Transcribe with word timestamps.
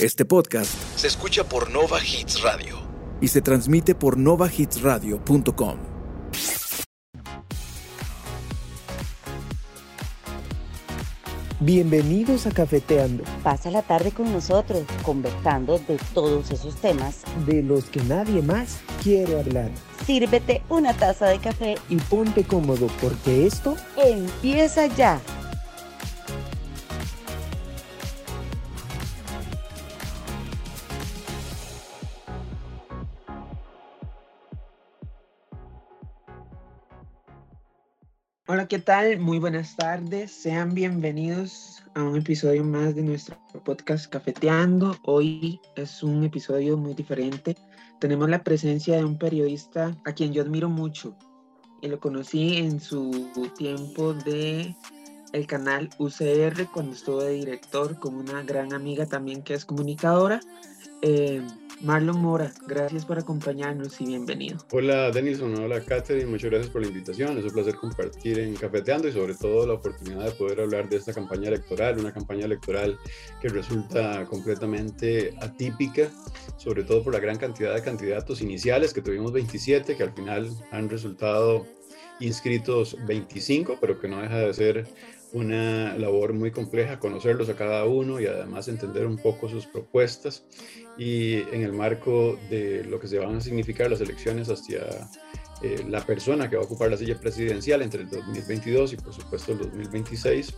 Este 0.00 0.24
podcast 0.24 0.72
se 0.96 1.08
escucha 1.08 1.44
por 1.44 1.70
Nova 1.70 1.98
Hits 2.02 2.40
Radio 2.42 2.78
y 3.20 3.28
se 3.28 3.42
transmite 3.42 3.94
por 3.94 4.16
novahitsradio.com. 4.16 5.76
Bienvenidos 11.62 12.46
a 12.46 12.50
Cafeteando, 12.52 13.22
Pasa 13.42 13.70
la 13.70 13.82
tarde 13.82 14.12
con 14.12 14.32
nosotros, 14.32 14.84
conversando 15.02 15.78
de 15.78 15.98
todos 16.14 16.50
esos 16.50 16.74
temas. 16.76 17.22
de 17.44 17.62
los 17.62 17.84
que 17.84 18.02
nadie 18.04 18.40
más 18.40 18.80
quiere 19.02 19.38
hablar. 19.38 19.70
Sírvete 20.06 20.62
una 20.70 20.94
taza 20.94 21.26
de 21.26 21.38
café. 21.38 21.76
Y 21.90 21.96
ponte 21.96 22.44
cómodo 22.44 22.86
porque 23.02 23.46
esto 23.46 23.76
Empieza 23.98 24.86
ya. 24.86 25.20
Hola, 38.52 38.66
¿qué 38.66 38.80
tal? 38.80 39.20
Muy 39.20 39.38
buenas 39.38 39.76
tardes. 39.76 40.32
Sean 40.32 40.74
bienvenidos 40.74 41.84
a 41.94 42.02
un 42.02 42.16
episodio 42.16 42.64
más 42.64 42.96
de 42.96 43.02
nuestro 43.02 43.36
podcast 43.64 44.10
Cafeteando. 44.10 44.96
Hoy 45.04 45.60
es 45.76 46.02
un 46.02 46.24
episodio 46.24 46.76
muy 46.76 46.94
diferente. 46.94 47.56
Tenemos 48.00 48.28
la 48.28 48.42
presencia 48.42 48.96
de 48.96 49.04
un 49.04 49.16
periodista 49.16 49.96
a 50.04 50.12
quien 50.12 50.32
yo 50.32 50.42
admiro 50.42 50.68
mucho 50.68 51.16
y 51.80 51.86
lo 51.86 52.00
conocí 52.00 52.56
en 52.56 52.80
su 52.80 53.30
tiempo 53.56 54.14
de 54.14 54.74
el 55.32 55.46
canal 55.46 55.88
UCR 55.98 56.66
cuando 56.72 56.94
estuvo 56.94 57.22
de 57.22 57.34
director 57.34 58.00
con 58.00 58.16
una 58.16 58.42
gran 58.42 58.72
amiga 58.72 59.06
también 59.06 59.44
que 59.44 59.54
es 59.54 59.64
comunicadora. 59.64 60.40
Eh, 61.02 61.40
Marlon 61.82 62.20
Mora, 62.20 62.52
gracias 62.66 63.06
por 63.06 63.18
acompañarnos 63.18 64.00
y 64.02 64.04
bienvenido. 64.04 64.58
Hola 64.70 65.10
Denison, 65.10 65.54
hola 65.58 65.80
Catherine, 65.80 66.26
muchas 66.26 66.50
gracias 66.50 66.70
por 66.70 66.82
la 66.82 66.88
invitación. 66.88 67.38
Es 67.38 67.44
un 67.44 67.52
placer 67.52 67.74
compartir 67.76 68.38
en 68.38 68.54
Cafeteando 68.54 69.08
y 69.08 69.12
sobre 69.12 69.34
todo 69.34 69.66
la 69.66 69.74
oportunidad 69.74 70.24
de 70.24 70.32
poder 70.32 70.60
hablar 70.60 70.90
de 70.90 70.96
esta 70.96 71.14
campaña 71.14 71.48
electoral, 71.48 71.98
una 71.98 72.12
campaña 72.12 72.44
electoral 72.44 72.98
que 73.40 73.48
resulta 73.48 74.26
completamente 74.26 75.34
atípica, 75.40 76.10
sobre 76.58 76.84
todo 76.84 77.02
por 77.02 77.14
la 77.14 77.20
gran 77.20 77.38
cantidad 77.38 77.74
de 77.74 77.82
candidatos 77.82 78.42
iniciales, 78.42 78.92
que 78.92 79.00
tuvimos 79.00 79.32
27, 79.32 79.96
que 79.96 80.02
al 80.02 80.12
final 80.12 80.50
han 80.70 80.90
resultado 80.90 81.66
inscritos 82.20 82.96
25, 83.06 83.78
pero 83.80 83.98
que 83.98 84.08
no 84.08 84.20
deja 84.20 84.38
de 84.38 84.52
ser 84.52 84.86
una 85.32 85.96
labor 85.96 86.32
muy 86.32 86.50
compleja 86.50 86.98
conocerlos 86.98 87.48
a 87.48 87.56
cada 87.56 87.84
uno 87.84 88.20
y 88.20 88.26
además 88.26 88.68
entender 88.68 89.06
un 89.06 89.16
poco 89.16 89.48
sus 89.48 89.66
propuestas 89.66 90.44
y 90.98 91.34
en 91.54 91.62
el 91.62 91.72
marco 91.72 92.38
de 92.50 92.84
lo 92.84 92.98
que 92.98 93.08
se 93.08 93.18
van 93.18 93.36
a 93.36 93.40
significar 93.40 93.90
las 93.90 94.00
elecciones 94.00 94.48
hacia 94.48 94.80
eh, 95.62 95.84
la 95.88 96.04
persona 96.06 96.48
que 96.48 96.56
va 96.56 96.62
a 96.62 96.64
ocupar 96.64 96.90
la 96.90 96.96
silla 96.96 97.20
presidencial 97.20 97.82
entre 97.82 98.02
el 98.02 98.08
2022 98.08 98.94
y 98.94 98.96
por 98.96 99.12
supuesto 99.12 99.52
el 99.52 99.58
2026 99.58 100.54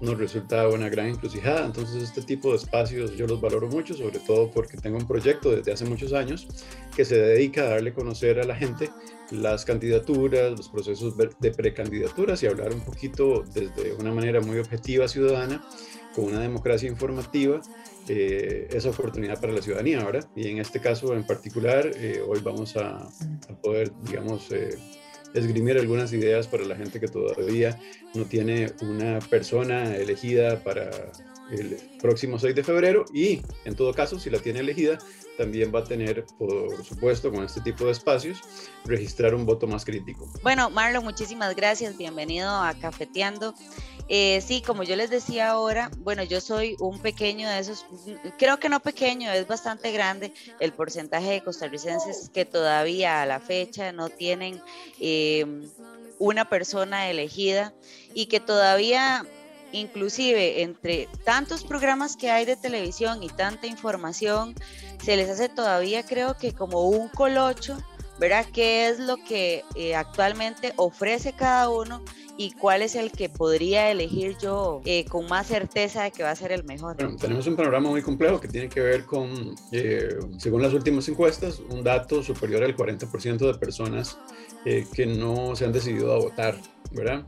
nos 0.00 0.16
resulta 0.16 0.68
una 0.68 0.88
gran 0.88 1.06
encrucijada. 1.06 1.66
Entonces 1.66 2.02
este 2.02 2.22
tipo 2.22 2.50
de 2.50 2.58
espacios 2.58 3.16
yo 3.16 3.26
los 3.26 3.40
valoro 3.40 3.66
mucho, 3.68 3.94
sobre 3.94 4.20
todo 4.20 4.50
porque 4.50 4.76
tengo 4.76 4.96
un 4.96 5.08
proyecto 5.08 5.50
desde 5.50 5.72
hace 5.72 5.84
muchos 5.84 6.12
años 6.12 6.46
que 6.94 7.04
se 7.04 7.16
dedica 7.16 7.62
a 7.62 7.70
darle 7.70 7.92
conocer 7.92 8.38
a 8.38 8.44
la 8.44 8.54
gente 8.54 8.90
las 9.34 9.64
candidaturas, 9.64 10.52
los 10.52 10.68
procesos 10.68 11.14
de 11.16 11.50
precandidaturas 11.50 12.42
y 12.42 12.46
hablar 12.46 12.72
un 12.72 12.80
poquito 12.80 13.44
desde 13.52 13.94
una 13.94 14.12
manera 14.12 14.40
muy 14.40 14.58
objetiva 14.58 15.08
ciudadana, 15.08 15.64
con 16.14 16.26
una 16.26 16.40
democracia 16.40 16.88
informativa, 16.88 17.60
eh, 18.08 18.68
esa 18.72 18.90
oportunidad 18.90 19.40
para 19.40 19.52
la 19.52 19.62
ciudadanía, 19.62 20.04
¿verdad? 20.04 20.28
Y 20.36 20.48
en 20.48 20.58
este 20.58 20.80
caso 20.80 21.14
en 21.14 21.26
particular, 21.26 21.90
eh, 21.96 22.22
hoy 22.26 22.40
vamos 22.42 22.76
a, 22.76 22.98
a 22.98 23.60
poder, 23.62 23.90
digamos, 24.02 24.50
eh, 24.52 24.76
esgrimir 25.34 25.78
algunas 25.78 26.12
ideas 26.12 26.46
para 26.46 26.64
la 26.64 26.76
gente 26.76 27.00
que 27.00 27.08
todavía 27.08 27.78
no 28.14 28.24
tiene 28.24 28.72
una 28.82 29.18
persona 29.18 29.96
elegida 29.96 30.62
para 30.62 30.90
el 31.50 31.76
próximo 32.00 32.38
6 32.38 32.54
de 32.54 32.62
febrero 32.62 33.04
y 33.12 33.42
en 33.64 33.74
todo 33.74 33.92
caso 33.92 34.18
si 34.18 34.30
la 34.30 34.38
tiene 34.38 34.60
elegida 34.60 34.98
también 35.36 35.72
va 35.74 35.80
a 35.80 35.84
tener 35.84 36.24
por 36.38 36.84
supuesto 36.84 37.30
con 37.30 37.44
este 37.44 37.60
tipo 37.60 37.86
de 37.86 37.92
espacios 37.92 38.40
registrar 38.84 39.34
un 39.34 39.46
voto 39.46 39.66
más 39.66 39.84
crítico. 39.84 40.28
Bueno, 40.42 40.70
Marlon, 40.70 41.04
muchísimas 41.04 41.54
gracias. 41.54 41.96
Bienvenido 41.96 42.50
a 42.50 42.74
Cafeteando. 42.74 43.54
Eh, 44.08 44.42
sí, 44.42 44.60
como 44.60 44.82
yo 44.82 44.96
les 44.96 45.08
decía 45.08 45.50
ahora, 45.50 45.90
bueno, 45.98 46.22
yo 46.24 46.40
soy 46.40 46.76
un 46.78 46.98
pequeño 46.98 47.48
de 47.48 47.58
esos, 47.58 47.86
creo 48.38 48.58
que 48.58 48.68
no 48.68 48.80
pequeño, 48.80 49.30
es 49.30 49.46
bastante 49.46 49.92
grande 49.92 50.32
el 50.60 50.74
porcentaje 50.74 51.30
de 51.30 51.42
costarricenses 51.42 52.28
que 52.28 52.44
todavía 52.44 53.22
a 53.22 53.26
la 53.26 53.40
fecha 53.40 53.92
no 53.92 54.10
tienen 54.10 54.60
eh, 55.00 55.46
una 56.18 56.48
persona 56.50 57.08
elegida 57.08 57.72
y 58.12 58.26
que 58.26 58.40
todavía 58.40 59.24
inclusive 59.74 60.62
entre 60.62 61.08
tantos 61.24 61.64
programas 61.64 62.16
que 62.16 62.30
hay 62.30 62.44
de 62.44 62.56
televisión 62.56 63.22
y 63.22 63.28
tanta 63.28 63.66
información, 63.66 64.54
se 65.02 65.16
les 65.16 65.28
hace 65.28 65.48
todavía 65.48 66.04
creo 66.04 66.36
que 66.36 66.52
como 66.52 66.88
un 66.88 67.08
colocho, 67.08 67.76
¿verdad? 68.18 68.46
¿Qué 68.52 68.88
es 68.88 69.00
lo 69.00 69.16
que 69.16 69.64
eh, 69.74 69.94
actualmente 69.94 70.72
ofrece 70.76 71.32
cada 71.32 71.68
uno? 71.68 72.02
y 72.36 72.50
cuál 72.50 72.82
es 72.82 72.96
el 72.96 73.12
que 73.12 73.28
podría 73.28 73.92
elegir 73.92 74.36
yo 74.42 74.80
eh, 74.84 75.04
con 75.04 75.28
más 75.28 75.46
certeza 75.46 76.02
de 76.02 76.10
que 76.10 76.24
va 76.24 76.32
a 76.32 76.34
ser 76.34 76.50
el 76.50 76.64
mejor. 76.64 76.96
Bueno, 76.96 77.14
tenemos 77.14 77.46
un 77.46 77.54
panorama 77.54 77.90
muy 77.90 78.02
complejo 78.02 78.40
que 78.40 78.48
tiene 78.48 78.68
que 78.68 78.80
ver 78.80 79.04
con, 79.04 79.54
eh, 79.70 80.18
según 80.38 80.60
las 80.60 80.74
últimas 80.74 81.08
encuestas, 81.08 81.60
un 81.70 81.84
dato 81.84 82.24
superior 82.24 82.64
al 82.64 82.76
40% 82.76 83.38
de 83.38 83.54
personas 83.54 84.18
que 84.64 85.06
no 85.06 85.54
se 85.54 85.64
han 85.64 85.70
decidido 85.70 86.12
a 86.12 86.18
votar, 86.18 86.56
¿verdad? 86.90 87.24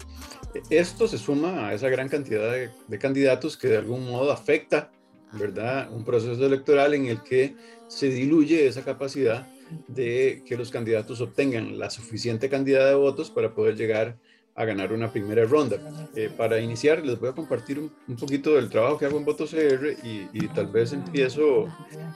Esto 0.71 1.07
se 1.07 1.19
suma 1.19 1.69
a 1.69 1.75
esa 1.75 1.89
gran 1.89 2.09
cantidad 2.09 2.53
de, 2.53 2.99
candidatos 2.99 3.57
que 3.57 3.69
de 3.69 3.77
algún 3.77 4.09
modo 4.09 4.33
afecta, 4.33 4.91
¿verdad? 5.33 5.91
Un 5.93 6.05
proceso 6.05 6.45
electoral 6.45 6.95
en 6.95 7.07
el 7.07 7.23
que 7.23 7.55
se 7.89 8.09
diluye 8.09 8.67
esa 8.67 8.83
capacidad 8.83 9.47
de 9.89 10.43
que 10.47 10.57
los 10.57 10.71
candidatos 10.71 11.21
obtengan 11.21 11.79
la 11.79 11.91
suficiente 11.91 12.49
cantidad 12.49 12.89
de 12.89 12.95
votos 12.95 13.31
para 13.31 13.55
poder 13.55 13.77
llegar 13.77 14.17
a 14.55 14.65
ganar 14.65 14.93
una 14.93 15.13
primera 15.13 15.45
ronda. 15.45 15.77
Eh, 16.15 16.31
para 16.35 16.59
iniciar, 16.61 17.05
les 17.05 17.21
voy 17.21 17.29
a 17.29 17.33
compartir 17.33 17.79
un, 17.79 18.17
poquito 18.17 18.55
del 18.55 18.71
trabajo 18.71 18.97
que 18.97 19.05
hago 19.05 19.19
en 19.19 19.25
Voto 19.25 19.45
CR 19.45 19.97
y, 20.03 20.29
y 20.33 20.49
tal 20.49 20.69
vez 20.69 20.95
empiezo 20.95 21.67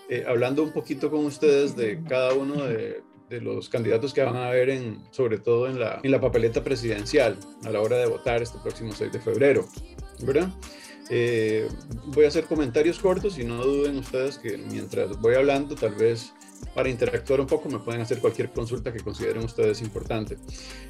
eh, 0.08 0.24
hablando 0.26 0.62
un 0.62 0.72
poquito 0.72 1.10
con 1.10 1.26
ustedes 1.26 1.76
de 1.76 2.02
cada 2.08 2.32
uno 2.32 2.64
de, 2.64 3.02
de, 3.30 3.40
los 3.40 3.68
candidatos 3.68 4.12
que 4.12 4.22
van 4.22 4.36
a 4.36 4.50
ver, 4.50 4.68
en, 4.68 4.98
sobre 5.10 5.38
todo 5.38 5.68
en 5.68 5.80
la, 5.80 6.00
en 6.02 6.10
la 6.10 6.20
papeleta 6.20 6.62
presidencial 6.62 7.38
a 7.64 7.70
la 7.70 7.80
hora 7.80 7.96
de 7.96 8.06
votar 8.06 8.42
este 8.42 8.58
próximo 8.58 8.92
6 8.92 9.12
de 9.12 9.20
febrero. 9.20 9.66
¿verdad? 10.22 10.50
Eh, 11.08 11.68
voy 12.06 12.24
a 12.24 12.28
hacer 12.28 12.44
comentarios 12.44 12.98
cortos 12.98 13.38
y 13.38 13.44
no 13.44 13.64
duden 13.64 13.98
ustedes 13.98 14.38
que 14.38 14.56
mientras 14.56 15.20
voy 15.20 15.34
hablando, 15.34 15.74
tal 15.74 15.94
vez 15.94 16.32
para 16.74 16.88
interactuar 16.88 17.40
un 17.40 17.46
poco 17.46 17.68
me 17.68 17.78
pueden 17.78 18.00
hacer 18.02 18.20
cualquier 18.20 18.50
consulta 18.52 18.92
que 18.92 19.00
consideren 19.00 19.42
ustedes 19.42 19.80
importante. 19.80 20.36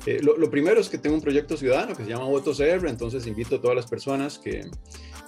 Eh, 0.04 0.20
lo, 0.22 0.50
primero 0.50 0.80
es 0.80 0.88
que 0.88 0.98
tengo 0.98 1.16
un 1.16 1.22
proyecto 1.22 1.56
ciudadano 1.56 1.94
que 1.94 2.04
se 2.04 2.10
llama 2.10 2.24
Voto 2.24 2.52
CR, 2.52 2.86
entonces 2.88 3.26
invito 3.26 3.56
a 3.56 3.60
todas 3.60 3.76
las 3.76 3.86
personas 3.86 4.38
que, 4.38 4.66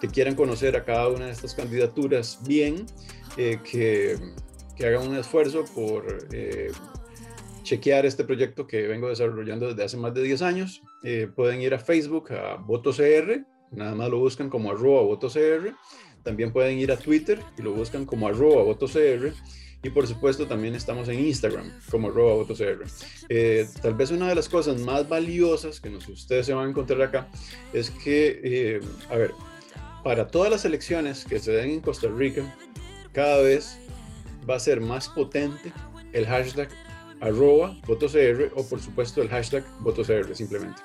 que 0.00 0.08
quieran 0.08 0.34
conocer 0.34 0.76
a 0.76 0.84
cada 0.84 1.08
una 1.08 1.26
de 1.26 1.32
estas 1.32 1.54
candidaturas 1.54 2.40
bien, 2.42 2.86
eh, 3.36 3.58
que, 3.64 4.18
hagan 4.84 5.06
un 5.06 5.16
esfuerzo 5.16 5.64
por 5.76 6.26
chequear 7.62 8.06
este 8.06 8.24
proyecto 8.24 8.66
que 8.66 8.86
vengo 8.86 9.08
desarrollando 9.08 9.68
desde 9.68 9.84
hace 9.84 9.96
más 9.96 10.14
de 10.14 10.22
10 10.22 10.42
años. 10.42 10.82
Eh, 11.02 11.28
pueden 11.34 11.60
ir 11.60 11.74
a 11.74 11.78
Facebook, 11.78 12.32
a 12.32 12.56
Voto 12.56 12.92
CR, 12.92 13.44
nada 13.70 13.94
más 13.94 14.10
lo 14.10 14.18
buscan 14.18 14.48
como 14.48 14.70
arroba 14.70 15.02
Voto 15.02 15.28
CR. 15.28 15.74
También 16.22 16.52
pueden 16.52 16.78
ir 16.78 16.92
a 16.92 16.96
Twitter 16.96 17.40
y 17.58 17.62
lo 17.62 17.72
buscan 17.72 18.06
como 18.06 18.28
arroba 18.28 18.62
Voto 18.62 18.86
CR. 18.86 19.32
Y 19.84 19.90
por 19.90 20.06
supuesto 20.06 20.46
también 20.46 20.76
estamos 20.76 21.08
en 21.08 21.18
Instagram 21.18 21.68
como 21.90 22.08
arroba 22.08 22.34
VotoCR. 22.34 22.84
Eh, 23.28 23.66
tal 23.82 23.94
vez 23.94 24.12
una 24.12 24.28
de 24.28 24.36
las 24.36 24.48
cosas 24.48 24.80
más 24.80 25.08
valiosas 25.08 25.80
que 25.80 25.90
nos, 25.90 26.08
ustedes 26.08 26.46
se 26.46 26.54
van 26.54 26.66
a 26.66 26.70
encontrar 26.70 27.02
acá 27.02 27.28
es 27.72 27.90
que, 27.90 28.40
eh, 28.44 28.80
a 29.10 29.16
ver, 29.16 29.32
para 30.04 30.28
todas 30.28 30.50
las 30.50 30.64
elecciones 30.64 31.24
que 31.24 31.40
se 31.40 31.50
den 31.50 31.70
en 31.70 31.80
Costa 31.80 32.08
Rica, 32.08 32.42
cada 33.12 33.42
vez 33.42 33.76
va 34.48 34.54
a 34.54 34.60
ser 34.60 34.80
más 34.80 35.08
potente 35.08 35.72
el 36.12 36.26
hashtag 36.26 36.68
arroba 37.22 37.76
VotoCR 37.86 38.52
o 38.56 38.64
por 38.64 38.80
supuesto 38.80 39.22
el 39.22 39.28
hashtag 39.28 39.64
VotoCR 39.80 40.34
simplemente. 40.34 40.82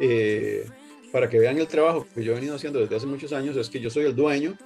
Eh, 0.00 0.66
para 1.12 1.30
que 1.30 1.38
vean 1.38 1.56
el 1.58 1.68
trabajo 1.68 2.06
que 2.14 2.22
yo 2.22 2.32
he 2.32 2.34
venido 2.34 2.56
haciendo 2.56 2.80
desde 2.80 2.96
hace 2.96 3.06
muchos 3.06 3.32
años, 3.32 3.56
es 3.56 3.70
que 3.70 3.80
yo 3.80 3.88
soy 3.88 4.04
el 4.04 4.14
dueño 4.14 4.58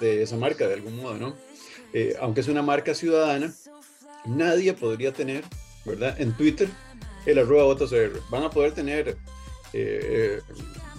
de 0.00 0.22
esa 0.22 0.36
marca 0.36 0.66
de 0.66 0.74
algún 0.74 0.96
modo, 0.96 1.14
¿no? 1.14 1.36
Eh, 1.92 2.16
aunque 2.20 2.40
es 2.40 2.48
una 2.48 2.62
marca 2.62 2.94
ciudadana, 2.94 3.52
nadie 4.26 4.72
podría 4.72 5.12
tener, 5.12 5.44
¿verdad? 5.84 6.18
En 6.20 6.32
Twitter 6.36 6.68
el 7.26 7.38
arroba 7.38 7.64
voto 7.64 7.86
CR. 7.86 8.18
Van 8.30 8.42
a 8.42 8.50
poder 8.50 8.72
tener 8.72 9.16
eh, 9.74 10.40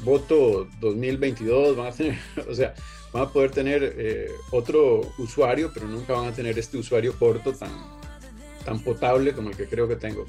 voto 0.04 0.68
2022, 0.80 1.75
van 1.75 1.88
a 1.88 1.92
tener, 1.92 2.19
o 2.48 2.54
sea, 2.54 2.75
van 3.12 3.24
a 3.24 3.34
poder 3.34 3.50
tener 3.50 4.31
otro 4.52 5.02
usuario, 5.18 5.72
pero 5.74 5.88
nunca 5.88 6.13
van 6.13 6.28
a 6.28 6.34
tener 6.34 6.57
este 6.60 6.78
usuario 6.78 7.18
corto 7.18 7.54
tan, 7.54 7.99
tan 8.69 8.80
potable 8.80 9.33
como 9.33 9.50
el 9.50 9.57
que 9.57 9.66
creo 9.66 9.88
que 9.88 9.95
tengo. 9.95 10.25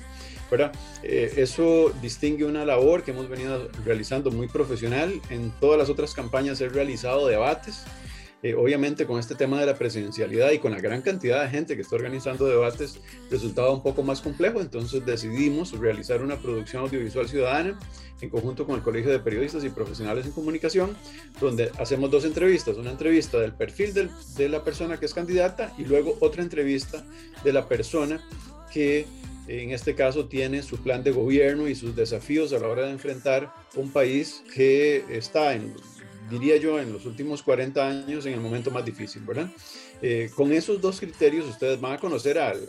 ¿verdad? 0.51 0.73
Eh, 1.03 1.35
eso 1.37 1.93
distingue 2.03 2.45
una 2.45 2.65
labor 2.65 3.05
que 3.05 3.13
hemos 3.13 3.29
venido 3.29 3.69
realizando 3.85 4.31
muy 4.31 4.49
profesional. 4.49 5.21
En 5.31 5.53
todas 5.61 5.79
las 5.79 5.89
otras 5.89 6.15
campañas 6.15 6.61
he 6.61 6.69
realizado 6.69 7.29
debates 7.29 7.85
eh, 8.43 8.55
obviamente 8.55 9.07
con 9.07 9.19
este 9.19 9.35
tema 9.35 9.61
de 9.61 9.67
la 9.67 9.75
presidencialidad 9.75 10.51
y 10.53 10.59
con 10.59 10.73
la 10.73 10.81
gran 10.81 11.03
cantidad 11.03 11.43
de 11.43 11.51
gente 11.51 11.77
que 11.77 11.83
está 11.83 11.97
organizando 11.97 12.47
debates, 12.47 12.99
resultaba 13.31 13.71
un 13.71 13.83
poco 13.83 14.03
más 14.03 14.21
complejo, 14.21 14.61
entonces 14.61 15.05
decidimos 15.05 15.79
realizar 15.79 16.23
una 16.23 16.37
producción 16.37 16.83
audiovisual 16.83 17.29
ciudadana 17.29 17.79
en 18.21 18.31
conjunto 18.31 18.67
con 18.67 18.77
el 18.77 18.83
Colegio 18.83 19.11
de 19.11 19.19
Periodistas 19.19 19.65
y 19.65 19.71
Profesionales 19.71 20.27
en 20.27 20.33
Comunicación, 20.33 20.97
donde 21.41 21.71
hacemos 21.79 22.11
dos 22.11 22.25
entrevistas, 22.25 22.77
una 22.77 22.91
entrevista 22.91 23.39
del 23.39 23.53
perfil 23.53 23.93
de 24.37 24.49
la 24.49 24.63
persona 24.63 24.99
que 24.99 25.07
es 25.07 25.15
candidata 25.15 25.73
y 25.79 25.85
luego 25.85 26.17
otra 26.21 26.43
entrevista 26.43 27.05
de 27.45 27.53
la 27.53 27.69
persona 27.69 28.23
que 28.73 29.07
en 29.49 29.71
este 29.71 29.95
caso 29.95 30.27
tiene 30.27 30.63
su 30.63 30.79
plan 30.79 31.03
de 31.03 31.11
gobierno 31.11 31.67
y 31.67 31.75
sus 31.75 31.97
desafíos 31.97 32.53
a 32.53 32.59
la 32.59 32.69
hora 32.69 32.87
de 32.87 32.93
enfrentar 32.93 33.53
un 33.75 33.91
país 33.91 34.45
que 34.55 35.05
está 35.09 35.55
en 35.55 35.75
diría 36.31 36.57
yo, 36.57 36.79
en 36.79 36.93
los 36.93 37.05
últimos 37.07 37.43
40 37.43 37.87
años 37.87 38.25
en 38.27 38.35
el 38.35 38.41
momento 38.41 38.71
más 38.71 38.85
difícil, 38.85 39.23
¿verdad? 39.23 39.51
Eh, 40.01 40.31
con 40.35 40.53
esos 40.53 40.81
dos 40.81 41.01
criterios 41.01 41.47
ustedes 41.47 41.81
van 41.81 41.95
a 41.95 41.99
conocer 41.99 42.39
al, 42.39 42.69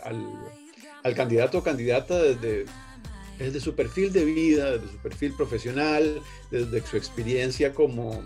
al, 1.04 1.16
candidato 1.16 1.60
o 1.60 1.64
candidata 1.64 2.22
desde, 2.22 3.60
su 3.60 3.76
perfil 3.76 4.12
de 4.12 4.26
vida, 4.26 4.72
desde 4.72 4.92
su 4.92 4.98
perfil 4.98 5.34
profesional, 5.34 6.22
desde 6.50 6.86
su 6.86 6.98
experiencia 6.98 7.74
como, 7.74 8.24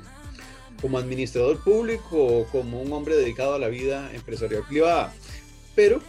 como 0.81 0.97
administrador 0.97 1.63
público 1.63 2.17
o 2.17 2.45
como 2.47 2.81
un 2.81 2.91
hombre 2.93 3.15
dedicado 3.15 3.55
a 3.55 3.59
la 3.59 3.67
vida 3.67 4.11
empresarial 4.13 4.63
privada. 4.67 5.13
Pero 5.75 5.99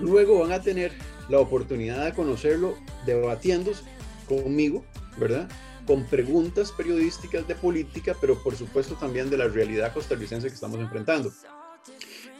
luego 0.00 0.40
van 0.40 0.52
a 0.52 0.60
tener 0.60 0.92
la 1.28 1.38
oportunidad 1.40 2.04
de 2.04 2.12
conocerlo 2.12 2.76
debatiendo 3.06 3.72
conmigo, 4.28 4.84
¿verdad? 5.16 5.48
Con 5.86 6.04
preguntas 6.04 6.72
periodísticas 6.72 7.46
de 7.46 7.54
política, 7.54 8.16
pero 8.20 8.42
por 8.42 8.56
supuesto 8.56 8.94
también 8.94 9.30
de 9.30 9.36
la 9.36 9.48
realidad 9.48 9.92
costarricense 9.92 10.48
que 10.48 10.54
estamos 10.54 10.80
enfrentando. 10.80 11.32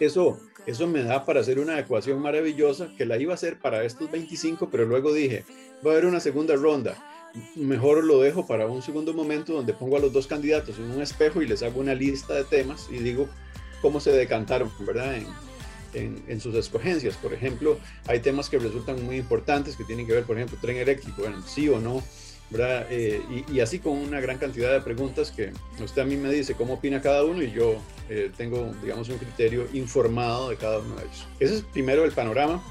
Eso, 0.00 0.40
eso 0.66 0.86
me 0.86 1.02
da 1.02 1.24
para 1.24 1.40
hacer 1.40 1.58
una 1.58 1.78
ecuación 1.78 2.20
maravillosa 2.20 2.88
que 2.96 3.06
la 3.06 3.18
iba 3.18 3.32
a 3.32 3.34
hacer 3.34 3.58
para 3.58 3.84
estos 3.84 4.10
25, 4.10 4.68
pero 4.70 4.86
luego 4.86 5.12
dije, 5.12 5.44
va 5.86 5.90
a 5.90 5.92
haber 5.92 6.06
una 6.06 6.20
segunda 6.20 6.56
ronda. 6.56 6.96
Mejor 7.56 8.04
lo 8.04 8.20
dejo 8.20 8.46
para 8.46 8.66
un 8.66 8.82
segundo 8.82 9.12
momento 9.12 9.52
donde 9.52 9.74
pongo 9.74 9.96
a 9.96 10.00
los 10.00 10.12
dos 10.12 10.26
candidatos 10.26 10.78
en 10.78 10.90
un 10.90 11.02
espejo 11.02 11.42
y 11.42 11.46
les 11.46 11.62
hago 11.62 11.80
una 11.80 11.94
lista 11.94 12.34
de 12.34 12.44
temas 12.44 12.88
y 12.90 12.98
digo 12.98 13.28
cómo 13.82 14.00
se 14.00 14.12
decantaron, 14.12 14.70
¿verdad? 14.80 15.16
En, 15.16 15.26
en, 15.94 16.24
en, 16.28 16.40
sus 16.40 16.54
escogencias. 16.54 17.16
Por 17.16 17.32
ejemplo, 17.32 17.78
hay 18.06 18.20
temas 18.20 18.48
que 18.48 18.58
resultan 18.58 19.04
muy 19.04 19.16
importantes 19.16 19.76
que 19.76 19.84
tienen 19.84 20.06
que 20.06 20.12
ver, 20.12 20.24
por 20.24 20.36
ejemplo, 20.36 20.58
tren 20.60 20.76
eléctrico, 20.76 21.22
bueno, 21.22 21.42
sí 21.46 21.68
o 21.68 21.80
no, 21.80 22.02
eh, 22.60 23.22
y, 23.52 23.60
así 23.60 23.78
con 23.78 23.98
una 23.98 24.20
gran 24.20 24.38
cantidad 24.38 24.72
de 24.72 24.80
preguntas 24.80 25.30
que 25.30 25.52
usted 25.82 26.02
a 26.02 26.04
mí 26.04 26.16
me 26.16 26.30
dice 26.30 26.54
cómo 26.54 26.74
opina 26.74 27.00
cada 27.00 27.24
uno 27.24 27.42
y 27.42 27.50
yo 27.50 27.76
eh, 28.08 28.30
tengo, 28.36 28.72
digamos, 28.82 29.08
un 29.08 29.18
criterio 29.18 29.66
informado 29.72 30.50
de 30.50 30.56
cada 30.56 30.78
uno 30.78 30.94
de 30.96 31.02
ellos. 31.02 31.26
Ese 31.40 31.54
es 31.56 31.62
primero 31.62 32.04
el 32.04 32.12
panorama 32.12 32.62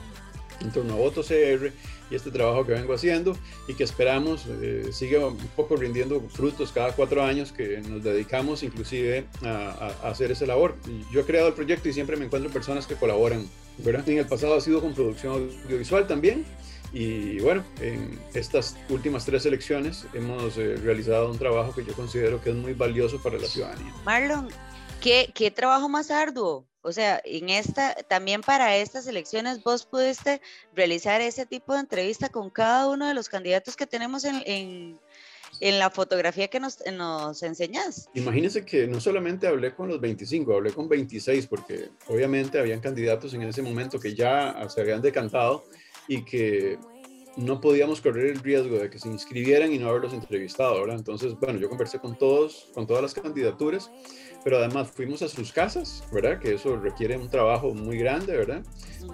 en 0.61 0.71
torno 0.71 0.93
a 0.93 0.97
Voto 0.97 1.21
CR 1.21 1.71
y 2.09 2.15
este 2.15 2.31
trabajo 2.31 2.65
que 2.65 2.73
vengo 2.73 2.93
haciendo 2.93 3.35
y 3.67 3.73
que 3.73 3.83
esperamos 3.83 4.45
eh, 4.61 4.89
siga 4.91 5.27
un 5.27 5.37
poco 5.55 5.75
rindiendo 5.75 6.21
frutos 6.29 6.71
cada 6.71 6.93
cuatro 6.93 7.23
años 7.23 7.51
que 7.51 7.81
nos 7.81 8.03
dedicamos 8.03 8.63
inclusive 8.63 9.25
a, 9.43 9.95
a, 10.03 10.09
hacer 10.09 10.31
esa 10.31 10.45
labor. 10.45 10.75
Yo 11.11 11.21
he 11.21 11.25
creado 11.25 11.49
el 11.49 11.53
proyecto 11.55 11.89
y 11.89 11.93
siempre 11.93 12.15
me 12.15 12.25
encuentro 12.25 12.51
personas 12.51 12.87
que 12.87 12.95
colaboran. 12.95 13.47
¿verdad? 13.79 14.07
En 14.07 14.19
el 14.19 14.27
pasado 14.27 14.55
ha 14.55 14.61
sido 14.61 14.81
con 14.81 14.93
producción 14.93 15.49
audiovisual 15.63 16.05
también 16.05 16.45
y 16.93 17.39
bueno, 17.39 17.65
en 17.81 18.19
estas 18.35 18.77
últimas 18.87 19.25
tres 19.25 19.45
elecciones 19.47 20.05
hemos 20.13 20.57
eh, 20.57 20.75
realizado 20.75 21.31
un 21.31 21.39
trabajo 21.39 21.73
que 21.73 21.83
yo 21.83 21.93
considero 21.93 22.39
que 22.39 22.51
es 22.51 22.55
muy 22.55 22.73
valioso 22.73 23.21
para 23.21 23.39
la 23.39 23.47
ciudadanía. 23.47 23.91
Marlon, 24.05 24.49
¿qué, 25.01 25.31
qué 25.33 25.49
trabajo 25.49 25.89
más 25.89 26.11
arduo? 26.11 26.67
O 26.83 26.91
sea, 26.91 27.19
en 27.25 27.49
esta, 27.49 27.95
también 27.95 28.41
para 28.41 28.75
estas 28.77 29.07
elecciones 29.07 29.63
vos 29.63 29.85
pudiste 29.85 30.39
realizar 30.75 31.21
ese 31.21 31.45
tipo 31.47 31.73
de 31.73 31.79
entrevista 31.79 32.29
con 32.29 32.51
cada 32.51 32.87
uno 32.87 33.07
de 33.07 33.13
los 33.15 33.27
candidatos 33.27 33.75
que 33.75 33.87
tenemos 33.87 34.23
en, 34.25 34.43
en, 34.45 34.99
en 35.61 35.79
la 35.79 35.89
fotografía 35.89 36.49
que 36.49 36.59
nos, 36.59 36.79
nos 36.93 37.41
enseñas. 37.41 38.09
Imagínense 38.13 38.65
que 38.65 38.85
no 38.85 38.99
solamente 38.99 39.47
hablé 39.47 39.73
con 39.73 39.87
los 39.87 39.99
25, 39.99 40.53
hablé 40.53 40.73
con 40.73 40.89
26, 40.89 41.47
porque 41.47 41.89
obviamente 42.07 42.59
habían 42.59 42.81
candidatos 42.81 43.33
en 43.33 43.43
ese 43.43 43.61
momento 43.61 43.99
que 43.99 44.13
ya 44.13 44.67
se 44.69 44.81
habían 44.81 45.01
decantado 45.01 45.63
y 46.07 46.23
que 46.23 46.77
no 47.35 47.59
podíamos 47.59 47.99
correr 48.01 48.27
el 48.27 48.39
riesgo 48.39 48.77
de 48.77 48.89
que 48.89 48.99
se 48.99 49.09
inscribieran 49.09 49.73
y 49.73 49.79
no 49.79 49.89
haberlos 49.89 50.13
entrevistado, 50.13 50.79
¿verdad? 50.81 50.97
Entonces, 50.97 51.35
bueno, 51.39 51.59
yo 51.59 51.67
conversé 51.67 51.99
con 51.99 52.15
todos, 52.15 52.69
con 52.73 52.85
todas 52.85 53.01
las 53.01 53.13
candidaturas, 53.13 53.89
pero 54.43 54.57
además 54.57 54.91
fuimos 54.91 55.21
a 55.23 55.27
sus 55.27 55.51
casas, 55.51 56.03
¿verdad? 56.11 56.39
Que 56.39 56.53
eso 56.55 56.75
requiere 56.77 57.17
un 57.17 57.29
trabajo 57.29 57.73
muy 57.73 57.97
grande, 57.97 58.37
¿verdad? 58.37 58.63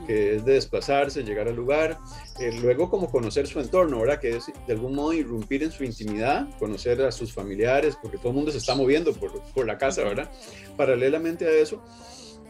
Que 0.05 0.35
es 0.35 0.45
de 0.45 0.53
desplazarse, 0.53 1.23
llegar 1.23 1.47
al 1.47 1.55
lugar, 1.55 1.97
eh, 2.39 2.51
luego 2.61 2.89
como 2.89 3.09
conocer 3.09 3.47
su 3.47 3.59
entorno, 3.59 3.99
¿verdad? 3.99 4.19
Que 4.19 4.35
es 4.35 4.51
de 4.67 4.73
algún 4.73 4.95
modo 4.95 5.13
irrumpir 5.13 5.63
en 5.63 5.71
su 5.71 5.83
intimidad, 5.85 6.49
conocer 6.57 7.01
a 7.01 7.11
sus 7.11 7.31
familiares, 7.31 7.97
porque 8.01 8.17
todo 8.17 8.29
el 8.29 8.35
mundo 8.35 8.51
se 8.51 8.57
está 8.57 8.75
moviendo 8.75 9.13
por, 9.13 9.41
por 9.53 9.65
la 9.65 9.77
casa, 9.77 10.03
¿verdad? 10.03 10.29
Paralelamente 10.75 11.45
a 11.45 11.51
eso, 11.51 11.81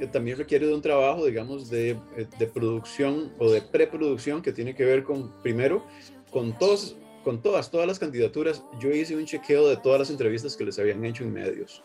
también 0.08 0.38
requiere 0.38 0.68
de 0.68 0.74
un 0.74 0.82
trabajo, 0.82 1.26
digamos, 1.26 1.70
de, 1.70 1.92
eh, 1.92 2.28
de 2.38 2.48
producción 2.48 3.34
o 3.38 3.50
de 3.50 3.62
preproducción 3.62 4.42
que 4.42 4.52
tiene 4.52 4.76
que 4.76 4.86
ver 4.86 5.04
con, 5.04 5.32
primero, 5.42 5.86
con 6.32 6.58
todos 6.58 6.98
con 7.24 7.42
todas, 7.42 7.70
todas 7.70 7.86
las 7.86 8.00
candidaturas, 8.00 8.64
yo 8.80 8.90
hice 8.92 9.16
un 9.16 9.26
chequeo 9.26 9.68
de 9.68 9.78
todas 9.78 10.00
las 10.00 10.10
entrevistas 10.10 10.56
que 10.56 10.66
les 10.66 10.80
habían 10.80 11.04
hecho 11.04 11.24
en 11.24 11.34
medios. 11.34 11.84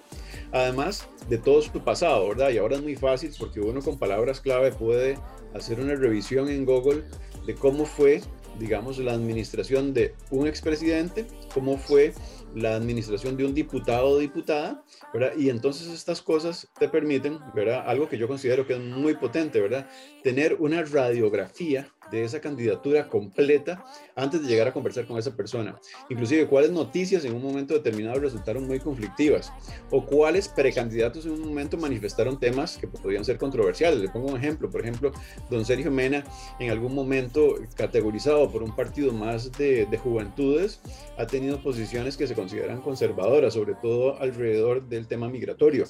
Además 0.52 1.08
de 1.28 1.38
todo 1.38 1.60
su 1.60 1.72
pasado, 1.82 2.28
¿verdad? 2.28 2.50
Y 2.50 2.58
ahora 2.58 2.76
es 2.76 2.82
muy 2.82 2.96
fácil 2.96 3.32
porque 3.38 3.60
uno 3.60 3.80
con 3.82 3.98
palabras 3.98 4.40
clave 4.40 4.72
puede 4.72 5.18
hacer 5.52 5.80
una 5.80 5.96
revisión 5.96 6.48
en 6.48 6.64
Google 6.64 7.02
de 7.46 7.54
cómo 7.54 7.84
fue, 7.84 8.20
digamos, 8.58 8.98
la 8.98 9.12
administración 9.12 9.92
de 9.92 10.14
un 10.30 10.46
expresidente, 10.46 11.26
cómo 11.52 11.76
fue 11.76 12.14
la 12.54 12.76
administración 12.76 13.36
de 13.36 13.44
un 13.44 13.54
diputado 13.54 14.08
o 14.08 14.18
diputada, 14.18 14.84
¿verdad? 15.12 15.32
Y 15.36 15.50
entonces 15.50 15.88
estas 15.88 16.22
cosas 16.22 16.68
te 16.78 16.88
permiten, 16.88 17.38
¿verdad? 17.54 17.84
Algo 17.86 18.08
que 18.08 18.18
yo 18.18 18.28
considero 18.28 18.66
que 18.66 18.74
es 18.74 18.80
muy 18.80 19.14
potente, 19.14 19.60
¿verdad? 19.60 19.88
Tener 20.22 20.56
una 20.58 20.82
radiografía 20.82 21.93
de 22.10 22.24
esa 22.24 22.40
candidatura 22.40 23.08
completa 23.08 23.84
antes 24.16 24.42
de 24.42 24.48
llegar 24.48 24.68
a 24.68 24.72
conversar 24.72 25.06
con 25.06 25.18
esa 25.18 25.34
persona. 25.34 25.78
Inclusive 26.08 26.46
cuáles 26.46 26.70
noticias 26.70 27.24
en 27.24 27.34
un 27.34 27.42
momento 27.42 27.74
determinado 27.74 28.20
resultaron 28.20 28.66
muy 28.66 28.78
conflictivas 28.80 29.52
o 29.90 30.04
cuáles 30.04 30.48
precandidatos 30.48 31.26
en 31.26 31.32
un 31.32 31.40
momento 31.40 31.76
manifestaron 31.76 32.38
temas 32.38 32.76
que 32.76 32.86
podían 32.86 33.24
ser 33.24 33.38
controversiales. 33.38 34.00
Le 34.00 34.08
pongo 34.08 34.28
un 34.28 34.36
ejemplo, 34.36 34.70
por 34.70 34.80
ejemplo, 34.80 35.12
don 35.50 35.64
Sergio 35.64 35.90
Mena 35.90 36.24
en 36.58 36.70
algún 36.70 36.94
momento 36.94 37.56
categorizado 37.76 38.50
por 38.50 38.62
un 38.62 38.74
partido 38.74 39.12
más 39.12 39.50
de, 39.52 39.86
de 39.86 39.98
juventudes 39.98 40.80
ha 41.16 41.26
tenido 41.26 41.62
posiciones 41.62 42.16
que 42.16 42.26
se 42.26 42.34
consideran 42.34 42.80
conservadoras, 42.80 43.54
sobre 43.54 43.74
todo 43.74 44.20
alrededor 44.20 44.88
del 44.88 45.06
tema 45.06 45.28
migratorio. 45.28 45.86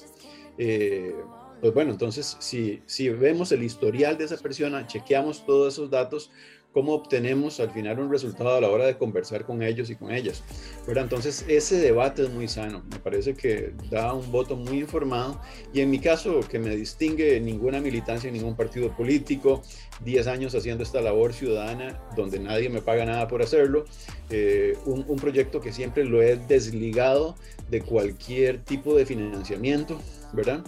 Eh, 0.57 1.15
pues 1.61 1.73
bueno, 1.73 1.91
entonces 1.91 2.37
si, 2.39 2.81
si 2.85 3.09
vemos 3.09 3.51
el 3.51 3.63
historial 3.63 4.17
de 4.17 4.25
esa 4.25 4.37
persona, 4.37 4.87
chequeamos 4.87 5.45
todos 5.45 5.73
esos 5.73 5.89
datos, 5.89 6.31
cómo 6.75 6.93
obtenemos 6.93 7.61
al 7.61 7.71
final 7.71 8.01
un 8.01 8.11
resultado 8.11 8.53
a 8.53 8.59
la 8.59 8.69
hora 8.69 8.85
de 8.85 8.97
conversar 8.97 9.45
con 9.45 9.63
ellos 9.63 9.89
y 9.89 9.95
con 9.95 10.11
ellas. 10.11 10.43
Pero 10.85 10.99
entonces 10.99 11.45
ese 11.47 11.77
debate 11.77 12.23
es 12.23 12.29
muy 12.29 12.49
sano, 12.49 12.83
me 12.91 12.99
parece 12.99 13.33
que 13.33 13.71
da 13.89 14.13
un 14.13 14.29
voto 14.29 14.57
muy 14.57 14.79
informado 14.79 15.39
y 15.73 15.79
en 15.79 15.89
mi 15.89 15.99
caso 15.99 16.41
que 16.41 16.59
me 16.59 16.75
distingue 16.75 17.39
ninguna 17.39 17.79
militancia 17.79 18.27
en 18.27 18.33
ningún 18.33 18.57
partido 18.57 18.93
político, 18.93 19.61
10 20.03 20.27
años 20.27 20.53
haciendo 20.53 20.83
esta 20.83 20.99
labor 20.99 21.31
ciudadana 21.31 21.97
donde 22.17 22.39
nadie 22.39 22.67
me 22.67 22.81
paga 22.81 23.05
nada 23.05 23.29
por 23.29 23.41
hacerlo, 23.41 23.85
eh, 24.29 24.77
un, 24.85 25.05
un 25.07 25.15
proyecto 25.15 25.61
que 25.61 25.71
siempre 25.71 26.03
lo 26.03 26.21
he 26.21 26.35
desligado 26.35 27.37
de 27.69 27.79
cualquier 27.83 28.61
tipo 28.65 28.97
de 28.97 29.05
financiamiento, 29.05 29.97
¿verdad? 30.33 30.61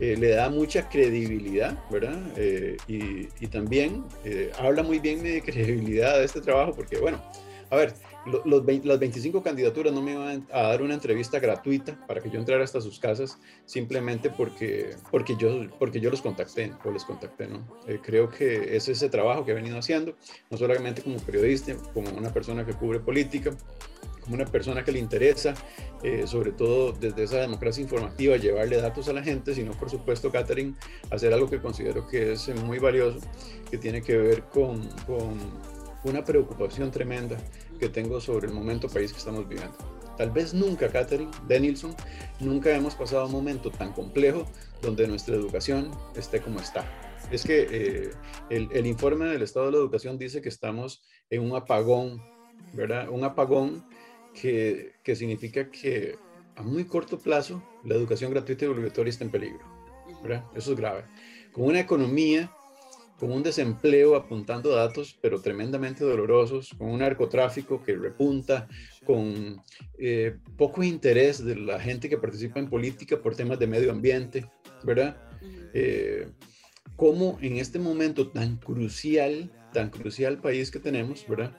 Eh, 0.00 0.16
le 0.16 0.30
da 0.30 0.48
mucha 0.48 0.88
credibilidad, 0.88 1.78
¿verdad? 1.90 2.18
Eh, 2.36 2.78
y, 2.88 3.46
también 3.48 4.02
eh, 4.24 4.50
habla 4.58 4.82
muy 4.82 4.98
bien 4.98 5.22
de 5.22 5.42
credibilidad 5.42 6.18
de 6.18 6.24
este 6.24 6.40
trabajo, 6.40 6.72
porque, 6.74 6.98
bueno, 6.98 7.20
a 7.68 7.76
ver, 7.76 7.92
las 8.46 8.98
25 8.98 9.42
candidaturas 9.42 9.92
no 9.92 10.00
me 10.00 10.12
iban 10.12 10.46
a 10.52 10.62
dar 10.62 10.82
una 10.82 10.94
entrevista 10.94 11.38
gratuita 11.38 11.98
para 12.06 12.20
que 12.20 12.30
yo 12.30 12.38
entrara 12.38 12.64
hasta 12.64 12.80
sus 12.80 12.98
casas 12.98 13.38
simplemente 13.66 14.30
porque, 14.30 14.96
porque, 15.10 15.36
yo, 15.36 15.68
porque 15.78 16.00
yo 16.00 16.10
los 16.10 16.22
contacté 16.22 16.72
o 16.84 16.90
les 16.90 17.04
contacté, 17.04 17.46
¿no? 17.46 17.66
creo 18.02 18.28
que 18.28 18.76
es 18.76 18.88
ese 18.88 19.08
trabajo 19.08 19.44
que 19.44 19.52
he 19.52 19.54
venido 19.54 19.78
haciendo, 19.78 20.14
no 20.50 20.58
solamente 20.58 21.02
como 21.02 21.16
periodista, 21.18 21.74
como 21.94 22.10
una 22.10 22.32
persona 22.32 22.66
que 22.66 22.72
cubre 22.72 23.00
política, 23.00 23.52
una 24.30 24.44
persona 24.44 24.84
que 24.84 24.92
le 24.92 24.98
interesa, 24.98 25.54
eh, 26.02 26.26
sobre 26.26 26.52
todo 26.52 26.92
desde 26.92 27.24
esa 27.24 27.38
democracia 27.38 27.82
informativa, 27.82 28.36
llevarle 28.36 28.80
datos 28.80 29.08
a 29.08 29.12
la 29.12 29.22
gente, 29.22 29.54
sino 29.54 29.72
por 29.72 29.90
supuesto, 29.90 30.30
Catherine, 30.30 30.74
hacer 31.10 31.32
algo 31.32 31.48
que 31.48 31.60
considero 31.60 32.06
que 32.06 32.32
es 32.32 32.48
muy 32.64 32.78
valioso, 32.78 33.18
que 33.70 33.78
tiene 33.78 34.02
que 34.02 34.16
ver 34.16 34.42
con, 34.44 34.88
con 35.06 35.38
una 36.04 36.24
preocupación 36.24 36.90
tremenda 36.90 37.36
que 37.78 37.88
tengo 37.88 38.20
sobre 38.20 38.46
el 38.46 38.54
momento 38.54 38.88
país 38.88 39.12
que 39.12 39.18
estamos 39.18 39.48
viviendo. 39.48 39.76
Tal 40.16 40.30
vez 40.30 40.52
nunca, 40.52 40.90
Catherine 40.90 41.30
Denilson, 41.48 41.94
nunca 42.40 42.70
hemos 42.76 42.94
pasado 42.94 43.24
un 43.24 43.32
momento 43.32 43.70
tan 43.70 43.92
complejo 43.92 44.44
donde 44.82 45.08
nuestra 45.08 45.34
educación 45.34 45.90
esté 46.14 46.42
como 46.42 46.60
está. 46.60 46.84
Es 47.30 47.42
que 47.42 47.66
eh, 47.70 48.10
el, 48.50 48.68
el, 48.72 48.86
informe 48.86 49.26
del 49.26 49.40
estado 49.40 49.66
de 49.66 49.72
la 49.72 49.78
educación 49.78 50.18
dice 50.18 50.42
que 50.42 50.50
estamos 50.50 51.02
en 51.30 51.42
un 51.42 51.56
apagón, 51.56 52.22
¿verdad? 52.74 53.08
Un 53.08 53.24
apagón 53.24 53.82
que, 54.34 54.92
que 55.02 55.16
significa 55.16 55.70
que 55.70 56.16
a 56.56 56.62
muy 56.62 56.84
corto 56.84 57.18
plazo 57.18 57.62
la 57.84 57.94
educación 57.94 58.30
gratuita 58.30 58.64
y 58.64 58.68
obligatoria 58.68 59.10
está 59.10 59.24
en 59.24 59.30
peligro, 59.30 59.64
¿verdad? 60.22 60.44
Eso 60.54 60.72
es 60.72 60.78
grave. 60.78 61.04
Con 61.52 61.64
una 61.64 61.80
economía 61.80 62.50
con 63.20 63.32
un 63.32 63.42
desempleo 63.42 64.16
apuntando 64.16 64.70
datos, 64.70 65.16
pero 65.20 65.42
tremendamente 65.42 66.04
dolorosos, 66.04 66.74
con 66.78 66.88
un 66.88 67.00
narcotráfico 67.00 67.82
que 67.82 67.94
repunta, 67.94 68.66
con 69.04 69.60
eh, 69.98 70.38
poco 70.56 70.82
interés 70.82 71.44
de 71.44 71.54
la 71.56 71.78
gente 71.78 72.08
que 72.08 72.16
participa 72.16 72.58
en 72.58 72.70
política 72.70 73.20
por 73.20 73.36
temas 73.36 73.58
de 73.58 73.66
medio 73.66 73.92
ambiente, 73.92 74.46
¿verdad? 74.84 75.20
Eh, 75.74 76.30
cómo 76.96 77.38
en 77.42 77.58
este 77.58 77.78
momento 77.78 78.30
tan 78.30 78.56
crucial, 78.56 79.52
tan 79.72 79.90
crucial 79.90 80.38
país 80.38 80.70
que 80.70 80.78
tenemos, 80.78 81.26
¿verdad? 81.28 81.52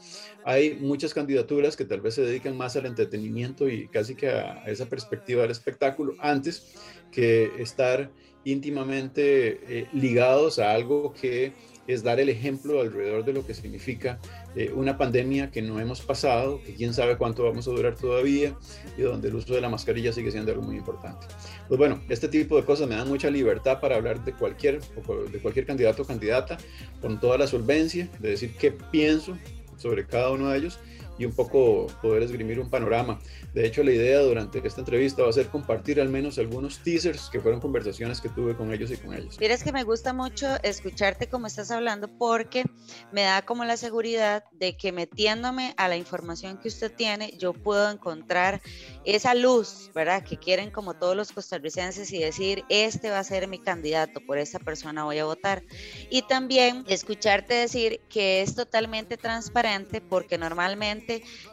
Hay 0.44 0.76
muchas 0.76 1.14
candidaturas 1.14 1.76
que 1.76 1.86
tal 1.86 2.02
vez 2.02 2.16
se 2.16 2.22
dedican 2.22 2.58
más 2.58 2.76
al 2.76 2.86
entretenimiento 2.86 3.70
y 3.70 3.88
casi 3.88 4.16
que 4.16 4.30
a, 4.30 4.64
esa 4.68 4.88
perspectiva 4.88 5.44
del 5.44 5.52
espectáculo 5.52 6.16
antes 6.20 6.74
que 7.12 7.52
estar 7.60 8.12
íntimamente 8.44 9.80
eh, 9.80 9.88
ligados 9.94 10.60
a 10.60 10.72
algo 10.72 11.14
que 11.14 11.54
es 11.88 12.04
dar 12.04 12.20
el 12.20 12.30
ejemplo 12.30 12.82
alrededor 12.82 13.26
de 13.26 13.34
lo 13.34 13.46
que 13.46 13.54
significa 13.54 14.20
eh, 14.56 14.72
una 14.76 14.98
pandemia 14.98 15.50
que 15.50 15.62
no 15.62 15.80
hemos 15.80 16.02
pasado, 16.02 16.62
que 16.64 16.74
quién 16.74 16.94
sabe 16.94 17.18
cuánto 17.18 17.44
vamos 17.44 17.68
a 17.68 17.72
durar 17.72 17.96
todavía 17.96 18.54
y 18.98 19.02
donde 19.02 19.30
el 19.30 19.36
uso 19.36 19.54
de 19.54 19.62
la 19.62 19.70
mascarilla 19.70 20.12
sigue 20.12 20.32
siendo 20.32 20.52
algo 20.52 20.64
muy 20.64 20.76
importante. 20.76 21.26
Pues 21.68 21.78
bueno, 21.78 22.02
este 22.10 22.28
tipo 22.28 22.58
de 22.58 22.66
cosas 22.66 22.88
me 22.88 22.96
dan 22.96 23.08
mucha 23.08 23.30
libertad 23.30 23.80
para 23.80 23.96
hablar 23.96 24.24
de 24.26 24.34
cualquier, 24.34 24.82
de 24.82 25.40
cualquier 25.40 25.66
candidato 25.66 26.04
o 26.04 26.06
candidata 26.06 26.58
con 27.02 27.20
toda 27.20 27.38
la 27.38 27.48
solvencia, 27.48 28.10
de 28.20 28.30
decir 28.32 28.54
qué 28.60 28.72
pienso 28.72 29.38
sobre 29.78 30.06
cada 30.06 30.32
uno 30.32 30.50
de 30.50 30.58
ellos 30.58 30.80
y 31.18 31.26
un 31.26 31.34
poco 31.34 31.88
poder 32.02 32.24
esgrimir 32.24 32.60
un 32.60 32.70
panorama. 32.70 33.20
De 33.54 33.66
hecho, 33.66 33.84
la 33.84 33.92
idea 33.92 34.20
durante 34.20 34.66
esta 34.66 34.82
entrevista 34.82 35.24
va 35.24 35.30
a 35.30 35.34
ser 35.34 35.48
compartir 35.48 36.02
al 36.02 36.10
menos 36.10 36.38
algunos 36.38 36.80
teasers 36.80 37.30
que 37.30 37.40
fueron 37.40 37.60
conversaciones 37.62 38.20
que 38.22 38.30
tuve 38.30 38.56
con 38.56 38.74
ellos 38.74 38.92
y 38.92 38.98
con 38.98 39.14
ellos. 39.14 39.38
Mira, 39.40 39.58
que 39.62 39.72
me 39.72 39.84
gusta 39.84 40.14
mucho 40.14 40.48
escucharte 40.64 41.28
como 41.28 41.48
estás 41.48 41.72
hablando 41.72 42.08
porque 42.08 42.64
me 43.12 43.24
da 43.24 43.42
como 43.44 43.66
la 43.66 43.78
seguridad 43.78 44.44
de 44.52 44.76
que 44.76 44.92
metiéndome 44.92 45.74
a 45.78 45.88
la 45.88 45.98
información 45.98 46.58
que 46.58 46.68
usted 46.68 46.92
tiene, 46.92 47.34
yo 47.38 47.54
puedo 47.54 47.90
encontrar 47.90 48.62
esa 49.04 49.34
luz, 49.34 49.92
¿verdad? 49.94 50.24
Que 50.24 50.38
quieren 50.38 50.72
como 50.72 50.96
todos 50.96 51.16
los 51.16 51.32
costarricenses 51.32 52.12
y 52.12 52.20
decir, 52.20 52.64
este 52.70 53.10
va 53.10 53.20
a 53.20 53.24
ser 53.24 53.48
mi 53.48 53.60
candidato, 53.60 54.22
por 54.26 54.38
esta 54.38 54.60
persona 54.60 55.04
voy 55.04 55.20
a 55.20 55.26
votar. 55.26 55.64
Y 56.10 56.24
también 56.24 56.84
escucharte 56.88 57.54
decir 57.54 58.02
que 58.10 58.42
es 58.42 58.56
totalmente 58.56 59.18
transparente 59.18 60.02
porque 60.02 60.38
normalmente 60.38 61.01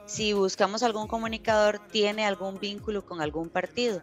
si 0.07 0.33
buscamos 0.33 0.83
algún 0.83 1.07
comunicador, 1.07 1.81
tiene 1.91 2.25
algún 2.25 2.59
vínculo 2.59 3.05
con 3.05 3.21
algún 3.21 3.49
partido. 3.49 4.03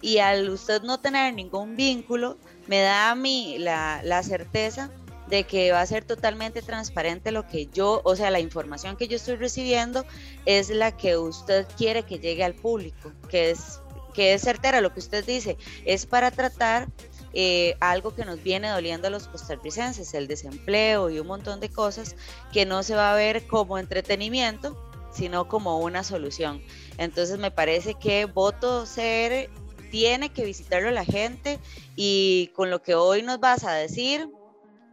Y 0.00 0.18
al 0.18 0.48
usted 0.50 0.82
no 0.82 1.00
tener 1.00 1.34
ningún 1.34 1.76
vínculo, 1.76 2.38
me 2.66 2.80
da 2.80 3.10
a 3.10 3.14
mí 3.14 3.56
la, 3.58 4.00
la 4.02 4.22
certeza 4.22 4.90
de 5.28 5.44
que 5.44 5.72
va 5.72 5.80
a 5.80 5.86
ser 5.86 6.04
totalmente 6.04 6.62
transparente 6.62 7.32
lo 7.32 7.46
que 7.46 7.66
yo, 7.66 8.02
o 8.04 8.16
sea, 8.16 8.30
la 8.30 8.40
información 8.40 8.96
que 8.96 9.08
yo 9.08 9.16
estoy 9.16 9.36
recibiendo 9.36 10.04
es 10.44 10.68
la 10.70 10.96
que 10.96 11.16
usted 11.16 11.66
quiere 11.76 12.02
que 12.02 12.18
llegue 12.18 12.44
al 12.44 12.54
público, 12.54 13.12
que 13.30 13.50
es, 13.50 13.80
que 14.12 14.34
es 14.34 14.42
certera 14.42 14.80
lo 14.80 14.92
que 14.92 15.00
usted 15.00 15.24
dice, 15.24 15.56
es 15.84 16.06
para 16.06 16.30
tratar 16.30 16.88
eh, 17.34 17.76
algo 17.80 18.14
que 18.14 18.24
nos 18.24 18.42
viene 18.42 18.68
doliendo 18.68 19.08
a 19.08 19.10
los 19.10 19.26
costarricenses, 19.28 20.14
el 20.14 20.28
desempleo 20.28 21.10
y 21.10 21.18
un 21.18 21.26
montón 21.26 21.60
de 21.60 21.68
cosas 21.68 22.16
que 22.52 22.64
no 22.64 22.82
se 22.82 22.94
va 22.94 23.12
a 23.12 23.16
ver 23.16 23.46
como 23.46 23.78
entretenimiento, 23.78 24.76
sino 25.12 25.48
como 25.48 25.78
una 25.78 26.04
solución. 26.04 26.62
Entonces 26.98 27.38
me 27.38 27.50
parece 27.50 27.94
que 27.94 28.26
voto 28.26 28.86
ser 28.86 29.50
tiene 29.90 30.30
que 30.30 30.44
visitarlo 30.44 30.90
la 30.90 31.04
gente 31.04 31.60
y 31.94 32.50
con 32.54 32.70
lo 32.70 32.82
que 32.82 32.94
hoy 32.94 33.22
nos 33.22 33.38
vas 33.38 33.64
a 33.64 33.72
decir, 33.72 34.28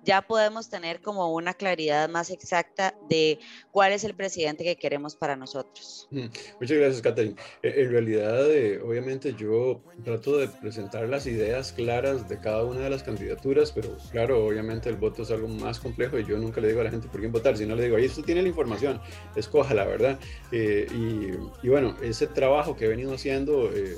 ya 0.03 0.21
podemos 0.21 0.69
tener 0.69 1.01
como 1.01 1.33
una 1.33 1.53
claridad 1.53 2.09
más 2.09 2.29
exacta 2.29 2.95
de 3.09 3.39
cuál 3.71 3.91
es 3.91 4.03
el 4.03 4.15
presidente 4.15 4.63
que 4.63 4.75
queremos 4.75 5.15
para 5.15 5.35
nosotros. 5.35 6.07
Muchas 6.11 6.77
gracias, 6.77 7.01
Catherine. 7.01 7.35
E, 7.61 7.83
en 7.83 7.91
realidad, 7.91 8.51
eh, 8.51 8.79
obviamente 8.79 9.33
yo 9.33 9.81
trato 10.03 10.37
de 10.37 10.47
presentar 10.47 11.07
las 11.07 11.27
ideas 11.27 11.71
claras 11.71 12.27
de 12.27 12.39
cada 12.39 12.63
una 12.63 12.81
de 12.81 12.89
las 12.89 13.03
candidaturas, 13.03 13.71
pero 13.71 13.97
claro, 14.11 14.45
obviamente 14.45 14.89
el 14.89 14.95
voto 14.95 15.23
es 15.23 15.31
algo 15.31 15.47
más 15.47 15.79
complejo 15.79 16.17
y 16.17 16.25
yo 16.25 16.37
nunca 16.37 16.61
le 16.61 16.69
digo 16.69 16.81
a 16.81 16.85
la 16.85 16.91
gente 16.91 17.07
por 17.07 17.19
quién 17.19 17.31
votar, 17.31 17.57
sino 17.57 17.75
le 17.75 17.83
digo, 17.83 17.97
ahí 17.97 18.05
usted 18.05 18.23
tiene 18.23 18.41
la 18.41 18.49
información, 18.49 18.99
escoja 19.35 19.73
la 19.73 19.85
verdad. 19.85 20.19
Eh, 20.51 20.87
y, 20.91 21.65
y, 21.65 21.69
bueno, 21.69 21.95
ese 22.01 22.27
trabajo 22.27 22.75
que 22.75 22.85
he 22.85 22.87
venido 22.87 23.13
haciendo... 23.13 23.69
Eh, 23.71 23.97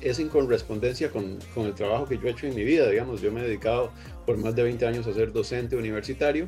es 0.00 0.18
en 0.18 0.28
correspondencia 0.28 1.10
con, 1.10 1.38
con, 1.54 1.66
el 1.66 1.74
trabajo 1.74 2.06
que 2.06 2.16
yo 2.18 2.28
he 2.28 2.30
hecho 2.30 2.46
en 2.46 2.54
mi 2.54 2.64
vida, 2.64 2.88
digamos, 2.88 3.20
yo 3.20 3.30
me 3.32 3.40
he 3.40 3.44
dedicado 3.44 3.90
por 4.26 4.36
más 4.38 4.54
de 4.54 4.62
20 4.62 4.86
años 4.86 5.06
a 5.06 5.12
ser 5.12 5.32
docente 5.32 5.76
universitario, 5.76 6.46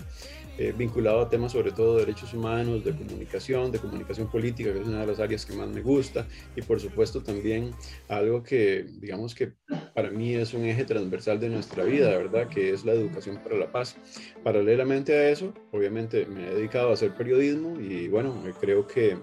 eh, 0.59 0.73
vinculado 0.77 1.21
a 1.21 1.29
temas 1.29 1.53
sobre 1.53 1.71
todo 1.71 1.97
de 1.97 2.07
derechos 2.07 2.33
humanos, 2.33 2.83
de 2.83 2.97
comunicación, 2.97 3.71
de 3.71 3.79
comunicación 3.79 4.31
política, 4.31 4.73
que 4.73 4.81
es 4.81 4.87
una 4.87 5.01
de 5.01 5.07
las 5.07 5.21
áreas 5.21 5.45
que 5.45 5.55
más 5.55 5.69
me 5.69 5.83
gusta, 5.83 6.27
y 6.57 6.63
por 6.63 6.81
supuesto 6.81 7.23
también 7.23 7.73
algo 8.09 8.43
que, 8.43 8.87
digamos 9.01 9.35
que 9.35 9.53
para 9.95 10.11
mí 10.11 10.35
es 10.35 10.55
un 10.55 10.65
eje 10.65 10.87
transversal 10.87 11.39
de 11.39 11.51
nuestra 11.51 11.85
vida, 11.85 12.09
¿verdad? 12.17 12.49
Que 12.49 12.73
es 12.73 12.87
la 12.87 12.93
educación 12.93 13.39
para 13.43 13.57
la 13.57 13.71
paz. 13.71 13.97
Paralelamente 14.43 15.13
a 15.13 15.29
eso, 15.29 15.53
obviamente 15.73 16.25
me 16.25 16.49
he 16.49 16.55
dedicado 16.55 16.89
a 16.89 16.95
hacer 16.95 17.15
periodismo 17.15 17.79
y 17.79 18.09
bueno, 18.09 18.43
creo 18.59 18.87
que 18.87 19.19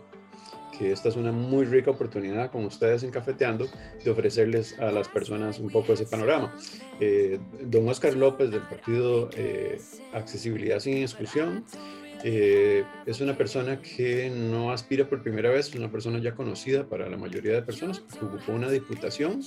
que 0.78 0.92
esta 0.92 1.10
es 1.10 1.16
una 1.16 1.32
muy 1.32 1.66
rica 1.66 1.92
oportunidad 1.92 2.52
con 2.52 2.66
ustedes 2.66 3.04
en 3.04 3.12
Cafeteando 3.12 3.68
de 4.04 4.12
ofrecerles 4.12 4.78
a 4.80 4.92
las 4.92 5.08
personas 5.08 5.60
un 5.60 5.70
poco 5.70 5.94
ese 5.94 6.06
panorama. 6.06 6.54
Eh, 7.00 7.40
don 7.62 7.88
Oscar 7.88 8.16
López 8.16 8.52
del 8.52 8.62
partido 8.62 9.30
eh, 9.36 9.80
Accesibilidad 10.14 10.80
sin 10.80 10.98
Exclusión 10.98 11.64
eh, 12.24 12.84
es 13.06 13.22
una 13.22 13.38
persona 13.38 13.82
que 13.82 14.30
no 14.30 14.72
aspira 14.72 15.08
por 15.08 15.22
primera 15.22 15.50
vez, 15.50 15.70
es 15.70 15.76
una 15.76 15.92
persona 15.92 16.20
ya 16.20 16.34
conocida 16.34 16.86
para 16.86 17.10
la 17.10 17.18
mayoría 17.18 17.54
de 17.54 17.62
personas, 17.62 18.00
que 18.00 18.26
ocupó 18.26 18.54
una 18.54 18.70
diputación 18.70 19.42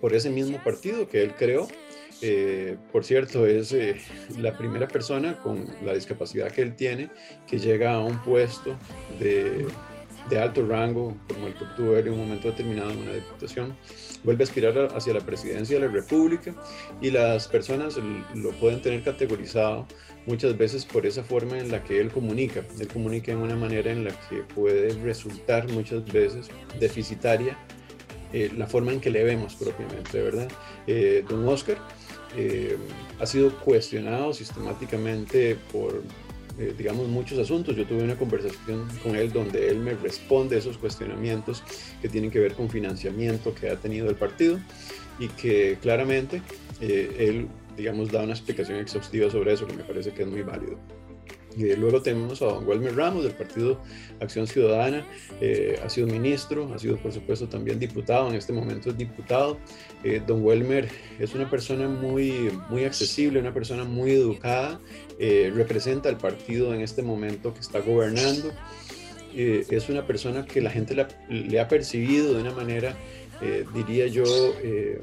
por 0.00 0.14
ese 0.14 0.28
mismo 0.30 0.62
partido 0.62 1.08
que 1.08 1.22
él 1.22 1.32
creó. 1.38 1.66
por 2.92 3.04
cierto, 3.04 3.46
es 3.46 3.74
la 4.36 4.58
primera 4.58 4.86
persona 4.88 5.38
con 5.38 5.64
la 5.82 5.94
discapacidad 5.94 6.50
que 6.50 6.60
él 6.60 6.74
tiene 6.76 7.08
que 7.46 7.58
llega 7.58 7.94
a 7.94 8.00
un 8.00 8.20
puesto 8.22 8.76
de 9.18 9.66
de 10.30 10.38
alto 10.38 10.64
rango, 10.66 11.16
como 11.28 11.48
el 11.48 11.54
que 11.54 11.64
obtuvo 11.64 11.96
en 11.96 12.08
un 12.08 12.18
momento 12.18 12.48
determinado 12.48 12.90
en 12.90 12.98
una 12.98 13.12
diputación, 13.12 13.76
vuelve 14.24 14.44
a 14.44 14.46
aspirar 14.46 14.88
hacia 14.94 15.12
la 15.12 15.20
presidencia 15.20 15.78
de 15.78 15.86
la 15.86 15.92
República 15.92 16.54
y 17.00 17.10
las 17.10 17.48
personas 17.48 17.98
lo 18.34 18.50
pueden 18.52 18.80
tener 18.80 19.02
categorizado 19.02 19.86
muchas 20.26 20.56
veces 20.56 20.84
por 20.84 21.06
esa 21.06 21.24
forma 21.24 21.58
en 21.58 21.70
la 21.70 21.82
que 21.82 22.00
él 22.00 22.10
comunica. 22.10 22.62
Él 22.78 22.88
comunica 22.88 23.32
en 23.32 23.38
una 23.38 23.56
manera 23.56 23.90
en 23.90 24.04
la 24.04 24.12
que 24.28 24.42
puede 24.54 24.94
resultar 25.02 25.68
muchas 25.68 26.04
veces 26.10 26.48
deficitaria 26.78 27.58
eh, 28.32 28.50
la 28.56 28.66
forma 28.66 28.92
en 28.92 29.00
que 29.00 29.10
le 29.10 29.24
vemos 29.24 29.56
propiamente, 29.56 30.22
¿verdad? 30.22 30.48
Eh, 30.86 31.24
don 31.28 31.48
Oscar 31.48 31.78
eh, 32.36 32.76
ha 33.18 33.26
sido 33.26 33.50
cuestionado 33.58 34.32
sistemáticamente 34.32 35.56
por 35.72 36.02
eh, 36.60 36.74
digamos, 36.76 37.08
muchos 37.08 37.38
asuntos. 37.38 37.74
Yo 37.74 37.86
tuve 37.86 38.02
una 38.02 38.16
conversación 38.16 38.86
con 39.02 39.16
él 39.16 39.32
donde 39.32 39.70
él 39.70 39.78
me 39.78 39.94
responde 39.94 40.58
esos 40.58 40.76
cuestionamientos 40.76 41.62
que 42.02 42.08
tienen 42.10 42.30
que 42.30 42.38
ver 42.38 42.52
con 42.52 42.68
financiamiento 42.68 43.54
que 43.54 43.70
ha 43.70 43.76
tenido 43.76 44.10
el 44.10 44.16
partido 44.16 44.60
y 45.18 45.28
que 45.28 45.78
claramente 45.80 46.42
eh, 46.82 47.16
él, 47.18 47.48
digamos, 47.78 48.12
da 48.12 48.22
una 48.22 48.32
explicación 48.32 48.78
exhaustiva 48.78 49.30
sobre 49.30 49.54
eso 49.54 49.66
que 49.66 49.72
me 49.72 49.84
parece 49.84 50.12
que 50.12 50.22
es 50.22 50.28
muy 50.28 50.42
válido. 50.42 50.78
Y 51.56 51.74
luego 51.74 52.00
tenemos 52.00 52.40
a 52.42 52.46
don 52.46 52.66
Welmer 52.66 52.94
Ramos 52.94 53.24
del 53.24 53.32
Partido 53.32 53.80
Acción 54.20 54.46
Ciudadana, 54.46 55.04
eh, 55.40 55.80
ha 55.84 55.88
sido 55.88 56.06
ministro, 56.06 56.72
ha 56.74 56.78
sido 56.78 56.96
por 56.96 57.12
supuesto 57.12 57.48
también 57.48 57.78
diputado, 57.78 58.28
en 58.28 58.36
este 58.36 58.52
momento 58.52 58.90
es 58.90 58.96
diputado. 58.96 59.58
Eh, 60.04 60.22
don 60.26 60.44
Welmer 60.44 60.88
es 61.18 61.34
una 61.34 61.50
persona 61.50 61.88
muy, 61.88 62.50
muy 62.68 62.84
accesible, 62.84 63.40
una 63.40 63.52
persona 63.52 63.84
muy 63.84 64.12
educada, 64.12 64.80
eh, 65.18 65.52
representa 65.54 66.08
al 66.08 66.18
partido 66.18 66.72
en 66.74 66.82
este 66.82 67.02
momento 67.02 67.52
que 67.52 67.60
está 67.60 67.80
gobernando. 67.80 68.52
Es 69.32 69.88
una 69.88 70.04
persona 70.08 70.44
que 70.44 70.60
la 70.60 70.70
gente 70.70 71.06
le 71.28 71.60
ha 71.60 71.68
percibido 71.68 72.34
de 72.34 72.40
una 72.40 72.50
manera, 72.50 72.96
diría 73.72 74.08
yo, 74.08 74.24
eh, 74.60 75.00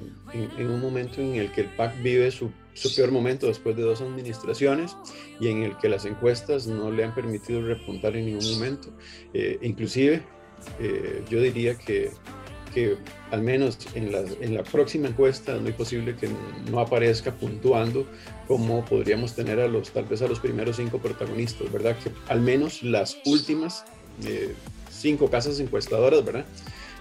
en, 0.57 0.69
un 0.69 0.81
momento 0.81 1.21
en 1.21 1.35
el 1.35 1.51
que 1.51 1.61
el 1.61 1.67
PAC 1.67 2.01
vive 2.01 2.29
su, 2.31 2.51
su, 2.77 2.95
peor 2.95 3.11
momento 3.11 3.47
después 3.47 3.75
de 3.75 3.83
dos 3.83 4.01
administraciones 4.01 4.95
y 5.39 5.49
en 5.49 5.63
el 5.63 5.77
que 5.77 5.89
las 5.89 6.05
encuestas 6.05 6.67
no 6.67 6.91
le 6.91 7.03
han 7.03 7.13
permitido 7.15 7.61
repuntar 7.61 8.15
en 8.15 8.25
ningún 8.25 8.53
momento. 8.53 8.89
inclusive, 9.61 10.23
yo 11.29 11.41
diría 11.41 11.75
que 11.75 12.11
que 12.77 12.97
al 13.31 13.41
menos 13.41 13.79
en 13.95 14.11
la, 14.11 14.19
en 14.39 14.53
la 14.53 14.63
próxima 14.63 15.07
encuesta 15.07 15.55
es 15.55 15.61
muy 15.61 15.71
posible 15.71 16.15
que 16.15 16.29
no 16.69 16.79
aparezca 16.79 17.31
puntuando 17.31 18.05
como 18.47 18.85
podríamos 18.85 19.33
tener 19.33 19.59
a 19.59 19.67
los, 19.67 19.89
tal 19.89 20.05
vez 20.05 20.21
a 20.21 20.27
los 20.27 20.39
primeros 20.39 20.77
cinco 20.77 20.99
protagonistas, 20.99 21.71
¿verdad? 21.71 21.97
Que 21.97 22.11
al 22.27 22.41
menos 22.41 22.83
las 22.83 23.17
últimas 23.25 23.83
eh, 24.25 24.53
cinco 24.91 25.29
casas 25.29 25.59
encuestadoras, 25.59 26.23
¿verdad? 26.23 26.45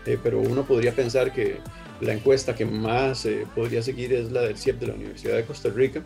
Eh, 0.07 0.19
pero 0.23 0.41
uno 0.41 0.65
podría 0.65 0.93
pensar 0.93 1.33
que 1.33 1.59
la 2.01 2.13
encuesta 2.13 2.55
que 2.55 2.65
más 2.65 3.25
eh, 3.25 3.47
podría 3.55 3.83
seguir 3.83 4.13
es 4.13 4.31
la 4.31 4.43
del 4.43 4.57
CIEP 4.57 4.81
de 4.81 4.87
la 4.89 4.95
Universidad 4.95 5.37
de 5.37 5.45
Costa 5.45 5.71
Rica. 5.71 6.03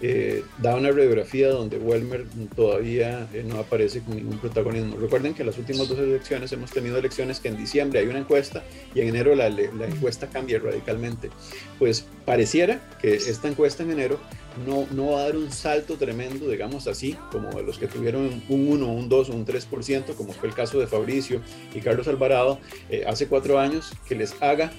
Eh, 0.00 0.42
da 0.58 0.74
una 0.74 0.90
radiografía 0.90 1.48
donde 1.48 1.78
Welmer 1.78 2.24
todavía 2.56 3.28
eh, 3.32 3.44
no 3.46 3.58
aparece 3.58 4.00
con 4.00 4.16
ningún 4.16 4.38
protagonismo. 4.38 4.96
Recuerden 4.96 5.34
que 5.34 5.42
en 5.42 5.46
las 5.46 5.58
últimas 5.58 5.88
dos 5.88 5.98
elecciones 5.98 6.52
hemos 6.52 6.70
tenido 6.70 6.98
elecciones 6.98 7.40
que 7.40 7.48
en 7.48 7.56
diciembre 7.56 8.00
hay 8.00 8.06
una 8.06 8.18
encuesta 8.18 8.62
y 8.94 9.00
en 9.00 9.08
enero 9.08 9.34
la, 9.34 9.46
encuesta 9.46 10.28
cambia 10.28 10.58
radicalmente. 10.58 11.30
Pues 11.78 12.06
pareciera 12.24 12.80
que 13.00 13.14
esta 13.14 13.48
encuesta 13.48 13.82
en 13.82 13.92
enero 13.92 14.20
no, 14.66 14.86
no 14.92 15.12
va 15.12 15.20
a 15.20 15.24
dar 15.24 15.36
un 15.36 15.50
salto 15.50 15.96
tremendo, 15.96 16.48
digamos 16.48 16.86
así, 16.86 17.16
como 17.30 17.60
los 17.62 17.78
que 17.78 17.86
tuvieron 17.86 18.42
un 18.48 18.68
1, 18.68 18.86
un 18.86 19.08
2 19.08 19.30
o 19.30 19.34
un 19.34 19.46
3%, 19.46 20.14
como 20.14 20.32
fue 20.32 20.48
el 20.48 20.54
caso 20.54 20.78
de 20.78 20.86
Fabricio 20.86 21.40
y 21.74 21.80
Carlos 21.80 22.06
Alvarado 22.08 22.58
hace 23.06 23.26
cuatro 23.26 23.58
años, 23.58 23.92
que 24.06 24.14
les 24.14 24.34
haga 24.42 24.70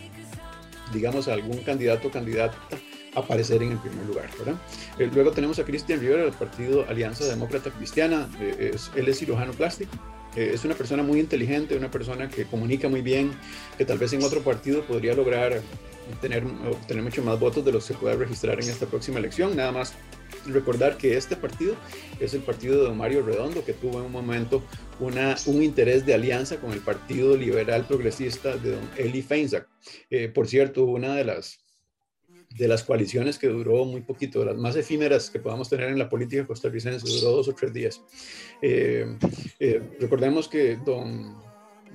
digamos, 0.93 1.27
a 1.27 1.33
algún 1.33 1.57
candidato 1.59 2.07
o 2.07 2.11
candidata 2.11 2.57
aparecer 3.15 3.61
en 3.63 3.73
el 3.73 3.77
primer 3.77 4.05
lugar. 4.05 4.29
¿verdad? 4.37 4.55
Eh, 4.99 5.09
luego 5.13 5.31
tenemos 5.31 5.59
a 5.59 5.63
Cristian 5.63 5.99
Rivera 5.99 6.23
del 6.23 6.33
partido 6.33 6.85
Alianza 6.87 7.25
Demócrata 7.25 7.69
Cristiana. 7.71 8.29
Eh, 8.39 8.71
es, 8.73 8.91
él 8.95 9.07
es 9.07 9.19
cirujano 9.19 9.53
plástico. 9.53 9.91
Eh, 10.35 10.51
es 10.53 10.65
una 10.65 10.73
persona 10.73 11.03
muy 11.03 11.19
inteligente, 11.19 11.77
una 11.77 11.91
persona 11.91 12.27
que 12.27 12.45
comunica 12.45 12.89
muy 12.89 13.01
bien, 13.01 13.31
que 13.77 13.85
tal 13.85 13.97
vez 13.97 14.13
en 14.13 14.23
otro 14.23 14.41
partido 14.41 14.83
podría 14.83 15.13
lograr 15.13 15.61
tener, 16.21 16.43
obtener 16.43 17.03
mucho 17.03 17.21
más 17.23 17.39
votos 17.39 17.63
de 17.63 17.71
los 17.71 17.85
que 17.85 17.93
pueda 17.93 18.15
registrar 18.15 18.61
en 18.61 18.69
esta 18.69 18.87
próxima 18.87 19.19
elección. 19.19 19.55
Nada 19.55 19.71
más 19.71 19.93
recordar 20.47 20.97
que 20.97 21.17
este 21.17 21.35
partido 21.35 21.75
es 22.19 22.33
el 22.33 22.41
partido 22.41 22.83
de 22.83 22.91
Mario 22.91 23.23
Redondo, 23.23 23.63
que 23.63 23.73
tuvo 23.73 23.99
en 23.99 24.05
un 24.05 24.11
momento 24.11 24.63
una, 24.99 25.35
un 25.45 25.63
interés 25.63 26.05
de 26.05 26.13
alianza 26.13 26.57
con 26.57 26.71
el 26.71 26.79
Partido 26.79 27.35
Liberal 27.35 27.85
Progresista 27.85 28.57
de 28.57 28.71
don 28.71 28.89
Eli 28.97 29.21
Feinsack. 29.21 29.67
Eh, 30.09 30.29
por 30.29 30.47
cierto, 30.47 30.85
una 30.85 31.15
de 31.15 31.25
las, 31.25 31.59
de 32.49 32.67
las 32.67 32.83
coaliciones 32.83 33.39
que 33.39 33.47
duró 33.47 33.85
muy 33.85 34.01
poquito, 34.01 34.39
de 34.39 34.45
las 34.47 34.57
más 34.57 34.75
efímeras 34.75 35.29
que 35.29 35.39
podamos 35.39 35.69
tener 35.69 35.89
en 35.89 35.99
la 35.99 36.09
política 36.09 36.45
costarricense, 36.45 37.07
duró 37.07 37.37
dos 37.37 37.47
o 37.47 37.53
tres 37.53 37.73
días. 37.73 38.01
Eh, 38.61 39.17
eh, 39.59 39.81
recordemos 39.99 40.47
que 40.47 40.77
don, 40.77 41.41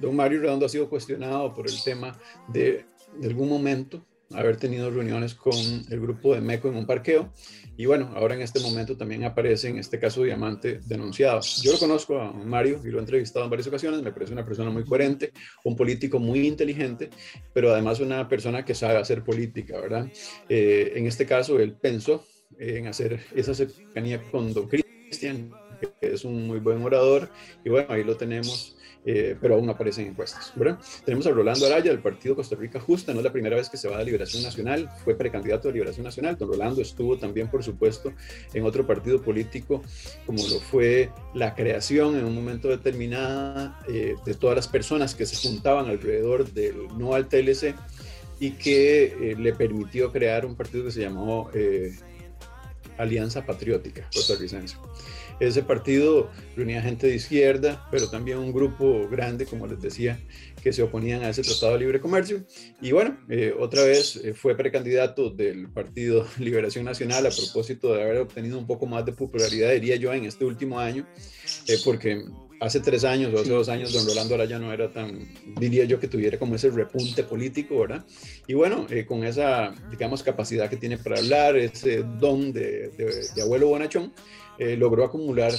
don 0.00 0.16
Mario 0.16 0.40
Redondo 0.40 0.66
ha 0.66 0.68
sido 0.68 0.88
cuestionado 0.88 1.52
por 1.54 1.68
el 1.68 1.82
tema 1.84 2.18
de, 2.48 2.86
de 3.18 3.28
algún 3.28 3.48
momento 3.48 4.04
haber 4.34 4.56
tenido 4.56 4.90
reuniones 4.90 5.34
con 5.34 5.54
el 5.54 6.00
grupo 6.00 6.34
de 6.34 6.40
MECO 6.40 6.68
en 6.68 6.76
un 6.76 6.86
parqueo 6.86 7.32
y 7.76 7.86
bueno, 7.86 8.12
ahora 8.16 8.34
en 8.34 8.42
este 8.42 8.58
momento 8.60 8.96
también 8.96 9.22
aparece 9.24 9.68
en 9.68 9.78
este 9.78 10.00
caso 10.00 10.24
Diamante 10.24 10.80
denunciado. 10.84 11.40
Yo 11.62 11.72
lo 11.72 11.78
conozco 11.78 12.20
a 12.20 12.32
Mario 12.32 12.80
y 12.84 12.88
lo 12.88 12.98
he 12.98 13.00
entrevistado 13.00 13.44
en 13.44 13.50
varias 13.50 13.68
ocasiones, 13.68 14.02
me 14.02 14.10
parece 14.10 14.32
una 14.32 14.44
persona 14.44 14.68
muy 14.70 14.84
coherente, 14.84 15.32
un 15.64 15.76
político 15.76 16.18
muy 16.18 16.46
inteligente, 16.46 17.08
pero 17.54 17.72
además 17.72 18.00
una 18.00 18.28
persona 18.28 18.64
que 18.64 18.74
sabe 18.74 18.98
hacer 18.98 19.22
política, 19.22 19.80
¿verdad? 19.80 20.10
Eh, 20.48 20.92
en 20.96 21.06
este 21.06 21.24
caso, 21.24 21.60
él 21.60 21.74
pensó 21.74 22.26
en 22.58 22.88
hacer 22.88 23.20
esa 23.34 23.54
cercanía 23.54 24.22
con 24.30 24.52
Don 24.52 24.68
Cristian, 24.68 25.52
que 26.00 26.12
es 26.14 26.24
un 26.24 26.48
muy 26.48 26.58
buen 26.58 26.82
orador, 26.82 27.30
y 27.64 27.70
bueno, 27.70 27.92
ahí 27.92 28.02
lo 28.02 28.16
tenemos 28.16 28.77
eh, 29.10 29.34
pero 29.40 29.54
aún 29.54 29.70
aparecen 29.70 30.06
encuestas. 30.06 30.52
¿verdad? 30.54 30.78
Tenemos 31.02 31.26
a 31.26 31.30
Rolando 31.30 31.64
Araya 31.64 31.90
del 31.90 32.00
Partido 32.00 32.36
Costa 32.36 32.54
Rica 32.56 32.78
Justa, 32.78 33.14
no 33.14 33.20
es 33.20 33.24
la 33.24 33.32
primera 33.32 33.56
vez 33.56 33.70
que 33.70 33.78
se 33.78 33.88
va 33.88 33.96
a 33.96 34.02
Liberación 34.02 34.42
Nacional, 34.42 34.90
fue 35.02 35.14
precandidato 35.14 35.70
a 35.70 35.72
Liberación 35.72 36.04
Nacional. 36.04 36.36
Don 36.36 36.46
Rolando 36.46 36.82
estuvo 36.82 37.16
también, 37.16 37.48
por 37.48 37.64
supuesto, 37.64 38.12
en 38.52 38.64
otro 38.64 38.86
partido 38.86 39.22
político, 39.22 39.82
como 40.26 40.46
lo 40.46 40.60
fue 40.60 41.08
la 41.32 41.54
creación 41.54 42.18
en 42.18 42.26
un 42.26 42.34
momento 42.34 42.68
determinado 42.68 43.74
eh, 43.88 44.14
de 44.26 44.34
todas 44.34 44.56
las 44.56 44.68
personas 44.68 45.14
que 45.14 45.24
se 45.24 45.36
juntaban 45.48 45.86
alrededor 45.86 46.52
del 46.52 46.88
no 46.98 47.14
al 47.14 47.28
TLC 47.28 47.74
y 48.40 48.50
que 48.50 49.04
eh, 49.04 49.36
le 49.38 49.54
permitió 49.54 50.12
crear 50.12 50.44
un 50.44 50.54
partido 50.54 50.84
que 50.84 50.90
se 50.90 51.00
llamó 51.00 51.50
Alianza 52.98 53.46
Patriótica 53.46 54.06
Costarricense. 54.12 54.76
Ese 55.40 55.62
partido 55.62 56.30
reunía 56.56 56.82
gente 56.82 57.06
de 57.06 57.14
izquierda, 57.14 57.86
pero 57.90 58.10
también 58.10 58.38
un 58.38 58.52
grupo 58.52 59.08
grande, 59.08 59.46
como 59.46 59.66
les 59.66 59.80
decía, 59.80 60.18
que 60.62 60.72
se 60.72 60.82
oponían 60.82 61.22
a 61.22 61.30
ese 61.30 61.42
Tratado 61.42 61.74
de 61.74 61.78
Libre 61.80 62.00
Comercio. 62.00 62.44
Y 62.80 62.92
bueno, 62.92 63.16
eh, 63.28 63.54
otra 63.58 63.84
vez 63.84 64.16
eh, 64.16 64.34
fue 64.34 64.56
precandidato 64.56 65.30
del 65.30 65.68
Partido 65.68 66.26
Liberación 66.38 66.84
Nacional 66.84 67.26
a 67.26 67.30
propósito 67.30 67.94
de 67.94 68.02
haber 68.02 68.18
obtenido 68.18 68.58
un 68.58 68.66
poco 68.66 68.86
más 68.86 69.04
de 69.06 69.12
popularidad, 69.12 69.72
diría 69.72 69.96
yo, 69.96 70.12
en 70.12 70.24
este 70.24 70.44
último 70.44 70.80
año, 70.80 71.06
eh, 71.68 71.76
porque 71.84 72.24
hace 72.60 72.80
tres 72.80 73.04
años 73.04 73.32
o 73.32 73.40
hace 73.40 73.50
dos 73.50 73.68
años 73.68 73.92
don 73.92 74.04
Rolando 74.04 74.34
Araya 74.34 74.58
no 74.58 74.72
era 74.72 74.90
tan, 74.90 75.28
diría 75.60 75.84
yo, 75.84 76.00
que 76.00 76.08
tuviera 76.08 76.36
como 76.38 76.56
ese 76.56 76.70
repunte 76.70 77.22
político, 77.22 77.78
¿verdad? 77.78 78.04
Y 78.48 78.54
bueno, 78.54 78.88
con 79.06 79.22
esa, 79.22 79.72
digamos, 79.90 80.24
capacidad 80.24 80.68
que 80.68 80.76
tiene 80.76 80.98
para 80.98 81.18
hablar, 81.18 81.56
ese 81.56 82.02
don 82.18 82.52
de, 82.52 82.88
de 83.36 83.42
abuelo 83.42 83.68
bonachón, 83.68 84.12
eh, 84.58 84.76
logró 84.76 85.04
acumular 85.04 85.52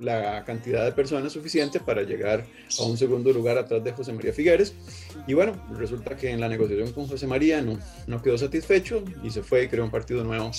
la 0.00 0.44
cantidad 0.44 0.84
de 0.84 0.92
personas 0.92 1.32
suficiente 1.32 1.80
para 1.80 2.02
llegar 2.02 2.44
a 2.78 2.82
un 2.82 2.96
segundo 2.96 3.32
lugar 3.32 3.58
atrás 3.58 3.82
de 3.84 3.92
José 3.92 4.12
María 4.12 4.32
Figueres. 4.32 4.74
Y 5.26 5.34
bueno, 5.34 5.52
resulta 5.76 6.16
que 6.16 6.30
en 6.30 6.40
la 6.40 6.48
negociación 6.48 6.92
con 6.92 7.06
José 7.06 7.26
María 7.26 7.62
no, 7.62 7.78
no 8.06 8.22
quedó 8.22 8.36
satisfecho 8.36 9.04
y 9.22 9.30
se 9.30 9.42
fue 9.42 9.64
y 9.64 9.68
creó 9.68 9.84
un 9.84 9.90
partido 9.90 10.24
nuevo 10.24 10.50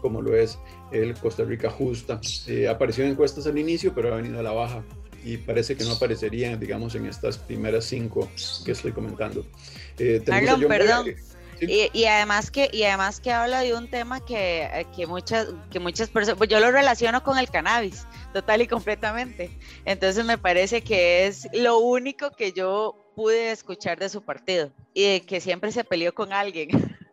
como 0.00 0.22
lo 0.22 0.36
es 0.36 0.58
el 0.92 1.14
Costa 1.14 1.44
Rica 1.44 1.70
Justa. 1.70 2.20
Eh, 2.46 2.68
apareció 2.68 3.04
en 3.04 3.10
encuestas 3.10 3.46
al 3.46 3.58
inicio, 3.58 3.94
pero 3.94 4.12
ha 4.12 4.16
venido 4.16 4.38
a 4.38 4.42
la 4.42 4.52
baja 4.52 4.84
y 5.24 5.38
parece 5.38 5.76
que 5.76 5.84
no 5.84 5.92
aparecería, 5.92 6.56
digamos, 6.56 6.94
en 6.94 7.06
estas 7.06 7.38
primeras 7.38 7.86
cinco 7.86 8.30
que 8.64 8.72
estoy 8.72 8.92
comentando. 8.92 9.46
Eh, 9.98 10.22
perdón. 10.68 11.14
Y, 11.60 12.04
además 12.04 12.50
que 12.50 12.68
y 12.72 12.84
además 12.84 13.20
que 13.20 13.32
habla 13.32 13.60
de 13.60 13.74
un 13.74 13.88
tema 13.88 14.24
que, 14.24 14.64
eh, 14.64 14.86
que 14.94 15.06
muchas 15.06 15.48
que 15.70 15.80
muchas 15.80 16.08
personas 16.10 16.38
pues 16.38 16.50
yo 16.50 16.60
lo 16.60 16.70
relaciono 16.70 17.22
con 17.22 17.38
el 17.38 17.50
cannabis 17.50 18.06
total 18.32 18.62
y 18.62 18.66
completamente. 18.66 19.50
Entonces 19.84 20.24
me 20.24 20.38
parece 20.38 20.82
que 20.82 21.26
es 21.26 21.48
lo 21.52 21.78
único 21.78 22.30
que 22.30 22.52
yo 22.52 22.96
pude 23.14 23.52
escuchar 23.52 23.98
de 23.98 24.08
su 24.08 24.22
partido 24.22 24.72
y 24.92 25.04
de 25.04 25.20
que 25.20 25.40
siempre 25.40 25.72
se 25.72 25.84
peleó 25.84 26.14
con 26.14 26.32
alguien 26.32 26.68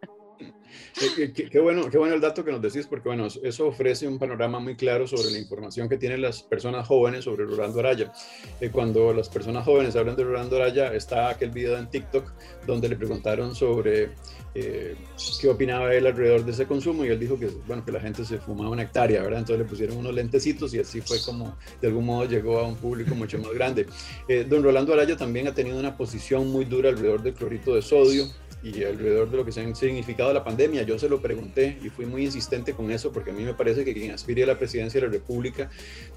Qué, 1.51 1.59
bueno, 1.59 1.89
qué 1.89 1.97
bueno 1.97 2.15
el 2.15 2.21
dato 2.21 2.43
que 2.43 2.51
nos 2.51 2.61
decís, 2.61 2.87
porque 2.87 3.09
bueno, 3.09 3.27
eso 3.27 3.67
ofrece 3.67 4.07
un 4.07 4.19
panorama 4.19 4.59
muy 4.59 4.75
claro 4.75 5.07
sobre 5.07 5.31
la 5.31 5.39
información 5.39 5.89
que 5.89 5.97
tienen 5.97 6.21
las 6.21 6.43
personas 6.43 6.87
jóvenes 6.87 7.25
sobre 7.25 7.45
Rolando 7.45 7.79
Araya. 7.79 8.11
Eh, 8.59 8.69
cuando 8.69 9.13
las 9.13 9.29
personas 9.29 9.65
jóvenes 9.65 9.95
hablan 9.95 10.15
de 10.15 10.23
Rolando 10.23 10.57
Araya, 10.57 10.93
está 10.93 11.29
aquel 11.29 11.51
video 11.51 11.77
en 11.77 11.89
TikTok 11.89 12.31
donde 12.65 12.89
le 12.89 12.95
preguntaron 12.95 13.55
sobre 13.55 14.11
eh, 14.53 14.95
qué 15.39 15.49
opinaba 15.49 15.93
él 15.93 16.05
alrededor 16.05 16.43
de 16.43 16.51
ese 16.51 16.65
consumo 16.65 17.05
y 17.05 17.09
él 17.09 17.19
dijo 17.19 17.39
que, 17.39 17.47
bueno, 17.67 17.85
que 17.85 17.91
la 17.91 17.99
gente 17.99 18.25
se 18.25 18.37
fumaba 18.37 18.69
una 18.69 18.83
hectárea, 18.83 19.21
¿verdad? 19.21 19.39
Entonces 19.39 19.63
le 19.63 19.69
pusieron 19.69 19.97
unos 19.97 20.13
lentecitos 20.13 20.73
y 20.73 20.79
así 20.79 21.01
fue 21.01 21.17
como 21.25 21.55
de 21.81 21.87
algún 21.87 22.05
modo 22.05 22.25
llegó 22.27 22.59
a 22.59 22.67
un 22.67 22.75
público 22.75 23.15
mucho 23.15 23.37
más 23.39 23.51
grande. 23.53 23.87
Eh, 24.27 24.45
don 24.47 24.63
Rolando 24.63 24.93
Araya 24.93 25.15
también 25.15 25.47
ha 25.47 25.53
tenido 25.53 25.79
una 25.79 25.95
posición 25.95 26.51
muy 26.51 26.65
dura 26.65 26.89
alrededor 26.89 27.23
del 27.23 27.33
clorito 27.33 27.75
de 27.75 27.81
sodio 27.81 28.25
y 28.63 28.83
alrededor 28.83 29.29
de 29.31 29.37
lo 29.37 29.45
que 29.45 29.51
se 29.51 29.61
ha 29.61 29.75
significado 29.75 30.33
la 30.33 30.43
pandemia. 30.43 30.83
Yo 30.83 30.99
se 30.99 31.09
lo 31.09 31.21
pregunté 31.21 31.77
y 31.83 31.89
fui 31.89 32.05
muy 32.05 32.25
insistente 32.25 32.73
con 32.73 32.91
eso 32.91 33.11
porque 33.11 33.31
a 33.31 33.33
mí 33.33 33.43
me 33.43 33.53
parece 33.53 33.83
que 33.83 33.93
quien 33.93 34.11
aspire 34.11 34.43
a 34.43 34.47
la 34.47 34.57
presidencia 34.57 34.99
de 34.99 35.07
la 35.07 35.13
República 35.13 35.69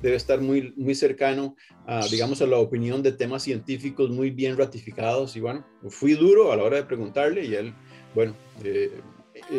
debe 0.03 0.16
estar 0.16 0.40
muy, 0.40 0.75
muy 0.77 0.94
cercano 0.94 1.57
a, 1.87 2.07
digamos, 2.07 2.42
a 2.42 2.47
la 2.47 2.59
opinión 2.59 3.03
de 3.03 3.12
temas 3.12 3.42
científicos 3.42 4.11
muy 4.11 4.31
bien 4.31 4.59
ratificados. 4.59 5.37
Y 5.37 5.40
bueno, 5.40 5.64
fui 5.88 6.14
duro 6.14 6.53
a 6.53 6.57
la 6.57 6.64
hora 6.64 6.77
de 6.77 6.85
preguntarle 6.85 7.44
y 7.44 7.55
él, 7.55 7.75
bueno, 8.14 8.35
eh, 8.62 9.00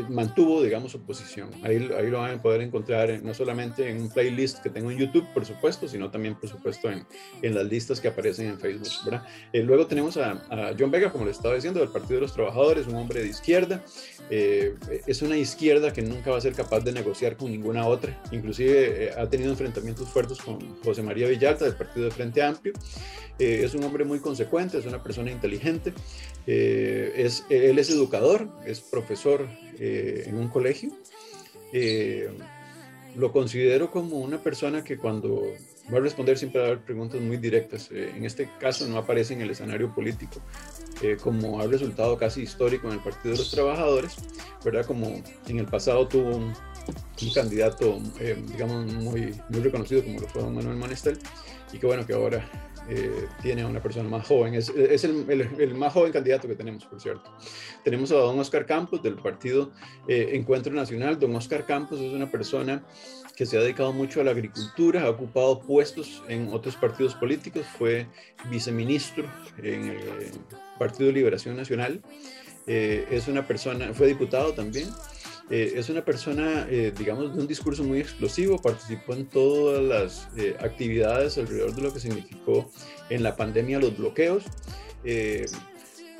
mantuvo, 0.09 0.63
digamos, 0.63 0.91
su 0.91 1.01
posición. 1.01 1.49
Ahí, 1.63 1.89
ahí 1.97 2.09
lo 2.09 2.19
van 2.19 2.39
a 2.39 2.41
poder 2.41 2.61
encontrar 2.61 3.21
no 3.23 3.33
solamente 3.33 3.89
en 3.89 4.01
un 4.01 4.09
playlist 4.09 4.59
que 4.59 4.69
tengo 4.69 4.89
en 4.89 4.97
YouTube, 4.97 5.25
por 5.33 5.45
supuesto, 5.45 5.87
sino 5.87 6.09
también, 6.09 6.35
por 6.35 6.49
supuesto, 6.49 6.89
en, 6.89 7.05
en 7.41 7.55
las 7.55 7.65
listas 7.65 7.99
que 7.99 8.07
aparecen 8.07 8.47
en 8.47 8.59
Facebook. 8.59 8.89
¿verdad? 9.05 9.27
Eh, 9.51 9.61
luego 9.63 9.85
tenemos 9.85 10.17
a, 10.17 10.31
a, 10.49 10.73
John 10.77 10.91
Vega, 10.91 11.11
como 11.11 11.25
le 11.25 11.31
estaba 11.31 11.55
diciendo, 11.55 11.79
del 11.79 11.89
Partido 11.89 12.15
de 12.15 12.21
los 12.21 12.33
Trabajadores, 12.33 12.87
un 12.87 12.95
hombre 12.95 13.21
de 13.21 13.27
izquierda. 13.27 13.83
Eh, 14.29 14.75
es 15.05 15.21
una 15.21 15.37
izquierda 15.37 15.91
que 15.93 16.01
nunca 16.01 16.31
va 16.31 16.37
a 16.37 16.41
ser 16.41 16.53
capaz 16.53 16.79
de 16.79 16.91
negociar 16.91 17.35
con 17.35 17.51
ninguna 17.51 17.85
otra. 17.85 18.21
Inclusive 18.31 19.11
ha 19.17 19.29
tenido 19.29 19.51
enfrentamientos 19.51 20.09
fuertes 20.09 20.39
con 20.39 20.81
José 20.83 21.03
María 21.03 21.27
Villalta, 21.27 21.65
del 21.65 21.75
Partido 21.75 22.05
de 22.05 22.11
Frente 22.11 22.41
Amplio. 22.41 22.73
es 23.37 23.73
un 23.75 23.83
hombre 23.83 24.05
muy 24.05 24.19
consecuente, 24.19 24.77
es 24.77 24.85
una 24.85 25.03
persona 25.03 25.31
inteligente. 25.31 25.93
es, 26.47 27.43
él 27.49 27.77
es 27.77 27.89
educador, 27.89 28.47
es 28.65 28.79
profesor 28.79 29.47
eh, 29.79 30.23
en 30.27 30.37
un 30.37 30.47
colegio. 30.47 30.91
Eh, 31.73 32.29
lo 33.15 33.31
considero 33.31 33.91
como 33.91 34.17
una 34.17 34.41
persona 34.41 34.83
que 34.83 34.97
cuando 34.97 35.41
va 35.93 35.97
a 35.97 36.01
responder 36.01 36.37
siempre 36.37 36.61
va 36.61 36.67
a 36.67 36.69
dar 36.71 36.85
preguntas 36.85 37.21
muy 37.21 37.37
directas. 37.37 37.89
Eh, 37.91 38.11
en 38.15 38.25
este 38.25 38.49
caso 38.59 38.87
no 38.87 38.97
aparece 38.97 39.33
en 39.33 39.41
el 39.41 39.51
escenario 39.51 39.93
político, 39.93 40.41
como 41.21 41.61
ha 41.61 41.67
resultado 41.67 42.17
casi 42.17 42.41
histórico 42.41 42.87
en 42.87 42.93
el 42.93 42.99
Partido 42.99 43.33
de 43.33 43.37
los 43.39 43.51
Trabajadores, 43.51 44.15
¿verdad? 44.63 44.85
Como 44.85 45.21
en 45.47 45.59
el 45.59 45.65
pasado 45.65 46.07
tuvo 46.07 46.35
un, 46.35 46.53
candidato, 47.33 47.99
digamos, 48.47 48.93
muy, 48.93 49.33
muy 49.49 49.61
reconocido 49.61 50.03
como 50.03 50.19
lo 50.19 50.27
fue 50.27 50.41
don 50.41 50.53
Manuel 50.53 50.77
Manestel, 50.77 51.17
y 51.73 51.79
que 51.79 51.87
bueno, 51.87 52.05
que 52.05 52.13
ahora 52.13 52.47
eh, 52.89 53.27
tiene 53.41 53.65
una 53.65 53.81
persona 53.81 54.07
más 54.09 54.27
joven. 54.27 54.53
Es, 54.53 54.69
el, 54.69 55.75
más 55.75 55.93
joven 55.93 56.11
candidato 56.11 56.47
que 56.47 56.55
tenemos, 56.55 56.85
por 56.85 57.01
cierto. 57.01 57.31
Tenemos 57.83 58.11
a 58.11 58.15
don 58.15 58.39
Oscar 58.39 58.65
Campos 58.65 59.01
del 59.01 59.15
partido 59.15 59.71
eh, 60.07 60.31
Encuentro 60.33 60.73
Nacional. 60.73 61.19
Don 61.19 61.35
Oscar 61.35 61.65
Campos 61.65 61.99
es 61.99 62.11
una 62.13 62.29
persona 62.29 62.83
que 63.35 63.45
se 63.45 63.57
ha 63.57 63.61
dedicado 63.61 63.91
mucho 63.91 64.21
a 64.21 64.23
la 64.23 64.31
agricultura, 64.31 65.03
ha 65.03 65.09
ocupado 65.09 65.59
puestos 65.59 66.23
en 66.27 66.49
otros 66.53 66.75
partidos 66.75 67.15
políticos, 67.15 67.65
fue 67.77 68.07
viceministro 68.49 69.25
en 69.57 69.89
el 69.89 70.31
Partido 70.79 71.07
de 71.07 71.13
Liberación 71.13 71.57
Nacional. 71.57 72.01
Eh, 72.67 73.05
es 73.11 73.27
una 73.27 73.45
persona, 73.45 73.93
fue 73.93 74.07
diputado 74.07 74.53
también. 74.53 74.89
Eh, 75.49 75.73
es 75.75 75.89
una 75.89 76.03
persona, 76.03 76.65
eh, 76.69 76.91
digamos, 76.97 77.35
de 77.35 77.41
un 77.41 77.47
discurso 77.47 77.83
muy 77.83 77.99
explosivo, 77.99 78.59
participó 78.59 79.13
en 79.13 79.27
todas 79.27 79.83
las 79.83 80.27
eh, 80.37 80.55
actividades 80.59 81.37
alrededor 81.37 81.75
de 81.75 81.81
lo 81.83 81.93
que 81.93 81.99
significó 81.99 82.71
en 83.09 83.21
la 83.21 83.35
pandemia 83.35 83.79
los 83.79 83.95
bloqueos. 83.95 84.43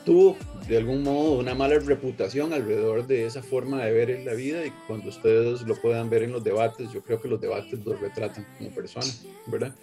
tuvo 0.06 0.38
de 0.68 0.78
algún 0.78 1.02
modo 1.02 1.32
una 1.40 1.56
mala 1.56 1.80
reputación 1.80 2.54
alrededor 2.54 3.08
de 3.08 3.26
esa 3.26 3.42
forma 3.42 3.84
de 3.84 3.92
ver 3.92 4.20
la 4.24 4.36
vida 4.36 4.64
y 4.64 4.70
cuando 4.86 5.10
ustedes 5.10 5.64
lo 5.64 5.76
puedan 5.82 6.12
ver 6.12 6.22
en 6.22 6.32
los 6.32 6.44
debates, 6.44 6.92
yo 6.92 7.02
creo 7.02 7.20
que 7.20 7.28
los 7.28 7.42
debates 7.42 7.84
lo 7.84 7.96
retratan 7.96 8.46
como 8.60 8.70
persona, 8.70 9.08
¿verdad? 9.48 9.74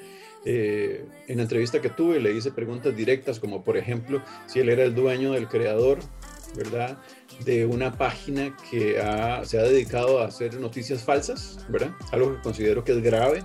en 0.44 1.36
la 1.36 1.44
entrevista 1.44 1.80
que 1.80 1.88
tuve 1.88 2.18
le 2.18 2.32
hice 2.32 2.50
preguntas 2.50 2.96
directas 2.96 3.38
como 3.38 3.62
por 3.62 3.76
ejemplo 3.76 4.20
si 4.46 4.58
él 4.58 4.70
era 4.70 4.82
el 4.82 4.92
dueño 4.92 5.34
del 5.34 5.46
creador 5.46 6.00
¿verdad? 6.56 6.98
De 7.44 7.66
una 7.66 7.92
página 7.96 8.56
que 8.70 8.94
se 9.44 9.58
ha 9.58 9.62
dedicado 9.62 10.20
a 10.20 10.26
hacer 10.26 10.60
noticias 10.60 11.02
falsas, 11.02 11.58
¿verdad? 11.68 11.92
Algo 12.12 12.36
que 12.36 12.42
considero 12.42 12.84
que 12.84 12.92
es 12.92 13.02
grave 13.02 13.42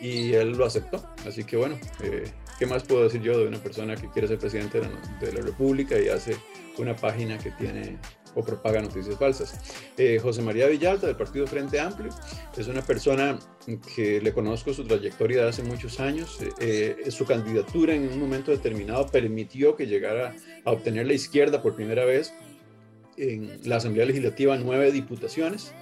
y 0.00 0.32
él 0.32 0.52
lo 0.52 0.64
aceptó. 0.64 1.02
Así 1.26 1.44
que 1.44 1.56
bueno, 1.56 1.78
eh, 2.02 2.24
¿qué 2.58 2.66
más 2.66 2.84
puedo 2.84 3.04
decir 3.04 3.20
yo 3.22 3.38
de 3.38 3.46
una 3.46 3.58
persona 3.58 3.96
que 3.96 4.08
quiere 4.10 4.28
ser 4.28 4.38
presidente 4.38 4.80
de 4.80 5.32
la, 5.32 5.40
República 5.40 5.98
y 5.98 6.08
hace 6.08 6.36
una 6.78 6.94
página 6.94 7.38
que 7.38 7.50
tiene 7.52 7.98
o 8.34 8.44
propaga 8.44 8.80
noticias 8.80 9.16
falsas. 9.18 9.58
Eh, 9.96 10.20
José 10.22 10.42
María 10.42 10.68
Villalta, 10.68 11.08
del 11.08 11.16
Partido 11.16 11.46
Frente 11.46 11.80
Amplio, 11.80 12.10
es 12.56 12.68
una 12.68 12.82
persona 12.82 13.36
que 13.96 14.20
le 14.20 14.32
conozco 14.32 14.72
su 14.72 14.84
trayectoria 14.84 15.42
de 15.42 15.48
hace 15.48 15.62
muchos 15.64 15.98
años. 15.98 16.38
Eh, 16.60 17.08
su 17.08 17.24
candidatura 17.24 17.94
en 17.94 18.06
un 18.08 18.20
momento 18.20 18.52
determinado 18.52 19.06
permitió 19.08 19.74
que 19.74 19.86
llegara 19.86 20.36
a 20.64 20.70
obtener 20.70 21.06
la 21.06 21.14
izquierda 21.14 21.62
por 21.62 21.74
primera 21.74 22.04
vez 22.04 22.32
en 23.18 23.60
la 23.64 23.76
Asamblea 23.76 24.06
Legislativa 24.06 24.56
nueve 24.56 24.92
diputaciones 24.92 25.72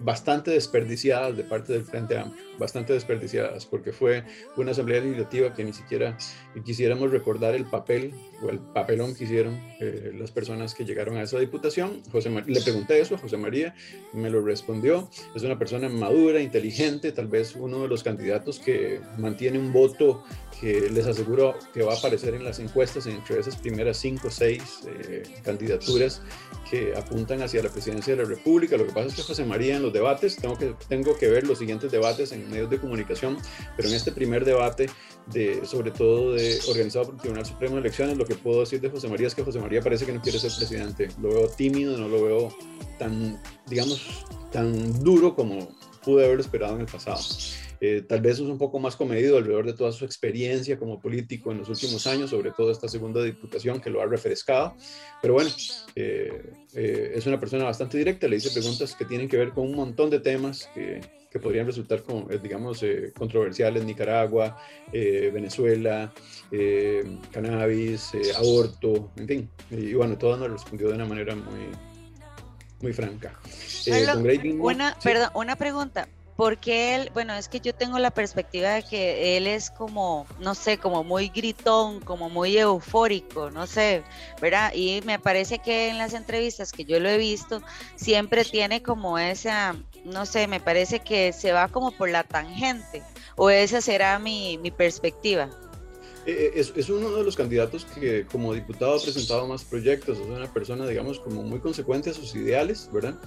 bastante 0.00 0.52
desperdiciadas 0.52 1.36
de 1.36 1.42
parte 1.42 1.72
del 1.72 1.82
Frente 1.82 2.16
Amplio, 2.16 2.44
bastante 2.58 2.92
desperdiciadas, 2.92 3.66
porque 3.66 3.92
fue 3.92 4.24
una 4.56 4.70
asamblea 4.70 5.00
legislativa 5.00 5.54
que 5.54 5.64
ni 5.64 5.72
siquiera 5.72 6.16
quisiéramos 6.64 7.10
recordar 7.10 7.54
el 7.54 7.64
papel 7.64 8.14
o 8.42 8.48
el 8.48 8.58
papelón 8.58 9.14
que 9.14 9.24
hicieron 9.24 9.60
eh, 9.80 10.12
las 10.16 10.30
personas 10.30 10.74
que 10.74 10.84
llegaron 10.84 11.16
a 11.16 11.22
esa 11.22 11.38
diputación. 11.38 12.02
José 12.12 12.30
le 12.30 12.60
pregunté 12.60 13.00
eso 13.00 13.16
a 13.16 13.18
José 13.18 13.36
María, 13.36 13.74
me 14.12 14.30
lo 14.30 14.40
respondió, 14.40 15.10
es 15.34 15.42
una 15.42 15.58
persona 15.58 15.88
madura, 15.88 16.40
inteligente, 16.40 17.12
tal 17.12 17.26
vez 17.26 17.56
uno 17.56 17.82
de 17.82 17.88
los 17.88 18.02
candidatos 18.02 18.58
que 18.60 19.00
mantiene 19.18 19.58
un 19.58 19.72
voto 19.72 20.22
que 20.60 20.90
les 20.90 21.06
aseguro 21.06 21.54
que 21.72 21.82
va 21.82 21.94
a 21.94 21.96
aparecer 21.96 22.34
en 22.34 22.44
las 22.44 22.58
encuestas 22.58 23.06
entre 23.06 23.38
esas 23.38 23.56
primeras 23.56 23.96
cinco 23.96 24.28
o 24.28 24.30
seis 24.30 24.80
eh, 24.86 25.22
candidaturas 25.44 26.20
que 26.68 26.94
apuntan 26.96 27.42
hacia 27.42 27.62
la 27.62 27.70
presidencia 27.70 28.14
de 28.16 28.22
la 28.22 28.28
República. 28.28 28.76
Lo 28.76 28.86
que 28.86 28.92
pasa 28.92 29.08
es 29.08 29.14
que 29.14 29.22
José 29.22 29.44
María 29.44 29.76
en 29.76 29.82
los 29.82 29.92
debates, 29.92 30.36
tengo 30.36 30.58
que, 30.58 30.74
tengo 30.88 31.16
que 31.16 31.28
ver 31.28 31.46
los 31.46 31.58
siguientes 31.58 31.90
debates 31.90 32.32
en 32.32 32.50
medios 32.50 32.68
de 32.70 32.78
comunicación, 32.78 33.38
pero 33.76 33.88
en 33.88 33.94
este 33.94 34.12
primer 34.12 34.44
debate, 34.44 34.90
de, 35.26 35.64
sobre 35.64 35.90
todo 35.90 36.32
de, 36.34 36.58
organizado 36.68 37.06
por 37.06 37.14
el 37.14 37.20
Tribunal 37.20 37.46
Supremo 37.46 37.74
de 37.76 37.80
Elecciones, 37.80 38.16
lo 38.16 38.26
que 38.26 38.34
puedo 38.34 38.60
decir 38.60 38.80
de 38.80 38.90
José 38.90 39.08
María 39.08 39.28
es 39.28 39.34
que 39.34 39.42
José 39.42 39.60
María 39.60 39.80
parece 39.80 40.06
que 40.06 40.12
no 40.12 40.20
quiere 40.20 40.38
ser 40.38 40.52
presidente. 40.56 41.08
Lo 41.22 41.28
veo 41.30 41.48
tímido, 41.48 41.96
no 41.96 42.08
lo 42.08 42.22
veo 42.22 42.56
tan, 42.98 43.40
digamos, 43.66 44.26
tan 44.52 45.02
duro 45.04 45.34
como 45.34 45.68
pude 46.04 46.24
haber 46.24 46.40
esperado 46.40 46.74
en 46.74 46.82
el 46.82 46.86
pasado. 46.86 47.20
Eh, 47.80 48.04
tal 48.08 48.20
vez 48.20 48.34
es 48.34 48.40
un 48.40 48.58
poco 48.58 48.78
más 48.78 48.96
comedido 48.96 49.36
alrededor 49.36 49.66
de 49.66 49.72
toda 49.72 49.92
su 49.92 50.04
experiencia 50.04 50.78
como 50.78 51.00
político 51.00 51.52
en 51.52 51.58
los 51.58 51.68
últimos 51.68 52.06
años, 52.06 52.30
sobre 52.30 52.50
todo 52.50 52.70
esta 52.70 52.88
segunda 52.88 53.22
diputación 53.22 53.80
que 53.80 53.90
lo 53.90 54.00
ha 54.00 54.06
refrescado. 54.06 54.74
Pero 55.22 55.34
bueno, 55.34 55.50
eh, 55.94 56.52
eh, 56.74 57.12
es 57.14 57.26
una 57.26 57.38
persona 57.38 57.64
bastante 57.64 57.98
directa, 57.98 58.26
le 58.26 58.36
hice 58.36 58.50
preguntas 58.50 58.94
que 58.94 59.04
tienen 59.04 59.28
que 59.28 59.36
ver 59.36 59.50
con 59.50 59.64
un 59.64 59.76
montón 59.76 60.10
de 60.10 60.18
temas 60.20 60.68
que, 60.74 61.00
que 61.30 61.38
podrían 61.38 61.66
resultar, 61.66 62.02
como, 62.02 62.26
digamos, 62.42 62.84
controversiales, 63.16 63.84
Nicaragua, 63.84 64.58
Venezuela, 64.92 66.12
cannabis, 67.30 68.12
aborto, 68.36 69.12
en 69.16 69.28
fin. 69.28 69.50
Y, 69.70 69.94
bueno, 69.94 70.16
todo 70.18 70.36
nos 70.36 70.50
respondió 70.50 70.88
de 70.88 70.94
una 70.94 71.06
manera 71.06 71.34
muy, 71.34 71.68
muy 72.80 72.92
franca. 72.92 73.38
una, 74.58 74.96
perdón, 75.02 75.30
una 75.34 75.56
pregunta 75.56 76.08
porque 76.38 76.94
él, 76.94 77.10
bueno, 77.14 77.34
es 77.34 77.48
que 77.48 77.58
yo 77.58 77.74
tengo 77.74 77.98
la 77.98 78.12
perspectiva 78.12 78.70
de 78.70 78.84
que 78.84 79.36
él 79.36 79.48
es 79.48 79.70
como, 79.70 80.24
no 80.38 80.54
sé, 80.54 80.78
como 80.78 81.02
muy 81.02 81.30
gritón, 81.30 81.98
como 81.98 82.30
muy 82.30 82.56
eufórico, 82.56 83.50
no 83.50 83.66
sé, 83.66 84.04
¿verdad? 84.40 84.72
Y 84.72 85.00
me 85.04 85.18
parece 85.18 85.58
que 85.58 85.88
en 85.88 85.98
las 85.98 86.14
entrevistas 86.14 86.70
que 86.70 86.84
yo 86.84 87.00
lo 87.00 87.08
he 87.08 87.18
visto, 87.18 87.60
siempre 87.96 88.44
tiene 88.44 88.84
como 88.84 89.18
esa, 89.18 89.74
no 90.04 90.26
sé, 90.26 90.46
me 90.46 90.60
parece 90.60 91.00
que 91.00 91.32
se 91.32 91.50
va 91.50 91.66
como 91.66 91.90
por 91.90 92.08
la 92.08 92.22
tangente, 92.22 93.02
o 93.34 93.50
esa 93.50 93.80
será 93.80 94.20
mi, 94.20 94.58
mi 94.58 94.70
perspectiva. 94.70 95.50
Eh, 96.28 96.52
es, 96.56 96.74
es, 96.76 96.90
uno 96.90 97.10
de 97.16 97.24
los 97.24 97.36
candidatos 97.36 97.86
que 97.86 98.26
como 98.26 98.52
diputado 98.52 98.94
ha 98.94 99.00
presentado 99.00 99.46
más 99.46 99.64
proyectos, 99.64 100.18
es 100.18 100.26
una 100.26 100.52
persona, 100.52 100.86
digamos, 100.86 101.18
como 101.20 101.42
muy 101.42 101.58
consecuente 101.58 102.10
a 102.10 102.12
sus 102.12 102.34
ideales, 102.34 102.90
¿verdad? 102.92 103.18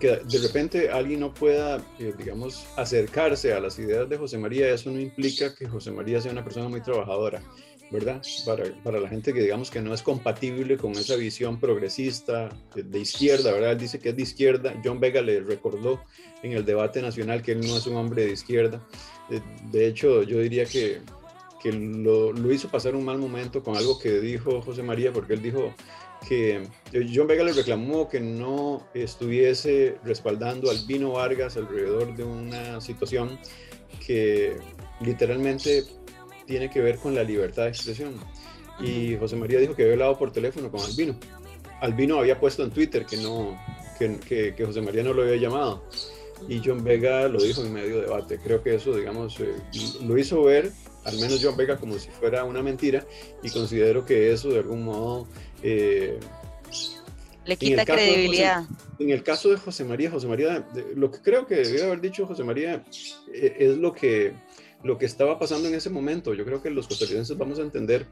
Que 0.00 0.16
de 0.16 0.38
repente 0.38 0.88
alguien 0.88 1.20
no 1.20 1.34
pueda, 1.34 1.76
eh, 1.98 2.14
digamos, 2.16 2.64
acercarse 2.76 3.52
a 3.52 3.60
las 3.60 3.78
ideas 3.78 4.08
de 4.08 4.16
José 4.16 4.38
María, 4.38 4.70
eso 4.70 4.90
no 4.90 4.98
implica 4.98 5.54
que 5.54 5.68
José 5.68 5.90
María 5.90 6.22
sea 6.22 6.32
una 6.32 6.42
persona 6.42 6.70
muy 6.70 6.80
trabajadora. 6.80 7.42
¿verdad? 7.90 8.20
Para, 8.44 8.64
para, 8.84 9.00
la 9.00 9.08
gente 9.08 9.32
que 9.32 9.40
digamos 9.40 9.70
que 9.70 9.80
no 9.80 9.94
es 9.94 10.02
compatible 10.02 10.76
con 10.76 10.92
esa 10.92 11.16
visión 11.16 11.58
progresista 11.58 12.50
de, 12.74 12.98
izquierda, 12.98 13.50
¿verdad? 13.50 13.78
Dice 13.78 13.98
que 13.98 14.10
es 14.10 14.16
de 14.16 14.22
izquierda. 14.22 14.78
John 14.84 15.00
Vega 15.00 15.22
le 15.22 15.40
recordó 15.40 15.98
en 16.42 16.52
el 16.52 16.66
debate 16.66 17.00
nacional 17.00 17.40
que 17.40 17.52
él 17.52 17.60
no 17.66 17.78
es 17.78 17.86
un 17.86 17.96
hombre 17.96 18.26
de 18.26 18.32
izquierda. 18.32 18.86
De 19.72 19.86
hecho, 19.86 20.22
yo 20.22 20.38
diría 20.40 20.66
que 20.66 21.00
que 21.60 21.72
lo, 21.72 22.32
lo, 22.32 22.52
hizo 22.52 22.68
pasar 22.68 22.94
un 22.94 23.04
mal 23.04 23.18
momento 23.18 23.62
con 23.62 23.76
algo 23.76 23.98
que 23.98 24.20
dijo 24.20 24.62
José 24.62 24.82
María, 24.82 25.12
porque 25.12 25.34
él 25.34 25.42
dijo 25.42 25.74
que 26.26 26.62
eh, 26.92 27.10
John 27.12 27.26
Vega 27.26 27.44
le 27.44 27.52
reclamó 27.52 28.08
que 28.08 28.20
no 28.20 28.86
estuviese 28.94 29.96
respaldando 30.04 30.70
al 30.70 30.78
Vino 30.86 31.12
Vargas 31.12 31.56
alrededor 31.56 32.14
de 32.16 32.24
una 32.24 32.80
situación 32.80 33.38
que 34.04 34.56
literalmente 35.00 35.84
tiene 36.46 36.70
que 36.70 36.80
ver 36.80 36.98
con 36.98 37.14
la 37.14 37.22
libertad 37.22 37.64
de 37.64 37.68
expresión. 37.70 38.14
Y 38.80 39.16
José 39.16 39.36
María 39.36 39.58
dijo 39.58 39.74
que 39.74 39.82
había 39.82 39.94
hablado 39.94 40.18
por 40.18 40.32
teléfono 40.32 40.70
con 40.70 40.80
Albino. 40.80 41.16
Albino 41.80 42.18
había 42.18 42.38
puesto 42.40 42.64
en 42.64 42.70
Twitter 42.70 43.04
que, 43.04 43.16
no, 43.16 43.58
que, 43.98 44.54
que, 44.54 44.64
José 44.64 44.80
María 44.80 45.02
no 45.02 45.12
lo 45.12 45.22
había 45.22 45.36
llamado. 45.36 45.84
Y 46.48 46.60
John 46.64 46.84
Vega 46.84 47.28
lo 47.28 47.42
dijo 47.42 47.62
en 47.62 47.72
medio 47.72 48.00
debate. 48.00 48.38
Creo 48.38 48.62
que 48.62 48.76
eso, 48.76 48.94
digamos, 48.96 49.38
eh, 49.40 49.54
lo 50.02 50.16
hizo 50.16 50.42
ver 50.44 50.70
al 51.08 51.18
menos 51.18 51.40
John 51.42 51.56
Vega 51.56 51.76
como 51.76 51.98
si 51.98 52.08
fuera 52.10 52.44
una 52.44 52.62
mentira 52.62 53.04
y 53.42 53.50
considero 53.50 54.04
que 54.04 54.32
eso 54.32 54.50
de 54.50 54.58
algún 54.58 54.84
modo... 54.84 55.26
Eh, 55.62 56.18
Le 57.44 57.56
quita 57.56 57.84
credibilidad. 57.84 58.64
en 58.98 59.10
el 59.10 59.22
caso 59.22 59.48
de 59.50 59.56
José 59.56 59.84
María, 59.84 60.10
José 60.10 60.26
María, 60.26 60.66
lo 60.94 61.10
que 61.10 61.20
creo 61.20 61.46
que 61.46 61.56
debió 61.56 61.86
haber 61.86 62.00
dicho 62.00 62.26
José 62.26 62.44
María 62.44 62.84
eh, 63.32 63.56
es 63.58 63.78
lo 63.78 63.92
que, 63.92 64.32
lo 64.82 64.98
que 64.98 65.06
estaba 65.06 65.38
pasando 65.38 65.68
en 65.68 65.74
ese 65.74 65.90
momento. 65.90 66.34
Yo 66.34 66.44
creo 66.44 66.62
que 66.62 66.70
los 66.70 66.86
costarricenses 66.86 67.36
vamos 67.36 67.58
a 67.58 67.62
entender 67.62 68.06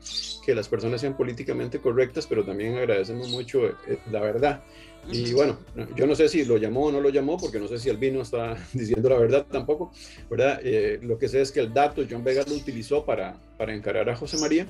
que 0.45 0.55
las 0.55 0.69
personas 0.69 1.01
sean 1.01 1.17
políticamente 1.17 1.81
correctas, 1.81 2.27
pero 2.27 2.45
también 2.45 2.77
agradecemos 2.77 3.29
mucho 3.29 3.67
eh, 3.67 3.99
la 4.11 4.21
verdad. 4.21 4.65
Y 5.11 5.33
bueno, 5.33 5.59
yo 5.95 6.07
no 6.07 6.15
sé 6.15 6.29
si 6.29 6.45
lo 6.45 6.57
llamó 6.57 6.87
o 6.87 6.93
no 6.93 7.01
lo 7.01 7.11
llamó, 7.11 7.37
porque 7.37 7.59
no 7.59 7.69
sé 7.69 7.79
si 7.79 7.89
el 7.89 7.97
vino 7.97 8.23
está 8.23 8.57
diciendo 8.73 9.09
la 9.09 9.19
verdad 9.19 9.47
tampoco, 9.51 9.93
¿verdad? 10.31 10.61
Eh, 10.63 10.99
lo 11.03 11.19
que 11.19 11.29
sé 11.29 11.41
es 11.41 11.53
que 11.53 11.61
el 11.61 11.73
dato 11.73 12.05
John 12.09 12.25
Vega 12.25 12.45
lo 12.47 12.55
utilizó 12.55 13.05
para, 13.05 13.37
para 13.57 13.75
encarar 13.75 14.09
a 14.11 14.17
José 14.17 14.39
María 14.39 14.67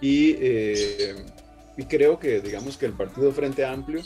y, 0.00 0.36
y 1.76 1.84
creo 1.88 2.18
que, 2.18 2.40
digamos, 2.40 2.76
que 2.76 2.86
el 2.86 2.92
Partido 2.92 3.32
Frente 3.32 3.64
Amplio 3.64 4.02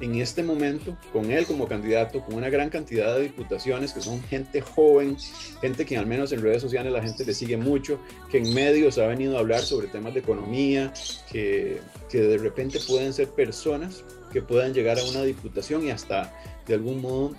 en 0.00 0.20
este 0.20 0.42
momento, 0.42 0.96
con 1.12 1.30
él 1.30 1.46
como 1.46 1.68
candidato, 1.68 2.20
con 2.24 2.34
una 2.34 2.48
gran 2.48 2.70
cantidad 2.70 3.14
de 3.16 3.22
diputaciones 3.22 3.92
que 3.92 4.00
son 4.00 4.22
gente 4.22 4.60
joven, 4.60 5.16
gente 5.60 5.84
que 5.84 5.96
al 5.96 6.06
menos 6.06 6.32
en 6.32 6.42
redes 6.42 6.62
sociales 6.62 6.92
la 6.92 7.02
gente 7.02 7.24
le 7.24 7.34
sigue 7.34 7.56
mucho, 7.56 8.00
que 8.30 8.38
en 8.38 8.54
medios 8.54 8.98
ha 8.98 9.06
venido 9.06 9.36
a 9.36 9.40
hablar 9.40 9.60
sobre 9.60 9.88
temas 9.88 10.14
de 10.14 10.20
economía, 10.20 10.92
que, 11.30 11.80
que 12.08 12.20
de 12.20 12.38
repente 12.38 12.78
pueden 12.86 13.12
ser 13.12 13.28
personas 13.28 14.04
que 14.32 14.40
puedan 14.40 14.72
llegar 14.72 14.98
a 14.98 15.04
una 15.04 15.22
diputación 15.22 15.86
y 15.86 15.90
hasta 15.90 16.32
de 16.66 16.74
algún 16.74 17.00
modo 17.00 17.34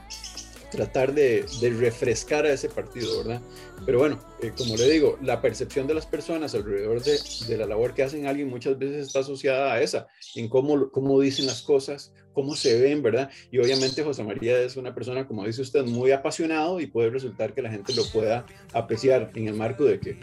tratar 0.72 1.14
de, 1.14 1.46
refrescar 1.78 2.46
a 2.46 2.54
ese 2.54 2.70
partido, 2.70 3.20
¿verdad? 3.20 3.42
Pero 3.86 4.00
bueno, 4.00 4.20
eh, 4.42 4.52
como 4.58 4.76
le 4.76 4.90
digo, 4.90 5.18
la 5.22 5.42
percepción 5.42 5.86
de 5.86 5.94
las 5.94 6.06
personas 6.06 6.56
alrededor 6.56 7.04
de, 7.04 7.20
de, 7.48 7.58
la 7.58 7.66
labor 7.66 7.94
que 7.94 8.04
hacen 8.04 8.26
alguien 8.26 8.50
muchas 8.50 8.80
veces 8.80 9.08
está 9.08 9.20
asociada 9.20 9.74
a 9.74 9.82
esa, 9.82 10.08
en 10.36 10.48
cómo, 10.48 10.90
cómo 10.90 11.20
dicen 11.20 11.46
las 11.46 11.62
cosas, 11.62 12.14
cómo 12.34 12.56
se 12.56 12.80
ven, 12.80 13.04
¿verdad? 13.04 13.30
Y 13.52 13.60
obviamente 13.60 14.04
José 14.04 14.24
María 14.24 14.60
es 14.60 14.78
una 14.78 14.96
persona, 14.96 15.28
como 15.28 15.46
dice 15.46 15.62
usted, 15.62 15.84
muy 15.84 16.12
apasionado 16.12 16.80
y 16.80 16.88
puede 16.88 17.10
resultar 17.10 17.54
que 17.54 17.62
la 17.62 17.70
gente 17.70 17.94
lo 17.94 18.06
pueda 18.06 18.46
apreciar 18.74 19.32
en 19.36 19.50
el 19.50 19.54
marco 19.54 19.84
de 19.84 20.00
que, 20.00 20.18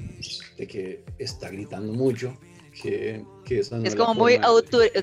de 0.56 0.66
que 0.66 1.04
está 1.18 1.50
gritando 1.50 1.92
mucho, 1.92 2.36
que, 2.82 3.24
que 3.44 3.58
es 3.58 3.70
como, 3.96 4.14
muy 4.14 4.40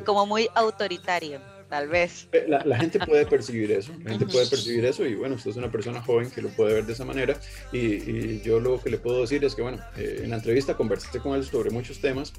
como 0.04 0.26
muy 0.26 0.50
autoritario 0.56 1.55
tal 1.70 1.88
vez. 1.88 2.28
Eh, 2.32 2.46
la, 2.48 2.78
gente 2.78 3.00
puede 3.00 3.26
percibir 3.36 3.72
eso, 3.72 3.94
la 4.04 4.12
gente 4.12 4.26
puede 4.26 4.48
percibir 4.48 4.86
eso 4.86 5.06
y 5.06 5.16
bueno, 5.16 5.36
usted 5.36 5.52
es 5.52 5.58
una 5.58 5.72
persona 5.72 6.02
joven 6.02 6.30
que 6.32 6.42
lo 6.42 6.50
puede 6.50 6.74
ver 6.74 6.86
de 6.86 6.94
esa 6.94 7.06
manera 7.06 7.40
y, 7.72 8.42
yo 8.42 8.60
lo 8.60 8.82
que 8.82 8.90
le 8.90 8.98
puedo 8.98 9.22
decir 9.22 9.44
es 9.44 9.56
que 9.56 9.62
bueno, 9.62 9.80
eh, 9.98 10.22
en 10.24 10.30
la 10.30 10.38
entrevista 10.38 10.76
conversé 10.76 11.20
con 11.20 11.36
él 11.36 11.46
sobre 11.46 11.70
muchos 11.70 12.00
temas 12.00 12.34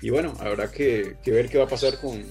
y 0.00 0.10
bueno, 0.10 0.34
habrá 0.40 0.70
que, 0.70 1.16
que 1.22 1.30
ver 1.30 1.48
qué 1.48 1.58
va 1.58 1.64
a 1.64 1.68
pasar 1.68 1.98
con, 1.98 2.24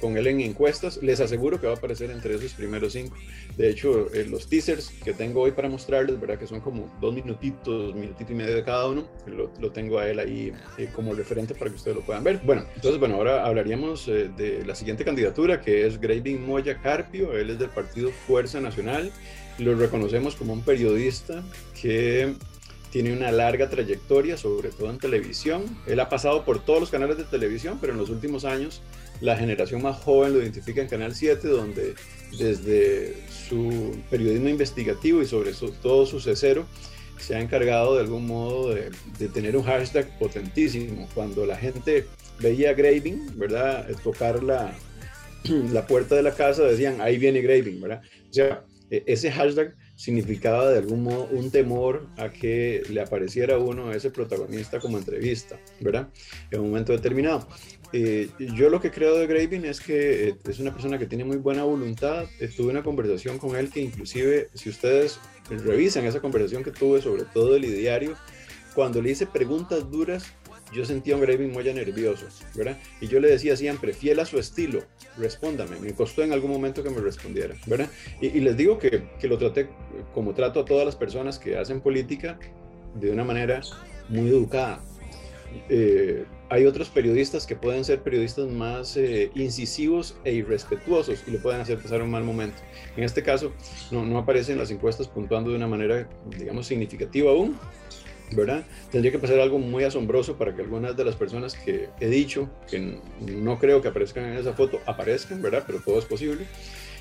con 0.00 0.16
él 0.16 0.26
en 0.26 0.40
encuestas. 0.40 0.98
Les 1.02 1.20
aseguro 1.20 1.60
que 1.60 1.66
va 1.66 1.74
a 1.74 1.76
aparecer 1.76 2.10
entre 2.10 2.34
esos 2.34 2.52
primeros 2.52 2.92
cinco. 2.92 3.16
De 3.56 3.70
hecho, 3.70 4.12
eh, 4.14 4.26
los 4.28 4.48
teasers 4.48 4.90
que 5.04 5.12
tengo 5.12 5.42
hoy 5.42 5.52
para 5.52 5.68
mostrarles, 5.68 6.20
¿verdad? 6.20 6.38
Que 6.38 6.46
son 6.46 6.60
como 6.60 6.92
dos 7.00 7.14
minutitos, 7.14 7.94
minutito 7.94 8.32
y 8.32 8.34
medio 8.34 8.54
de 8.54 8.64
cada 8.64 8.86
uno. 8.88 9.06
Lo, 9.26 9.70
tengo 9.70 9.98
a 9.98 10.08
él 10.08 10.18
ahí 10.18 10.52
eh, 10.78 10.88
como 10.94 11.14
referente 11.14 11.54
para 11.54 11.70
que 11.70 11.76
ustedes 11.76 11.96
lo 11.96 12.02
puedan 12.02 12.24
ver. 12.24 12.40
Bueno, 12.44 12.64
entonces, 12.74 12.98
bueno, 12.98 13.16
ahora 13.16 13.44
hablaríamos 13.44 14.08
eh, 14.08 14.30
de 14.36 14.64
la 14.64 14.74
siguiente 14.74 15.04
candidatura, 15.04 15.60
que 15.60 15.86
es 15.86 16.00
Graving 16.00 16.46
Moya 16.46 16.80
Carpio. 16.80 17.36
Él 17.36 17.50
es 17.50 17.58
del 17.58 17.70
partido 17.70 18.10
Fuerza 18.26 18.60
Nacional. 18.60 19.10
Lo 19.58 19.74
reconocemos 19.74 20.36
como 20.36 20.52
un 20.52 20.62
periodista 20.62 21.42
que 21.80 22.34
tiene 22.90 23.12
una 23.12 23.30
larga 23.30 23.68
trayectoria, 23.68 24.36
sobre 24.36 24.70
todo 24.70 24.90
en 24.90 24.98
televisión. 24.98 25.64
Él 25.86 26.00
ha 26.00 26.08
pasado 26.08 26.44
por 26.44 26.64
todos 26.64 26.80
los 26.80 26.90
canales 26.90 27.18
de 27.18 27.24
televisión, 27.24 27.78
pero 27.80 27.92
en 27.92 27.98
los 27.98 28.10
últimos 28.10 28.44
años 28.44 28.80
la 29.20 29.36
generación 29.36 29.82
más 29.82 29.96
joven 29.96 30.32
lo 30.32 30.42
identifica 30.42 30.80
en 30.80 30.88
Canal 30.88 31.14
7, 31.14 31.48
donde 31.48 31.94
desde 32.38 33.14
su 33.48 33.96
periodismo 34.10 34.48
investigativo 34.48 35.22
y 35.22 35.26
sobre 35.26 35.52
todo 35.82 36.06
su 36.06 36.20
cesero, 36.20 36.66
se 37.18 37.34
ha 37.34 37.40
encargado 37.40 37.94
de 37.94 38.02
algún 38.02 38.26
modo 38.26 38.74
de, 38.74 38.90
tener 39.28 39.56
un 39.56 39.64
hashtag 39.64 40.18
potentísimo. 40.18 41.08
Cuando 41.14 41.46
la 41.46 41.56
gente 41.56 42.06
veía 42.40 42.74
Graving, 42.74 43.38
¿verdad? 43.38 43.88
Tocar 44.02 44.42
la, 44.42 44.76
la 45.72 45.86
puerta 45.86 46.14
de 46.14 46.22
la 46.22 46.34
casa, 46.34 46.64
decían, 46.64 47.00
ahí 47.00 47.18
viene 47.18 47.40
Graving, 47.40 47.80
¿verdad? 47.80 48.02
O 48.30 48.32
sea, 48.32 48.64
e, 48.90 49.02
ese 49.06 49.30
hashtag 49.30 49.74
significaba 49.96 50.70
de 50.70 50.78
algún 50.78 51.02
modo 51.04 51.26
un 51.32 51.50
temor 51.50 52.06
a 52.18 52.30
que 52.30 52.82
le 52.90 53.00
apareciera 53.00 53.54
a 53.54 53.58
uno 53.58 53.92
ese 53.92 54.10
protagonista 54.10 54.78
como 54.78 54.98
entrevista, 54.98 55.58
¿verdad? 55.80 56.08
En 56.50 56.60
un 56.60 56.68
momento 56.68 56.92
determinado. 56.92 57.48
Eh, 57.92 58.28
yo 58.38 58.68
lo 58.68 58.80
que 58.80 58.90
creo 58.90 59.16
de 59.16 59.26
Graving 59.26 59.64
es 59.64 59.80
que 59.80 60.28
eh, 60.28 60.36
es 60.48 60.58
una 60.58 60.72
persona 60.72 60.98
que 60.98 61.06
tiene 61.06 61.24
muy 61.24 61.36
buena 61.36 61.64
voluntad. 61.64 62.26
tuve 62.56 62.70
una 62.70 62.82
conversación 62.82 63.38
con 63.38 63.56
él 63.56 63.70
que 63.70 63.80
inclusive, 63.80 64.48
si 64.54 64.68
ustedes 64.68 65.20
revisan 65.48 66.04
esa 66.04 66.20
conversación 66.20 66.64
que 66.64 66.72
tuve 66.72 67.00
sobre 67.00 67.24
todo 67.24 67.56
el 67.56 67.64
ideario, 67.64 68.14
cuando 68.74 69.00
le 69.00 69.10
hice 69.10 69.26
preguntas 69.26 69.90
duras, 69.90 70.34
yo 70.72 70.84
sentía 70.84 71.14
un 71.14 71.22
Graving 71.22 71.52
muy 71.52 71.64
nervioso, 71.64 72.26
¿verdad? 72.54 72.76
Y 73.00 73.06
yo 73.06 73.20
le 73.20 73.28
decía 73.28 73.56
siempre, 73.56 73.92
fiel 73.92 74.18
a 74.20 74.26
su 74.26 74.38
estilo, 74.38 74.82
respóndame. 75.16 75.78
Me 75.78 75.94
costó 75.94 76.22
en 76.22 76.32
algún 76.32 76.50
momento 76.50 76.82
que 76.82 76.90
me 76.90 77.00
respondiera, 77.00 77.54
¿verdad? 77.66 77.88
Y, 78.20 78.40
les 78.40 78.56
digo 78.56 78.78
que, 78.78 79.08
que, 79.20 79.28
lo 79.28 79.38
traté 79.38 79.68
como 80.12 80.34
trato 80.34 80.60
a 80.60 80.64
todas 80.64 80.84
las 80.84 80.96
personas 80.96 81.38
que 81.38 81.56
hacen 81.56 81.80
política 81.80 82.38
de 82.94 83.10
una 83.10 83.24
manera 83.24 83.60
muy 84.08 84.28
educada. 84.28 84.82
Eh, 85.68 86.24
hay 86.48 86.66
otros 86.66 86.88
periodistas 86.88 87.46
que 87.46 87.56
pueden 87.56 87.84
ser 87.84 88.02
periodistas 88.02 88.48
más 88.48 88.96
eh, 88.96 89.30
incisivos 89.34 90.16
e 90.24 90.32
irrespetuosos 90.32 91.24
y 91.26 91.30
le 91.32 91.38
pueden 91.38 91.60
hacer 91.60 91.78
pasar 91.78 92.02
un 92.02 92.10
mal 92.10 92.24
momento. 92.24 92.58
En 92.96 93.04
este 93.04 93.22
caso, 93.22 93.52
no, 93.90 94.04
no 94.04 94.18
aparece 94.18 94.52
en 94.52 94.58
las 94.58 94.70
encuestas 94.70 95.08
puntuando 95.08 95.50
de 95.50 95.56
una 95.56 95.66
manera, 95.66 96.08
digamos, 96.38 96.66
significativa 96.66 97.30
aún, 97.30 97.58
¿verdad? 98.32 98.64
Tendría 98.90 99.12
que 99.12 99.18
pasar 99.18 99.40
algo 99.40 99.58
muy 99.58 99.84
asombroso 99.84 100.36
para 100.36 100.54
que 100.54 100.62
algunas 100.62 100.96
de 100.96 101.04
las 101.04 101.16
personas 101.16 101.54
que 101.54 101.88
he 102.00 102.08
dicho, 102.08 102.48
que 102.70 102.98
no 103.20 103.58
creo 103.58 103.82
que 103.82 103.88
aparezcan 103.88 104.24
en 104.24 104.38
esa 104.38 104.52
foto, 104.52 104.80
aparezcan, 104.86 105.42
¿verdad? 105.42 105.64
Pero 105.66 105.80
todo 105.80 105.98
es 105.98 106.04
posible. 106.04 106.46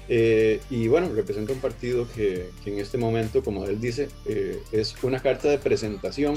Eh, 0.08 0.60
y 0.70 0.88
bueno, 0.88 1.10
representa 1.16 1.52
un 1.52 1.60
partido 1.60 2.08
que, 2.16 2.50
que, 2.64 2.74
en 2.74 2.80
este 2.80 2.98
momento, 2.98 3.44
como 3.44 3.66
él 3.66 3.82
dice, 3.82 4.08
eh, 4.28 4.60
es 4.72 4.96
una 5.04 5.20
carta 5.20 5.50
de 5.50 5.58
presentación 5.58 6.36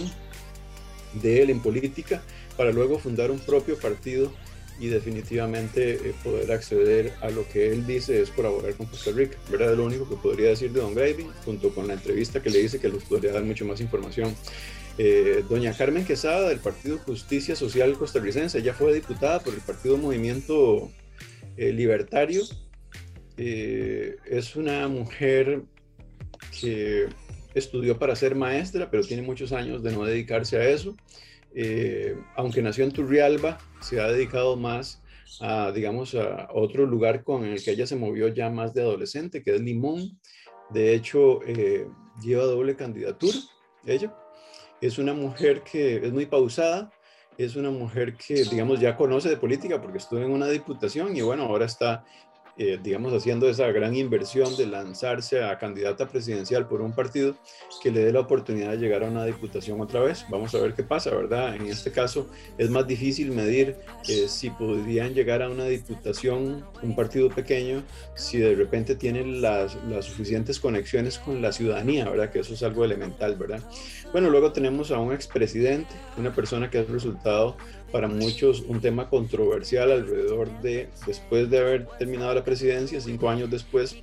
de 1.22 1.42
él 1.42 1.50
en 1.50 1.60
política 1.60 2.22
para 2.58 2.72
luego 2.72 2.98
fundar 2.98 3.30
un 3.30 3.38
propio 3.38 3.78
partido 3.78 4.32
y 4.80 4.88
definitivamente 4.88 5.92
eh, 5.94 6.14
poder 6.24 6.50
acceder 6.52 7.12
a 7.20 7.30
lo 7.30 7.48
que 7.48 7.72
él 7.72 7.86
dice 7.86 8.20
es 8.20 8.30
colaborar 8.30 8.74
con 8.74 8.86
Costa 8.86 9.12
Rica. 9.12 9.38
¿verdad? 9.48 9.76
lo 9.76 9.84
único 9.84 10.08
que 10.08 10.16
podría 10.16 10.48
decir 10.48 10.72
de 10.72 10.80
Don 10.80 10.92
Graving, 10.94 11.30
junto 11.44 11.72
con 11.72 11.86
la 11.86 11.94
entrevista 11.94 12.42
que 12.42 12.50
le 12.50 12.58
dice 12.58 12.80
que 12.80 12.88
les 12.88 13.04
podría 13.04 13.32
dar 13.32 13.44
mucho 13.44 13.64
más 13.64 13.80
información. 13.80 14.34
Eh, 14.98 15.44
doña 15.48 15.72
Carmen 15.72 16.04
Quesada 16.04 16.48
del 16.48 16.58
Partido 16.58 16.98
Justicia 16.98 17.54
Social 17.54 17.96
Costarricense, 17.96 18.58
ella 18.58 18.74
fue 18.74 18.92
diputada 18.92 19.38
por 19.38 19.54
el 19.54 19.60
Partido 19.60 19.96
Movimiento 19.96 20.90
eh, 21.56 21.72
Libertario. 21.72 22.42
es 23.36 24.56
una 24.56 24.88
mujer 24.88 25.62
que 26.60 27.06
estudió 27.54 27.98
para 28.00 28.16
ser 28.16 28.34
maestra, 28.34 28.90
pero 28.90 29.04
tiene 29.04 29.22
muchos 29.22 29.52
años 29.52 29.82
de 29.84 29.92
no 29.92 30.04
dedicarse 30.04 30.56
a 30.56 30.68
eso. 30.68 30.96
Aunque 32.36 32.62
nació 32.62 32.84
en 32.84 32.92
Turrialba, 32.92 33.58
se 33.80 34.00
ha 34.00 34.08
dedicado 34.08 34.56
más 34.56 35.02
a, 35.40 35.72
digamos, 35.72 36.14
a 36.14 36.48
otro 36.52 36.86
lugar 36.86 37.24
con 37.24 37.44
el 37.44 37.62
que 37.62 37.72
ella 37.72 37.86
se 37.86 37.96
movió 37.96 38.28
ya 38.28 38.50
más 38.50 38.74
de 38.74 38.82
adolescente, 38.82 39.42
que 39.42 39.54
es 39.54 39.60
Limón. 39.60 40.18
De 40.70 40.94
hecho, 40.94 41.40
lleva 42.22 42.44
doble 42.44 42.76
candidatura, 42.76 43.36
ella. 43.86 44.14
Es 44.80 44.98
una 44.98 45.12
mujer 45.12 45.62
que 45.62 45.96
es 45.96 46.12
muy 46.12 46.26
pausada, 46.26 46.92
es 47.36 47.56
una 47.56 47.70
mujer 47.70 48.16
que, 48.16 48.44
digamos, 48.44 48.80
ya 48.80 48.96
conoce 48.96 49.28
de 49.28 49.36
política 49.36 49.80
porque 49.80 49.98
estuvo 49.98 50.20
en 50.20 50.30
una 50.30 50.48
diputación 50.48 51.16
y 51.16 51.20
bueno, 51.20 51.44
ahora 51.44 51.66
está 51.66 52.04
eh, 52.58 52.78
digamos, 52.82 53.12
haciendo 53.12 53.48
esa 53.48 53.70
gran 53.70 53.94
inversión 53.94 54.56
de 54.56 54.66
lanzarse 54.66 55.44
a 55.44 55.58
candidata 55.58 56.08
presidencial 56.08 56.66
por 56.66 56.80
un 56.80 56.92
partido 56.92 57.36
que 57.80 57.92
le 57.92 58.00
dé 58.00 58.12
la 58.12 58.20
oportunidad 58.20 58.72
de 58.72 58.78
llegar 58.78 59.04
a 59.04 59.08
una 59.08 59.24
diputación 59.24 59.80
otra 59.80 60.00
vez. 60.00 60.26
Vamos 60.28 60.54
a 60.56 60.58
ver 60.58 60.74
qué 60.74 60.82
pasa, 60.82 61.10
¿verdad? 61.10 61.54
En 61.54 61.66
este 61.66 61.92
caso 61.92 62.28
es 62.58 62.68
más 62.68 62.86
difícil 62.86 63.30
medir 63.30 63.76
eh, 64.08 64.26
si 64.26 64.50
podrían 64.50 65.14
llegar 65.14 65.42
a 65.42 65.48
una 65.48 65.66
diputación 65.66 66.64
un 66.82 66.96
partido 66.96 67.28
pequeño 67.28 67.84
si 68.14 68.38
de 68.38 68.54
repente 68.54 68.96
tienen 68.96 69.40
las, 69.40 69.76
suficientes 70.00 70.58
conexiones 70.58 71.18
con 71.18 71.40
la 71.40 71.52
ciudadanía, 71.52 72.08
¿verdad? 72.08 72.30
Que 72.30 72.40
eso 72.40 72.54
es 72.54 72.62
algo 72.64 72.84
elemental, 72.84 73.36
¿verdad? 73.36 73.62
Bueno, 74.12 74.30
luego 74.30 74.52
tenemos 74.52 74.90
a 74.90 74.98
un 74.98 75.12
expresidente, 75.12 75.94
una 76.16 76.34
persona 76.34 76.70
que 76.70 76.78
ha 76.78 76.82
resultado 76.82 77.56
para 77.90 78.08
muchos 78.08 78.60
un 78.60 78.80
tema 78.80 79.08
controversial 79.08 79.90
alrededor 79.90 80.48
de, 80.60 80.88
después 81.06 81.48
de 81.48 81.58
haber 81.58 81.86
terminado 81.98 82.34
la 82.34 82.44
presidencia, 82.44 83.00
cinco 83.00 83.30
años 83.30 83.50
después, 83.50 83.96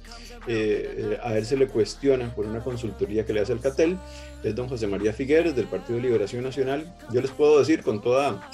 eh, 0.47 1.17
a 1.23 1.37
él 1.37 1.45
se 1.45 1.57
le 1.57 1.67
cuestiona 1.67 2.33
por 2.33 2.45
una 2.45 2.61
consultoría 2.61 3.25
que 3.25 3.33
le 3.33 3.41
hace 3.41 3.53
el 3.53 3.59
CATEL, 3.59 3.97
es 4.43 4.55
don 4.55 4.67
José 4.67 4.87
María 4.87 5.13
Figueres 5.13 5.55
del 5.55 5.65
Partido 5.65 5.99
Liberación 5.99 6.43
Nacional. 6.43 6.95
Yo 7.11 7.21
les 7.21 7.31
puedo 7.31 7.59
decir 7.59 7.83
con 7.83 8.01
toda 8.01 8.49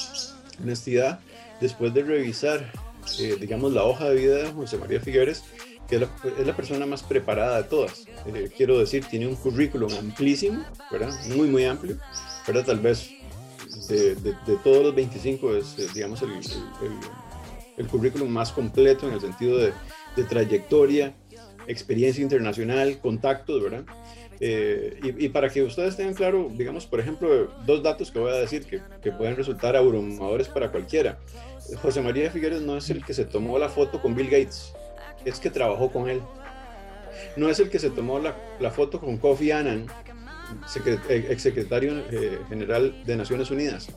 honestidad, 0.61 1.19
después 1.59 1.93
de 1.93 2.03
revisar, 2.03 2.71
eh, 3.19 3.37
digamos, 3.39 3.73
la 3.73 3.83
hoja 3.83 4.09
de 4.09 4.15
vida 4.15 4.35
de 4.37 4.51
José 4.51 4.77
María 4.77 4.99
Figueres, 4.99 5.43
que 5.87 5.95
es 5.95 6.01
la, 6.01 6.09
es 6.39 6.47
la 6.47 6.55
persona 6.55 6.85
más 6.85 7.03
preparada 7.03 7.61
de 7.61 7.63
todas. 7.67 8.05
Eh, 8.25 8.49
quiero 8.55 8.79
decir, 8.79 9.05
tiene 9.05 9.27
un 9.27 9.35
currículum 9.35 9.91
amplísimo, 9.93 10.63
¿verdad? 10.91 11.13
Muy, 11.35 11.49
muy 11.49 11.65
amplio, 11.65 11.97
¿verdad? 12.47 12.65
Tal 12.65 12.79
vez 12.79 13.11
de, 13.87 14.15
de, 14.15 14.35
de 14.45 14.55
todos 14.63 14.83
los 14.83 14.95
25 14.95 15.55
es, 15.55 15.79
eh, 15.79 15.87
digamos, 15.93 16.21
el, 16.21 16.31
el, 16.31 16.37
el, 16.37 16.91
el, 17.77 17.87
currículum 17.87 18.29
más 18.29 18.51
completo 18.51 19.07
en 19.07 19.13
el 19.13 19.21
sentido 19.21 19.57
de, 19.57 19.73
de 20.15 20.23
trayectoria, 20.23 21.13
experiencia 21.67 22.21
internacional, 22.21 22.99
contactos, 22.99 23.63
¿verdad? 23.63 23.83
Eh, 24.39 24.99
y, 25.03 25.25
y, 25.25 25.29
para 25.29 25.49
que 25.49 25.61
ustedes 25.61 25.95
tengan 25.95 26.15
claro, 26.15 26.49
digamos, 26.51 26.87
por 26.87 26.99
ejemplo, 26.99 27.51
dos 27.65 27.83
datos 27.83 28.09
que 28.09 28.17
voy 28.17 28.31
a 28.31 28.37
decir 28.37 28.65
que, 28.65 28.81
que, 29.03 29.11
pueden 29.11 29.35
resultar 29.35 29.75
abrumadores 29.75 30.47
para 30.47 30.71
cualquiera. 30.71 31.19
José 31.81 32.01
María 32.01 32.31
Figueres 32.31 32.61
no 32.61 32.75
es 32.75 32.89
el 32.89 33.05
que 33.05 33.13
se 33.13 33.25
tomó 33.25 33.59
la 33.59 33.69
foto 33.69 34.01
con 34.01 34.15
Bill 34.15 34.31
Gates, 34.31 34.73
es 35.25 35.39
que 35.39 35.51
trabajó 35.51 35.91
con 35.91 36.09
él. 36.09 36.21
No 37.37 37.49
es 37.49 37.59
el 37.59 37.69
que 37.69 37.77
se 37.77 37.91
tomó 37.91 38.17
la, 38.17 38.35
la 38.59 38.71
foto 38.71 38.99
con 38.99 39.17
Kofi 39.17 39.51
Annan, 39.51 39.85
exsecretario 41.09 42.03
eh, 42.11 42.39
general 42.49 43.03
de 43.05 43.15
Naciones 43.15 43.51
Unidas. 43.51 43.87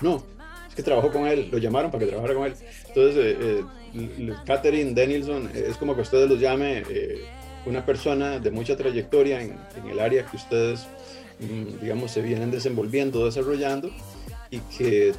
No, 0.00 0.24
es 0.68 0.74
que 0.74 0.82
trabajó 0.82 1.12
con 1.12 1.26
él, 1.26 1.48
lo 1.50 1.58
llamaron 1.58 1.90
para 1.90 2.04
que 2.04 2.10
trabajara 2.10 2.34
con 2.34 2.46
él. 2.46 2.54
Entonces, 2.88 3.16
eh, 3.16 3.64
eh, 3.94 4.32
Catherine 4.44 4.92
Danielson 4.92 5.50
es 5.54 5.76
como 5.76 5.94
que 5.94 6.02
ustedes 6.02 6.28
los 6.28 6.40
llame 6.40 6.82
una 7.66 7.84
persona 7.86 8.38
de 8.38 8.50
mucha 8.50 8.76
trayectoria 8.76 9.40
en, 9.40 9.56
en, 9.76 9.90
el 9.90 10.00
área 10.00 10.26
que 10.26 10.36
ustedes, 10.36 10.86
mm, 11.40 11.80
digamos, 11.80 12.10
se 12.10 12.20
vienen 12.20 12.50
desenvolviendo, 12.50 13.24
desarrollando 13.24 13.90
y 14.50 14.58
que 14.76 15.14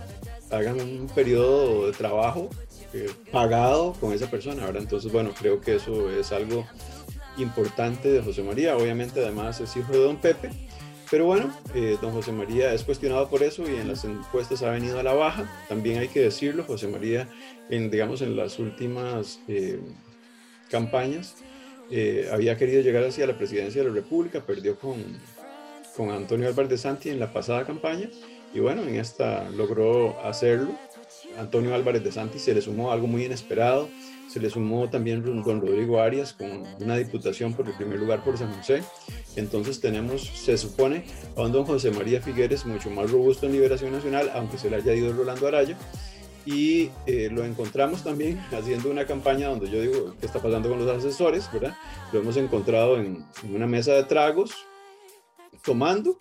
hagan 0.52 0.80
un 0.80 1.08
periodo 1.08 1.88
de 1.88 1.94
trabajo 1.94 2.50
eh, 2.94 3.10
pagado 3.30 3.94
con 4.00 4.14
esa 4.14 4.30
persona, 4.30 4.66
¿verdad? 4.66 4.84
Entonces, 4.84 5.12
bueno, 5.12 5.32
creo 5.38 5.60
que 5.60 5.76
eso 5.76 6.10
es 6.10 6.32
algo 6.32 6.66
importante 7.38 8.12
de 8.12 8.22
José 8.22 8.44
María. 8.44 8.78
Obviamente, 8.78 9.20
además, 9.20 9.60
es 9.60 9.76
hijo 9.76 9.92
de 9.92 10.00
don 10.00 10.18
Pepe. 10.18 10.50
Pero 11.12 11.26
bueno, 11.26 11.54
eh, 11.76 11.98
don 12.02 12.12
José 12.12 12.32
María 12.32 12.74
es 12.74 12.84
cuestionado 12.84 13.30
por 13.30 13.44
eso 13.44 13.64
y 13.70 13.76
en 13.76 13.88
las 13.88 14.04
encuestas 14.06 14.64
ha 14.64 14.72
venido 14.72 15.00
a 15.00 15.04
la 15.04 15.14
baja. 15.14 15.50
También 15.70 16.00
hay 16.00 16.08
que 16.08 16.22
decirlo, 16.22 16.64
José 16.64 16.88
María, 16.88 17.28
en, 17.70 17.92
digamos, 17.92 18.22
en 18.22 18.36
las 18.36 18.58
últimas 18.58 19.40
eh, 19.48 19.80
campañas, 20.70 21.36
eh, 21.92 22.28
había 22.32 22.58
querido 22.58 22.82
llegar 22.82 23.04
hacia 23.04 23.28
la 23.28 23.38
presidencia 23.38 23.84
de 23.84 23.90
la 23.90 23.94
República, 23.94 24.42
perdió 24.42 24.80
con, 24.80 24.98
con 25.96 26.10
Antonio 26.10 26.48
Álvarez 26.48 26.72
de 26.72 26.78
Santi 26.80 27.10
en 27.10 27.20
la 27.20 27.32
pasada 27.32 27.66
campaña 27.66 28.10
y 28.54 28.60
bueno, 28.60 28.82
en 28.84 28.96
esta 28.96 29.50
logró 29.50 30.20
hacerlo. 30.24 30.72
Antonio 31.38 31.76
Álvarez 31.76 32.04
de 32.04 32.12
Santi 32.12 32.40
se 32.40 32.54
le 32.54 32.62
sumó 32.62 32.92
algo 32.92 33.06
muy 33.06 33.26
inesperado, 33.26 33.90
se 34.36 34.42
le 34.42 34.50
sumó 34.50 34.90
también 34.90 35.24
don 35.24 35.62
Rodrigo 35.62 36.02
Arias 36.02 36.34
con 36.34 36.66
una 36.82 36.98
diputación 36.98 37.54
por 37.54 37.70
el 37.70 37.74
primer 37.74 37.98
lugar 37.98 38.22
por 38.22 38.38
San 38.38 38.54
José. 38.54 38.84
Entonces 39.38 39.80
tenemos, 39.80 40.24
se 40.24 40.58
supone, 40.58 41.06
a 41.38 41.44
un 41.44 41.54
don 41.54 41.64
José 41.64 41.90
María 41.90 42.22
Figueres 42.22 42.66
mucho 42.66 42.90
más 42.90 43.10
robusto 43.10 43.46
en 43.46 43.54
Liberación 43.54 43.94
Nacional, 43.94 44.30
aunque 44.34 44.58
se 44.58 44.70
le 44.70 44.76
haya 44.76 44.94
ido 44.94 45.14
Rolando 45.14 45.48
Araya 45.48 45.78
y 46.46 46.90
eh, 47.06 47.30
lo 47.32 47.46
encontramos 47.46 48.04
también 48.04 48.38
haciendo 48.52 48.92
una 48.92 49.06
campaña 49.06 49.48
donde 49.48 49.70
yo 49.70 49.80
digo, 49.80 50.16
¿qué 50.20 50.26
está 50.26 50.42
pasando 50.42 50.68
con 50.68 50.86
los 50.86 50.98
asesores? 50.98 51.50
¿verdad? 51.54 51.74
Lo 52.12 52.20
hemos 52.20 52.36
encontrado 52.36 52.98
en, 52.98 53.26
en 53.42 53.56
una 53.56 53.68
mesa 53.68 53.94
de 53.94 54.04
tragos, 54.04 54.52
tomando 55.64 56.20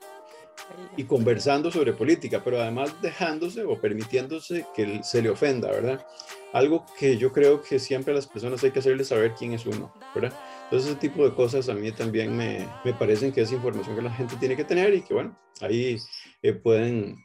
y 0.97 1.03
conversando 1.03 1.73
sobre 1.73 1.93
política, 1.95 2.43
pero 2.45 2.61
además 2.61 2.95
dejándose 3.03 3.65
o 3.65 3.81
permitiéndose 3.81 4.67
que 4.73 5.03
se 5.03 5.21
le 5.21 5.31
ofenda, 5.31 5.73
¿verdad? 5.73 6.07
Algo 6.55 6.87
que 6.99 7.19
yo 7.19 7.33
creo 7.33 7.61
que 7.61 7.79
siempre 7.79 8.13
a 8.13 8.17
las 8.17 8.27
personas 8.27 8.65
hay 8.65 8.71
que 8.71 8.79
hacerles 8.79 9.09
saber 9.09 9.35
quién 9.39 9.53
es 9.53 9.67
uno, 9.67 9.93
¿verdad? 10.15 10.33
Entonces 10.65 10.91
ese 10.91 10.99
tipo 10.99 11.29
de 11.29 11.35
cosas 11.35 11.69
a 11.69 11.75
mí 11.75 11.93
también 11.93 12.35
me, 12.35 12.67
me 12.85 12.95
parecen 12.95 13.33
que 13.33 13.43
es 13.43 13.53
información 13.53 13.95
que 13.95 14.03
la 14.03 14.13
gente 14.13 14.37
tiene 14.37 14.57
que 14.57 14.65
tener 14.65 14.95
y 14.95 15.03
que 15.03 15.13
bueno, 15.13 15.39
ahí 15.61 15.99
eh, 16.43 16.53
pueden 16.53 17.19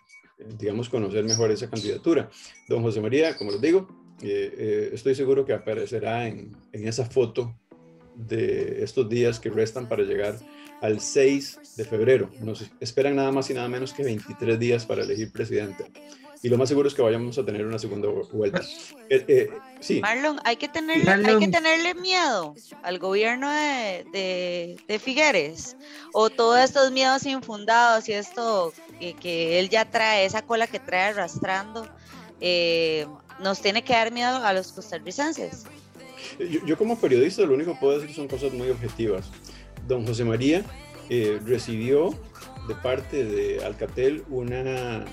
digamos, 0.57 0.89
conocer 0.89 1.23
mejor 1.23 1.51
esa 1.51 1.69
candidatura. 1.69 2.29
Don 2.67 2.81
José 2.81 3.01
María, 3.01 3.35
como 3.37 3.51
les 3.51 3.61
digo, 3.61 3.87
eh, 4.21 4.53
eh, 4.57 4.89
estoy 4.93 5.15
seguro 5.15 5.45
que 5.45 5.53
aparecerá 5.53 6.27
en, 6.27 6.55
en, 6.71 6.87
esa 6.87 7.05
foto 7.05 7.55
de 8.15 8.83
estos 8.83 9.07
días 9.09 9.39
que 9.39 9.49
restan 9.49 9.87
para 9.87 10.03
llegar 10.03 10.37
al 10.81 10.99
6 10.99 11.75
de 11.77 11.85
febrero. 11.85 12.29
Nos 12.41 12.69
esperan 12.79 13.15
nada 13.15 13.31
más 13.31 13.49
y 13.49 13.53
nada 13.53 13.67
menos 13.67 13.93
que 13.93 14.03
23 14.03 14.59
días 14.59 14.85
para 14.85 15.03
elegir 15.03 15.31
presidente. 15.31 15.85
Y 16.41 16.49
lo 16.49 16.57
más 16.57 16.69
seguro 16.69 16.87
es 16.87 16.93
que 16.93 17.01
vayamos 17.01 17.37
a 17.37 17.45
tener 17.45 17.65
una 17.65 17.79
segunda 17.79 18.07
vuelta. 18.31 18.61
Eh, 19.09 19.25
eh, 19.27 19.49
sí. 19.79 19.99
Marlon, 19.99 20.39
hay 20.45 20.55
que, 20.55 20.69
tenerle, 20.69 21.03
Marlon. 21.03 21.25
hay 21.25 21.39
que 21.39 21.47
tenerle 21.51 21.95
miedo 21.95 22.55
al 22.83 22.99
gobierno 22.99 23.51
de, 23.51 24.05
de, 24.13 24.77
de, 24.87 24.99
Figueres. 24.99 25.75
O 26.13 26.29
todos 26.29 26.59
estos 26.59 26.91
miedos 26.91 27.25
infundados 27.25 28.07
y 28.07 28.13
esto 28.13 28.71
que, 28.99 29.15
que, 29.15 29.59
él 29.59 29.69
ya 29.69 29.89
trae, 29.89 30.25
esa 30.25 30.41
cola 30.43 30.67
que 30.67 30.79
trae 30.79 31.09
arrastrando, 31.09 31.87
eh, 32.39 33.05
nos 33.39 33.61
tiene 33.61 33.83
que 33.83 33.93
dar 33.93 34.11
miedo 34.11 34.37
a 34.37 34.53
los 34.53 34.71
costarricenses. 34.71 35.65
Yo, 36.39 36.65
yo, 36.65 36.77
como 36.77 36.97
periodista 36.97 37.41
lo 37.41 37.53
único 37.53 37.73
que 37.73 37.79
puedo 37.79 37.99
decir 37.99 38.15
son 38.15 38.27
cosas 38.27 38.53
muy 38.53 38.69
objetivas. 38.69 39.29
Don 39.87 40.05
José 40.05 40.23
María 40.23 40.63
eh, 41.09 41.39
recibió 41.43 42.11
de 42.67 42.75
parte 42.75 43.25
de 43.25 43.65
Alcatel 43.65 44.23
una, 44.29 45.03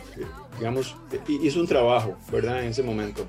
digamos, 0.58 0.96
hizo 1.28 1.60
un 1.60 1.66
trabajo, 1.66 2.16
¿verdad? 2.30 2.62
En 2.62 2.70
ese 2.70 2.82
momento. 2.82 3.26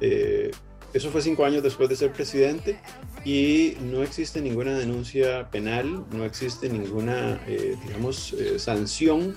Eh, 0.00 0.50
eso 0.92 1.10
fue 1.10 1.22
cinco 1.22 1.44
años 1.44 1.62
después 1.62 1.88
de 1.88 1.96
ser 1.96 2.12
presidente 2.12 2.78
y 3.24 3.76
no 3.80 4.02
existe 4.04 4.40
ninguna 4.40 4.78
denuncia 4.78 5.50
penal, 5.50 6.04
no 6.12 6.24
existe 6.24 6.68
ninguna, 6.68 7.40
eh, 7.48 7.76
digamos, 7.84 8.32
eh, 8.34 8.58
sanción 8.60 9.34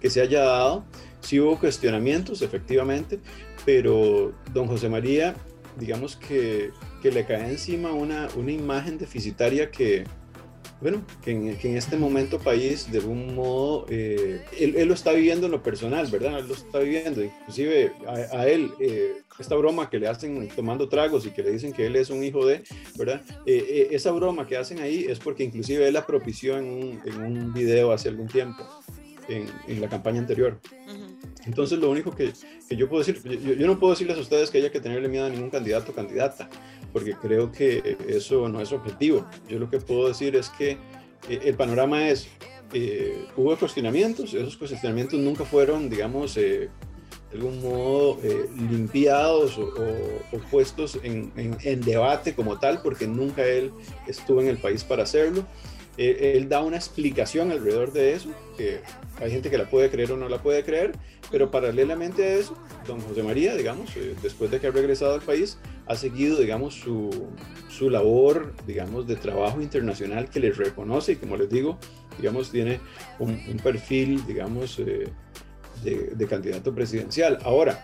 que 0.00 0.10
se 0.10 0.20
haya 0.20 0.42
dado. 0.42 0.84
Sí 1.20 1.38
hubo 1.38 1.58
cuestionamientos, 1.58 2.42
efectivamente, 2.42 3.20
pero 3.64 4.34
don 4.52 4.66
José 4.66 4.88
María, 4.88 5.36
digamos 5.78 6.16
que, 6.16 6.72
que 7.02 7.12
le 7.12 7.24
cae 7.24 7.50
encima 7.50 7.92
una, 7.92 8.28
una 8.36 8.50
imagen 8.50 8.98
deficitaria 8.98 9.70
que, 9.70 10.04
bueno, 10.80 11.04
que 11.22 11.30
en, 11.30 11.56
que 11.56 11.70
en, 11.70 11.76
este 11.76 11.96
momento 11.96 12.38
país, 12.38 12.90
de 12.90 12.98
algún 12.98 13.34
modo, 13.34 13.86
eh, 13.88 14.44
él, 14.58 14.86
lo 14.86 14.94
está 14.94 15.12
viviendo 15.12 15.46
en 15.46 15.52
lo 15.52 15.62
personal, 15.62 16.06
¿verdad? 16.08 16.38
Él 16.38 16.48
lo 16.48 16.54
está 16.54 16.80
viviendo, 16.80 17.22
inclusive 17.22 17.92
a, 18.06 18.46
él, 18.46 18.70
eh, 18.78 19.22
esta 19.38 19.54
broma 19.56 19.88
que 19.88 19.98
le 19.98 20.08
hacen 20.08 20.48
tomando 20.54 20.88
tragos 20.88 21.24
y 21.26 21.30
que 21.30 21.42
le 21.42 21.52
dicen 21.52 21.72
que 21.72 21.86
él 21.86 21.96
es 21.96 22.10
un 22.10 22.22
hijo 22.22 22.44
de, 22.44 22.62
¿verdad? 22.98 23.22
Eh, 23.46 23.88
esa 23.90 24.10
broma 24.12 24.46
que 24.46 24.56
hacen 24.56 24.80
ahí 24.80 25.06
es 25.08 25.18
porque 25.18 25.44
inclusive 25.44 25.86
él 25.86 25.94
la 25.94 26.06
propició 26.06 26.58
en 26.58 26.66
un, 26.66 27.00
en 27.04 27.20
un 27.20 27.52
video 27.54 27.92
hace 27.92 28.10
algún 28.10 28.28
tiempo, 28.28 28.62
en, 29.28 29.80
la 29.80 29.88
campaña 29.88 30.20
anterior. 30.20 30.60
Uh. 30.86 31.05
Entonces, 31.46 31.78
lo 31.78 31.90
único 31.90 32.10
que, 32.10 32.32
que 32.68 32.76
yo 32.76 32.88
puedo 32.88 33.04
decir, 33.04 33.22
yo, 33.40 33.66
no 33.66 33.78
puedo 33.78 33.92
decirles 33.92 34.18
a 34.18 34.20
ustedes 34.20 34.50
que 34.50 34.58
haya 34.58 34.70
que 34.70 34.80
tenerle 34.80 35.08
miedo 35.08 35.26
a 35.26 35.30
ningún 35.30 35.50
candidato 35.50 35.92
o 35.92 35.94
candidata, 35.94 36.48
porque 36.92 37.14
creo 37.14 37.52
que 37.52 37.96
eso 38.08 38.48
no 38.48 38.60
es 38.60 38.72
objetivo. 38.72 39.26
Yo 39.48 39.58
lo 39.58 39.70
que 39.70 39.78
puedo 39.78 40.08
decir 40.08 40.34
es 40.36 40.48
que 40.50 40.72
eh, 41.28 41.40
el 41.44 41.54
panorama 41.54 42.08
es, 42.08 42.28
eh, 42.72 43.26
hubo 43.36 43.56
cuestionamientos, 43.56 44.34
esos 44.34 44.56
cuestionamientos 44.56 45.18
nunca 45.20 45.44
fueron, 45.44 45.88
digamos, 45.88 46.36
eh, 46.36 46.68
de 47.30 47.36
algún 47.36 47.60
modo 47.62 48.18
eh, 48.22 48.48
limpiados 48.70 49.58
o, 49.58 49.62
o, 49.64 50.36
o 50.36 50.38
puestos 50.50 50.98
en, 51.02 51.32
debate 51.82 52.34
como 52.34 52.58
tal, 52.58 52.82
porque 52.82 53.06
nunca 53.06 53.44
él 53.44 53.72
estuvo 54.06 54.40
en 54.40 54.48
el 54.48 54.58
país 54.58 54.84
para 54.84 55.04
hacerlo. 55.04 55.44
Él 55.96 56.48
da 56.48 56.62
una 56.62 56.76
explicación 56.76 57.50
alrededor 57.50 57.92
de 57.92 58.14
eso, 58.14 58.30
que 58.56 58.80
hay 59.20 59.30
gente 59.30 59.50
que 59.50 59.58
la 59.58 59.68
puede 59.68 59.90
creer 59.90 60.12
o 60.12 60.16
no 60.16 60.28
la 60.28 60.42
puede 60.42 60.62
creer, 60.62 60.92
pero 61.30 61.50
paralelamente 61.50 62.24
a 62.24 62.34
eso, 62.34 62.56
don 62.86 63.00
José 63.00 63.22
María, 63.22 63.56
digamos, 63.56 63.96
eh, 63.96 64.14
después 64.22 64.50
de 64.50 64.60
que 64.60 64.66
ha 64.66 64.70
regresado 64.70 65.14
al 65.14 65.22
país, 65.22 65.58
ha 65.86 65.96
seguido, 65.96 66.38
digamos, 66.38 66.74
su, 66.74 67.28
su 67.68 67.90
labor, 67.90 68.54
digamos, 68.66 69.06
de 69.06 69.16
trabajo 69.16 69.60
internacional 69.60 70.28
que 70.30 70.40
le 70.40 70.50
reconoce 70.52 71.12
y, 71.12 71.16
como 71.16 71.36
les 71.36 71.48
digo, 71.48 71.78
digamos, 72.18 72.50
tiene 72.50 72.80
un, 73.18 73.40
un 73.48 73.56
perfil, 73.58 74.24
digamos, 74.26 74.78
eh, 74.78 75.08
de, 75.82 75.94
de, 76.14 76.26
candidato 76.26 76.74
presidencial. 76.74 77.38
Ahora, 77.44 77.82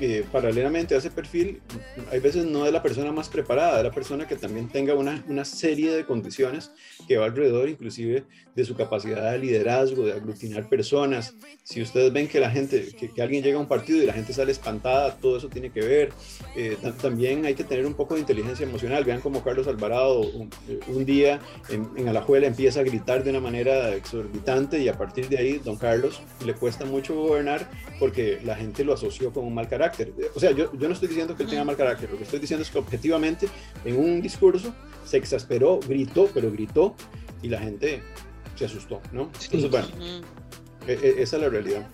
eh, 0.00 0.24
paralelamente 0.32 0.94
a 0.94 0.98
ese 0.98 1.10
perfil, 1.10 1.60
hay 2.10 2.20
veces 2.20 2.46
no 2.46 2.66
es 2.66 2.72
la 2.72 2.82
persona 2.82 3.12
más 3.12 3.28
preparada, 3.28 3.78
es 3.78 3.84
la 3.84 3.90
persona 3.90 4.26
que 4.26 4.36
también 4.36 4.68
tenga 4.68 4.94
una, 4.94 5.22
una 5.28 5.44
serie 5.44 5.92
de 5.92 6.06
condiciones 6.06 6.72
que 7.06 7.18
va 7.18 7.26
alrededor 7.26 7.68
inclusive 7.68 8.24
de 8.60 8.66
su 8.66 8.74
capacidad 8.74 9.32
de 9.32 9.38
liderazgo, 9.38 10.04
de 10.04 10.12
aglutinar 10.12 10.68
personas. 10.68 11.34
Si 11.62 11.82
ustedes 11.82 12.12
ven 12.12 12.28
que 12.28 12.40
la 12.40 12.50
gente, 12.50 12.88
que, 12.98 13.10
que 13.10 13.22
alguien 13.22 13.42
llega 13.42 13.58
a 13.58 13.60
un 13.60 13.68
partido 13.68 14.02
y 14.02 14.06
la 14.06 14.12
gente 14.12 14.32
sale 14.32 14.52
espantada, 14.52 15.16
todo 15.16 15.38
eso 15.38 15.48
tiene 15.48 15.70
que 15.70 15.80
ver. 15.80 16.12
Eh, 16.56 16.76
también 17.00 17.44
hay 17.44 17.54
que 17.54 17.64
tener 17.64 17.86
un 17.86 17.94
poco 17.94 18.14
de 18.14 18.20
inteligencia 18.20 18.64
emocional. 18.64 19.04
Vean 19.04 19.20
como 19.20 19.42
Carlos 19.42 19.66
Alvarado 19.66 20.20
un, 20.20 20.50
un 20.88 21.04
día 21.04 21.40
en, 21.68 21.88
en, 21.96 22.08
Alajuela 22.08 22.46
empieza 22.46 22.80
a 22.80 22.82
gritar 22.82 23.24
de 23.24 23.30
una 23.30 23.40
manera 23.40 23.94
exorbitante 23.94 24.78
y 24.78 24.88
a 24.88 24.96
partir 24.96 25.28
de 25.28 25.38
ahí, 25.38 25.58
don 25.58 25.76
Carlos 25.76 26.20
le 26.44 26.54
cuesta 26.54 26.84
mucho 26.84 27.14
gobernar 27.14 27.68
porque 27.98 28.40
la 28.44 28.56
gente 28.56 28.84
lo 28.84 28.94
asoció 28.94 29.32
con 29.32 29.44
un 29.44 29.54
mal 29.54 29.68
carácter. 29.68 30.12
O 30.34 30.40
sea, 30.40 30.50
yo, 30.52 30.72
yo 30.72 30.88
no 30.88 30.94
estoy 30.94 31.08
diciendo 31.08 31.36
que 31.36 31.44
él 31.44 31.48
tenga 31.48 31.64
mal 31.64 31.76
carácter, 31.76 32.10
lo 32.10 32.16
que 32.16 32.24
estoy 32.24 32.40
diciendo 32.40 32.62
es 32.62 32.70
que 32.70 32.78
objetivamente 32.78 33.48
en 33.84 33.98
un 33.98 34.20
discurso 34.20 34.74
se 35.04 35.16
exasperó, 35.16 35.80
gritó, 35.80 36.28
pero 36.32 36.50
gritó 36.50 36.94
y 37.42 37.48
la 37.48 37.58
gente 37.58 38.02
se 38.60 38.66
asustó, 38.66 39.00
¿no? 39.12 39.30
Entonces, 39.42 39.70
bueno, 39.70 39.88
e, 40.86 40.92
e, 40.92 41.22
esa 41.22 41.36
es 41.36 41.42
la 41.42 41.48
realidad. 41.48 41.88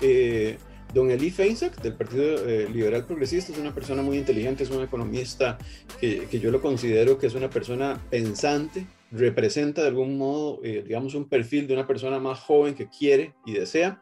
Eh, 0.00 0.56
don 0.92 1.10
Eli 1.10 1.32
Feinsack, 1.32 1.82
del 1.82 1.94
Partido 1.94 2.48
eh, 2.48 2.68
Liberal 2.72 3.04
Progresista, 3.04 3.52
es 3.52 3.58
una 3.58 3.74
persona 3.74 4.00
muy 4.00 4.16
inteligente, 4.18 4.62
es 4.62 4.70
un 4.70 4.84
economista 4.84 5.58
que, 5.98 6.28
que, 6.30 6.38
yo 6.38 6.52
lo 6.52 6.60
considero 6.60 7.18
que 7.18 7.26
es 7.26 7.34
una 7.34 7.50
persona 7.50 8.00
pensante, 8.08 8.86
representa 9.10 9.82
de 9.82 9.88
algún 9.88 10.16
modo, 10.16 10.60
eh, 10.62 10.84
digamos, 10.86 11.16
un 11.16 11.28
perfil 11.28 11.66
de 11.66 11.74
una 11.74 11.88
persona 11.88 12.20
más 12.20 12.38
joven 12.38 12.74
que 12.74 12.88
quiere 12.88 13.34
y 13.44 13.54
desea. 13.54 14.00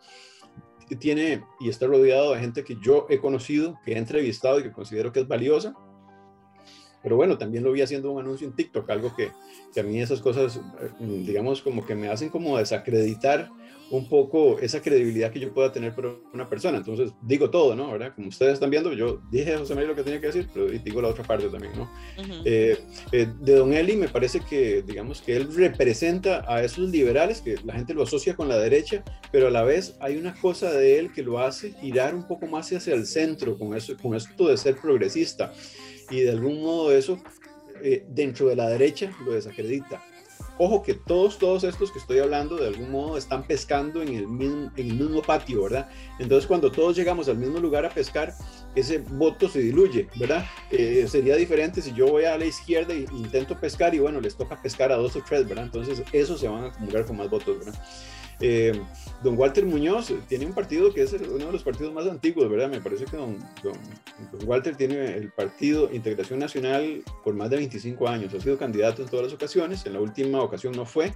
Tiene 0.98 1.42
y 1.58 1.70
está 1.70 1.86
rodeado 1.86 2.34
de 2.34 2.40
gente 2.40 2.64
que 2.64 2.76
yo 2.82 3.06
he 3.08 3.18
conocido, 3.18 3.78
que 3.82 3.92
he 3.92 3.96
entrevistado 3.96 4.60
y 4.60 4.62
que 4.62 4.72
considero 4.72 5.10
que 5.10 5.20
es 5.20 5.28
valiosa. 5.28 5.74
Pero 7.02 7.16
bueno, 7.16 7.38
también 7.38 7.64
lo 7.64 7.72
vi 7.72 7.82
haciendo 7.82 8.10
un 8.12 8.20
anuncio 8.20 8.46
en 8.46 8.54
TikTok, 8.54 8.88
algo 8.90 9.14
que, 9.14 9.30
que 9.74 9.80
a 9.80 9.82
mí 9.82 10.00
esas 10.00 10.20
cosas, 10.20 10.60
digamos, 11.00 11.62
como 11.62 11.84
que 11.84 11.94
me 11.94 12.08
hacen 12.08 12.28
como 12.28 12.58
desacreditar 12.58 13.50
un 13.92 14.08
poco 14.08 14.58
esa 14.58 14.80
credibilidad 14.80 15.30
que 15.30 15.38
yo 15.38 15.52
pueda 15.52 15.70
tener 15.70 15.94
por 15.94 16.22
una 16.32 16.48
persona. 16.48 16.78
Entonces, 16.78 17.12
digo 17.20 17.50
todo, 17.50 17.76
¿no? 17.76 17.92
¿verdad? 17.92 18.14
Como 18.14 18.28
ustedes 18.28 18.54
están 18.54 18.70
viendo, 18.70 18.90
yo 18.94 19.20
dije 19.30 19.52
a 19.52 19.58
José 19.58 19.74
María 19.74 19.90
lo 19.90 19.94
que 19.94 20.02
tenía 20.02 20.18
que 20.18 20.28
decir, 20.28 20.48
pero 20.52 20.66
digo 20.66 21.02
la 21.02 21.08
otra 21.08 21.24
parte 21.24 21.46
también, 21.48 21.74
¿no? 21.76 21.90
Eh, 22.46 22.78
eh, 23.12 23.28
de 23.38 23.54
Don 23.54 23.74
Eli 23.74 23.96
me 23.96 24.08
parece 24.08 24.40
que, 24.40 24.80
digamos, 24.80 25.20
que 25.20 25.36
él 25.36 25.54
representa 25.54 26.42
a 26.48 26.64
esos 26.64 26.88
liberales, 26.88 27.42
que 27.42 27.56
la 27.64 27.74
gente 27.74 27.92
lo 27.92 28.04
asocia 28.04 28.34
con 28.34 28.48
la 28.48 28.56
derecha, 28.56 29.04
pero 29.30 29.48
a 29.48 29.50
la 29.50 29.62
vez 29.62 29.94
hay 30.00 30.16
una 30.16 30.34
cosa 30.40 30.72
de 30.72 30.98
él 30.98 31.12
que 31.12 31.22
lo 31.22 31.38
hace 31.38 31.74
girar 31.74 32.14
un 32.14 32.26
poco 32.26 32.46
más 32.46 32.72
hacia 32.72 32.94
el 32.94 33.04
centro, 33.04 33.58
con, 33.58 33.76
eso, 33.76 33.94
con 34.00 34.14
esto 34.14 34.48
de 34.48 34.56
ser 34.56 34.76
progresista. 34.76 35.52
Y 36.10 36.20
de 36.20 36.30
algún 36.30 36.62
modo 36.62 36.92
eso, 36.92 37.18
eh, 37.82 38.04
dentro 38.08 38.48
de 38.48 38.56
la 38.56 38.68
derecha, 38.68 39.10
lo 39.24 39.32
desacredita 39.32 40.02
Ojo 40.58 40.82
que 40.82 40.94
todos, 40.94 41.38
todos 41.38 41.64
estos 41.64 41.90
que 41.90 41.98
estoy 41.98 42.18
hablando 42.18 42.56
de 42.56 42.68
algún 42.68 42.90
modo 42.90 43.16
están 43.16 43.42
pescando 43.46 44.02
en 44.02 44.14
el 44.14 44.28
mismo, 44.28 44.70
en 44.76 44.90
el 44.90 44.96
mismo 44.96 45.22
patio, 45.22 45.62
¿verdad? 45.62 45.88
Entonces 46.18 46.46
cuando 46.46 46.70
todos 46.70 46.94
llegamos 46.94 47.28
al 47.28 47.38
mismo 47.38 47.58
lugar 47.58 47.86
a 47.86 47.88
pescar, 47.88 48.34
ese 48.74 48.98
voto 48.98 49.48
se 49.48 49.60
diluye, 49.60 50.08
¿verdad? 50.16 50.44
Eh, 50.70 51.06
sería 51.08 51.36
diferente 51.36 51.80
si 51.80 51.92
yo 51.94 52.06
voy 52.06 52.24
a 52.24 52.36
la 52.36 52.44
izquierda 52.44 52.92
e 52.92 53.06
intento 53.12 53.58
pescar 53.58 53.94
y 53.94 53.98
bueno, 53.98 54.20
les 54.20 54.36
toca 54.36 54.60
pescar 54.60 54.92
a 54.92 54.96
dos 54.96 55.16
o 55.16 55.22
tres, 55.26 55.48
¿verdad? 55.48 55.64
Entonces 55.64 56.02
eso 56.12 56.36
se 56.36 56.48
van 56.48 56.64
a 56.64 56.68
acumular 56.68 57.06
con 57.06 57.16
más 57.16 57.30
votos, 57.30 57.58
¿verdad? 57.58 57.82
Eh, 58.40 58.72
don 59.22 59.38
Walter 59.38 59.64
Muñoz 59.64 60.12
tiene 60.28 60.46
un 60.46 60.52
partido 60.52 60.92
que 60.92 61.02
es 61.02 61.12
uno 61.12 61.46
de 61.46 61.52
los 61.52 61.62
partidos 61.62 61.92
más 61.92 62.06
antiguos, 62.06 62.50
¿verdad? 62.50 62.68
Me 62.68 62.80
parece 62.80 63.04
que 63.04 63.16
don, 63.16 63.38
Walter 64.44 64.76
tiene 64.76 65.16
el 65.16 65.30
partido 65.30 65.88
Integración 65.92 66.38
Nacional 66.38 67.02
por 67.22 67.34
más 67.34 67.50
de 67.50 67.56
25 67.56 68.08
años. 68.08 68.34
Ha 68.34 68.40
sido 68.40 68.58
candidato 68.58 69.02
en 69.02 69.08
todas 69.08 69.26
las 69.26 69.34
ocasiones. 69.34 69.86
En 69.86 69.92
la 69.92 70.00
última 70.00 70.42
ocasión 70.42 70.72
no 70.72 70.84
fue. 70.84 71.14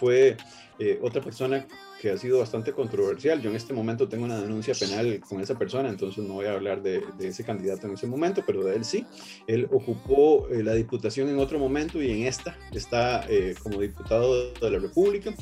Fue 0.00 0.36
eh, 0.78 0.98
otra 1.02 1.22
persona 1.22 1.64
que 2.00 2.10
ha 2.10 2.18
sido 2.18 2.40
bastante 2.40 2.72
controversial. 2.72 3.40
Yo 3.40 3.50
en 3.50 3.56
este 3.56 3.72
momento 3.72 4.08
tengo 4.08 4.24
una 4.24 4.40
denuncia 4.40 4.74
penal 4.74 5.20
con 5.20 5.40
esa 5.40 5.56
persona, 5.56 5.88
entonces 5.88 6.24
no 6.24 6.34
voy 6.34 6.46
a 6.46 6.52
hablar 6.52 6.82
de, 6.82 7.02
ese 7.20 7.44
candidato 7.44 7.86
en 7.86 7.94
ese 7.94 8.06
momento, 8.06 8.42
pero 8.44 8.64
de 8.64 8.74
él 8.74 8.84
sí. 8.84 9.06
Él 9.46 9.68
ocupó 9.70 10.48
eh, 10.48 10.62
la 10.62 10.74
diputación 10.74 11.28
en 11.28 11.38
otro 11.38 11.58
momento 11.58 12.02
y 12.02 12.10
en 12.10 12.26
esta 12.26 12.58
está 12.72 13.26
como 13.62 13.80
diputado 13.80 14.52
de 14.52 14.70
la 14.70 14.78
República 14.80 15.32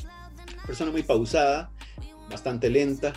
persona 0.65 0.91
muy 0.91 1.03
pausada, 1.03 1.71
bastante 2.29 2.69
lenta, 2.69 3.13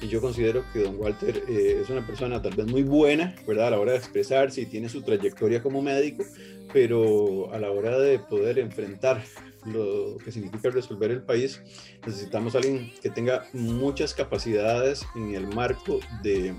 y 0.00 0.08
yo 0.08 0.20
considero 0.20 0.64
que 0.72 0.82
don 0.82 0.98
Walter 0.98 1.42
eh, 1.48 1.80
es 1.82 1.90
una 1.90 2.06
persona 2.06 2.40
tal 2.40 2.54
vez 2.54 2.66
muy 2.66 2.82
buena, 2.82 3.34
¿verdad? 3.46 3.68
A 3.68 3.70
la 3.70 3.80
hora 3.80 3.92
de 3.92 3.98
expresarse 3.98 4.62
y 4.62 4.66
tiene 4.66 4.88
su 4.88 5.02
trayectoria 5.02 5.62
como 5.62 5.82
médico, 5.82 6.24
pero 6.72 7.52
a 7.52 7.58
la 7.58 7.70
hora 7.70 7.98
de 7.98 8.18
poder 8.18 8.58
enfrentar 8.58 9.22
lo 9.66 10.16
que 10.24 10.32
significa 10.32 10.70
resolver 10.70 11.10
el 11.10 11.22
país, 11.22 11.60
necesitamos 12.06 12.54
a 12.54 12.58
alguien 12.58 12.92
que 13.02 13.10
tenga 13.10 13.46
muchas 13.52 14.14
capacidades 14.14 15.04
en 15.14 15.34
el 15.34 15.46
marco 15.48 16.00
de 16.22 16.54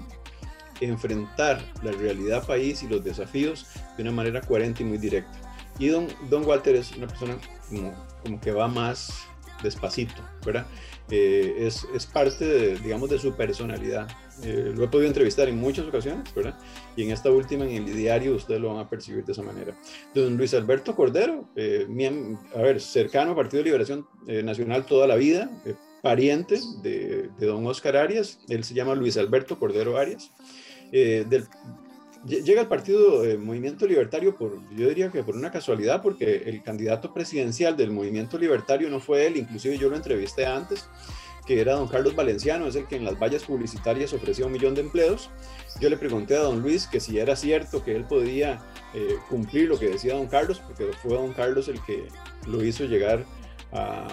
enfrentar 0.80 1.64
la 1.84 1.92
realidad 1.92 2.46
país 2.46 2.84
y 2.84 2.88
los 2.88 3.04
desafíos 3.04 3.68
de 3.98 4.04
una 4.04 4.12
manera 4.12 4.42
coherente 4.42 4.84
y 4.84 4.86
muy 4.86 4.98
directa. 5.00 5.40
Y 5.80 5.88
don, 5.88 6.08
don 6.30 6.46
Walter 6.46 6.76
es 6.76 6.92
una 6.96 7.08
persona 7.08 7.38
como, 7.70 7.94
como 8.24 8.40
que 8.40 8.52
va 8.52 8.68
más 8.68 9.31
despacito, 9.62 10.22
¿verdad? 10.46 10.66
Eh, 11.10 11.56
es, 11.60 11.86
es, 11.94 12.06
parte, 12.06 12.78
digamos, 12.78 13.10
de 13.10 13.20
su 13.20 13.34
personalidad. 13.34 14.08
Eh, 14.44 14.72
lo 14.76 14.86
he 14.86 14.88
podido 14.88 15.08
entrevistar 15.08 15.50
en 15.50 15.60
muchas 15.60 15.86
ocasiones, 15.86 16.34
¿verdad? 16.34 16.58
Y 16.96 17.04
en 17.04 17.12
esta 17.12 17.30
última, 17.30 17.66
en 17.66 17.88
el 17.88 17.96
diario, 17.96 18.36
ustedes 18.36 18.62
lo 18.62 18.74
van 18.74 18.86
a 18.86 18.90
percibir 18.90 19.26
de 19.26 19.32
esa 19.32 19.44
manera. 19.44 19.78
Don 20.14 20.38
Luis 20.38 20.54
Alberto 20.54 20.96
Cordero, 20.96 21.50
eh, 21.56 21.88
a 22.56 22.62
ver, 22.62 22.80
cercano 22.80 23.32
al 23.32 23.36
Partido 23.36 23.60
de 23.60 23.66
Liberación 23.66 24.08
Nacional 24.26 24.86
toda 24.86 25.08
la 25.08 25.16
vida, 25.16 25.50
pariente 26.02 26.60
de, 26.82 27.30
de, 27.38 27.46
don 27.46 27.66
Oscar 27.68 27.98
Arias, 27.98 28.40
él 28.50 28.64
se 28.64 28.74
llama 28.74 28.96
Luis 28.96 29.18
Alberto 29.18 29.60
Cordero 29.60 29.98
Arias, 29.98 30.32
del, 30.92 31.48
Llega 32.26 32.62
el 32.62 32.68
partido 32.68 33.26
eh, 33.26 33.38
Movimiento 33.38 33.88
Libertario 33.88 34.36
por, 34.36 34.60
yo 34.76 34.88
diría 34.88 35.10
que 35.10 35.24
por 35.24 35.36
una 35.36 35.52
casualidad, 35.52 36.04
porque 36.04 36.44
el 36.46 36.62
candidato 36.62 37.14
presidencial 37.14 37.76
del 37.76 37.90
Movimiento 37.90 38.38
Libertario 38.38 38.90
no 38.90 39.00
fue 39.00 39.26
él, 39.26 39.38
inclusive 39.38 39.78
yo 39.80 39.90
lo 39.90 39.96
entrevisté 39.96 40.46
antes, 40.46 40.88
que 41.48 41.60
era 41.60 41.74
don 41.74 41.88
Carlos 41.88 42.16
Valenciano, 42.16 42.68
es 42.68 42.76
el 42.76 42.86
que 42.86 42.98
en 42.98 43.06
las 43.06 43.18
vallas 43.18 43.44
publicitarias 43.44 44.14
ofrecía 44.14 44.46
un 44.46 44.52
millón 44.52 44.76
de 44.76 44.82
empleos. 44.82 45.32
Yo 45.80 45.90
le 45.90 45.98
pregunté 45.98 46.36
a 46.36 46.42
don 46.42 46.62
Luis 46.62 46.86
que 46.86 47.00
si 47.00 47.18
era 47.18 47.36
cierto 47.36 47.84
que 47.84 47.96
él 47.96 48.06
podía 48.06 48.62
eh, 48.94 49.16
cumplir 49.28 49.68
lo 49.68 49.80
que 49.80 49.90
decía 49.90 50.14
don 50.14 50.28
Carlos, 50.28 50.60
porque 50.60 50.92
fue 51.02 51.14
don 51.14 51.34
Carlos 51.34 51.68
el 51.70 51.82
que 51.84 52.08
lo 52.46 52.64
hizo 52.64 52.86
llegar 52.86 53.26
a, 53.72 54.08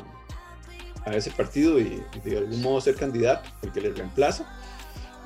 a 1.05 1.15
ese 1.15 1.31
partido 1.31 1.79
y, 1.79 2.03
de 2.25 2.39
algún 2.39 2.63
modo 2.63 2.81
ser 2.81 2.95
candidato, 2.95 3.49
el 3.63 3.73
que 3.73 3.83
le 3.83 3.91
reemplaza. 3.91 4.51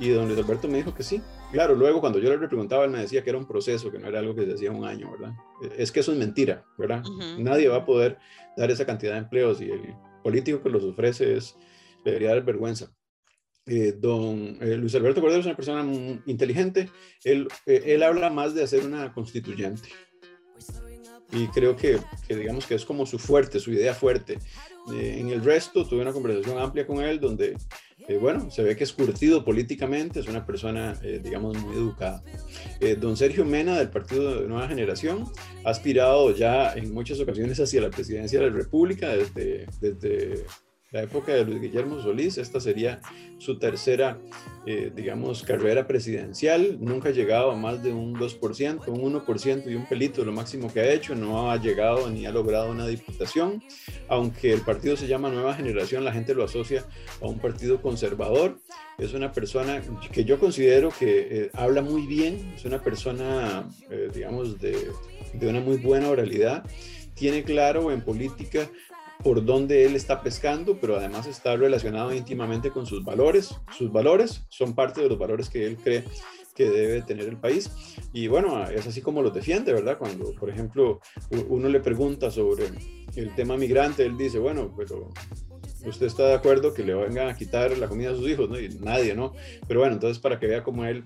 Y 0.00 0.08
don 0.08 0.26
Luis 0.26 0.38
Alberto 0.40 0.66
me 0.66 0.78
dijo 0.78 0.94
que 0.94 1.04
sí, 1.04 1.22
Claro, 1.52 1.74
luego 1.74 2.00
cuando 2.00 2.18
yo 2.18 2.34
le 2.34 2.48
preguntaba, 2.48 2.86
él 2.86 2.90
me 2.90 3.00
decía 3.00 3.22
que 3.22 3.28
era 3.28 3.38
un 3.38 3.46
proceso, 3.46 3.92
que 3.92 3.98
no 3.98 4.08
era 4.08 4.20
algo 4.20 4.34
que 4.34 4.46
se 4.46 4.54
hacía 4.54 4.72
un 4.72 4.86
año, 4.86 5.12
¿verdad? 5.12 5.34
Es 5.76 5.92
que 5.92 6.00
eso 6.00 6.10
es 6.12 6.18
mentira, 6.18 6.64
¿verdad? 6.78 7.02
Nadie 7.38 7.68
va 7.68 7.76
a 7.76 7.84
poder 7.84 8.16
dar 8.56 8.70
esa 8.70 8.86
cantidad 8.86 9.12
de 9.12 9.18
empleos 9.18 9.60
y 9.60 9.70
el 9.70 9.94
político 10.24 10.62
que 10.62 10.70
los 10.70 10.82
ofrece 10.82 11.36
es, 11.36 11.54
debería 12.06 12.30
dar 12.30 12.42
vergüenza. 12.42 12.90
Eh, 13.66 13.94
don 13.96 14.56
eh, 14.60 14.76
Luis 14.76 14.94
Alberto 14.94 15.20
Cordero 15.20 15.40
es 15.40 15.46
una 15.46 15.54
persona 15.54 15.84
inteligente, 16.26 16.88
él, 17.22 17.46
eh, 17.66 17.82
él 17.86 18.02
habla 18.02 18.30
más 18.30 18.54
de 18.54 18.62
hacer 18.62 18.84
una 18.84 19.12
constituyente. 19.12 19.90
Y 21.32 21.46
creo 21.48 21.76
que, 21.76 21.98
que, 22.26 22.34
digamos 22.34 22.66
que 22.66 22.74
es 22.74 22.84
como 22.84 23.04
su 23.04 23.18
fuerte, 23.18 23.60
su 23.60 23.72
idea 23.72 23.94
fuerte. 23.94 24.38
en 24.90 25.28
el 25.28 25.42
resto 25.44 25.86
tuve 25.86 26.02
una 26.02 26.12
conversación 26.12 26.58
amplia 26.58 26.86
con 26.86 27.02
él 27.02 27.20
donde 27.20 27.56
eh, 28.08 28.16
bueno, 28.16 28.50
se 28.50 28.62
ve 28.62 28.76
que 28.76 28.84
es 28.84 28.92
curtido 28.92 29.44
políticamente, 29.44 30.20
es 30.20 30.28
una 30.28 30.44
persona, 30.44 30.98
eh, 31.02 31.20
digamos, 31.22 31.56
muy 31.58 31.76
educada. 31.76 32.22
Eh, 32.80 32.96
don 32.96 33.16
Sergio 33.16 33.44
Mena, 33.44 33.78
del 33.78 33.90
Partido 33.90 34.40
de 34.40 34.48
Nueva 34.48 34.68
Generación, 34.68 35.24
ha 35.64 35.70
aspirado 35.70 36.34
ya 36.34 36.74
en 36.74 36.92
muchas 36.92 37.20
ocasiones 37.20 37.60
hacia 37.60 37.80
la 37.80 37.90
presidencia 37.90 38.40
de 38.40 38.50
la 38.50 38.56
República 38.56 39.08
desde, 39.08 39.66
desde 39.80 40.44
la 40.92 41.02
época 41.02 41.32
de 41.32 41.44
Luis 41.44 41.60
Guillermo 41.60 42.00
Solís. 42.00 42.38
Esta 42.38 42.60
sería 42.60 43.00
su 43.38 43.58
tercera, 43.58 44.18
eh, 44.66 44.92
digamos, 44.94 45.42
carrera 45.42 45.86
presidencial. 45.86 46.76
Nunca 46.80 47.08
ha 47.08 47.12
llegado 47.12 47.50
a 47.50 47.56
más 47.56 47.82
de 47.82 47.92
un 47.92 48.14
2%, 48.14 48.88
un 48.88 49.00
1% 49.00 49.70
y 49.70 49.74
un 49.74 49.86
pelito, 49.86 50.24
lo 50.24 50.32
máximo 50.32 50.72
que 50.72 50.80
ha 50.80 50.92
hecho. 50.92 51.14
No 51.14 51.50
ha 51.50 51.56
llegado 51.56 52.10
ni 52.10 52.26
ha 52.26 52.30
logrado 52.30 52.70
una 52.70 52.86
diputación. 52.86 53.62
Aunque 54.08 54.52
el 54.52 54.60
partido 54.60 54.96
se 54.96 55.08
llama 55.08 55.30
Nueva 55.30 55.54
Generación, 55.54 56.04
la 56.04 56.12
gente 56.12 56.34
lo 56.34 56.44
asocia 56.44 56.84
a 57.20 57.26
un 57.26 57.38
partido 57.38 57.80
conservador. 57.80 58.58
Es 58.98 59.14
una 59.14 59.32
persona 59.32 59.82
que 60.12 60.24
yo 60.24 60.38
considero 60.38 60.90
que 60.90 61.26
eh, 61.30 61.50
habla 61.54 61.80
muy 61.80 62.06
bien, 62.06 62.52
es 62.54 62.66
una 62.66 62.82
persona, 62.82 63.66
eh, 63.90 64.10
digamos, 64.14 64.60
de, 64.60 64.90
de 65.32 65.48
una 65.48 65.60
muy 65.60 65.78
buena 65.78 66.10
oralidad 66.10 66.64
tiene 67.14 67.44
claro 67.44 67.92
en 67.92 68.00
política 68.00 68.70
por 69.22 69.44
dónde 69.44 69.84
él 69.84 69.94
está 69.96 70.22
pescando, 70.22 70.78
pero 70.78 70.96
además 70.96 71.26
está 71.26 71.56
relacionado 71.56 72.12
íntimamente 72.14 72.70
con 72.70 72.86
sus 72.86 73.04
valores. 73.04 73.54
Sus 73.76 73.92
valores 73.92 74.44
son 74.48 74.74
parte 74.74 75.00
de 75.00 75.08
los 75.08 75.18
valores 75.18 75.48
que 75.48 75.66
él 75.66 75.76
cree 75.76 76.04
que 76.54 76.68
debe 76.68 77.02
tener 77.02 77.26
el 77.28 77.38
país. 77.38 77.70
Y 78.12 78.26
bueno, 78.28 78.64
es 78.68 78.86
así 78.86 79.00
como 79.00 79.22
los 79.22 79.32
defiende, 79.32 79.72
¿verdad? 79.72 79.98
Cuando, 79.98 80.32
por 80.34 80.50
ejemplo, 80.50 81.00
uno 81.48 81.68
le 81.68 81.80
pregunta 81.80 82.30
sobre 82.30 82.66
el 83.16 83.34
tema 83.34 83.56
migrante, 83.56 84.04
él 84.04 84.16
dice, 84.16 84.38
bueno, 84.38 84.74
pero 84.76 85.10
usted 85.86 86.06
está 86.06 86.26
de 86.26 86.34
acuerdo 86.34 86.74
que 86.74 86.82
le 86.82 86.94
vengan 86.94 87.28
a 87.28 87.36
quitar 87.36 87.76
la 87.78 87.88
comida 87.88 88.10
a 88.10 88.14
sus 88.14 88.28
hijos, 88.28 88.48
¿no? 88.48 88.58
Y 88.58 88.68
nadie, 88.80 89.14
¿no? 89.14 89.32
Pero 89.66 89.80
bueno, 89.80 89.94
entonces 89.94 90.18
para 90.18 90.38
que 90.38 90.46
vea 90.46 90.62
cómo 90.62 90.84
él 90.84 91.02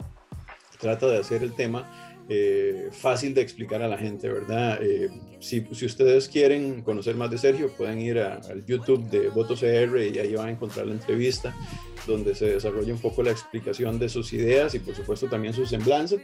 trata 0.79 1.07
de 1.07 1.19
hacer 1.19 1.43
el 1.43 1.55
tema 1.55 2.25
eh, 2.29 2.89
fácil 2.91 3.35
de 3.35 3.41
explicar 3.41 3.83
a 3.83 3.89
la 3.89 3.99
gente, 3.99 4.29
¿verdad? 4.29 4.79
Eh, 4.83 5.09
si, 5.41 5.67
si, 5.73 5.87
ustedes 5.87 6.29
quieren 6.29 6.83
conocer 6.83 7.15
más 7.17 7.31
de 7.31 7.39
Sergio, 7.39 7.71
pueden 7.71 8.01
ir 8.01 8.19
al 8.19 8.65
YouTube 8.65 9.09
de 9.11 9.29
Voto 9.29 9.55
CR 9.55 9.99
y 9.99 10.19
ahí 10.19 10.35
van 10.35 10.49
a 10.49 10.51
encontrar 10.51 10.87
la 10.87 10.95
entrevista 10.95 11.55
donde 12.07 12.35
se 12.35 12.47
desarrolla 12.47 12.93
un 12.93 13.01
poco 13.01 13.23
la 13.23 13.31
explicación 13.31 13.99
de 13.99 14.09
sus 14.09 14.33
ideas 14.33 14.75
y 14.75 14.79
por 14.79 14.95
supuesto 14.95 15.27
también 15.27 15.53
su 15.53 15.67
semblanza. 15.67 16.17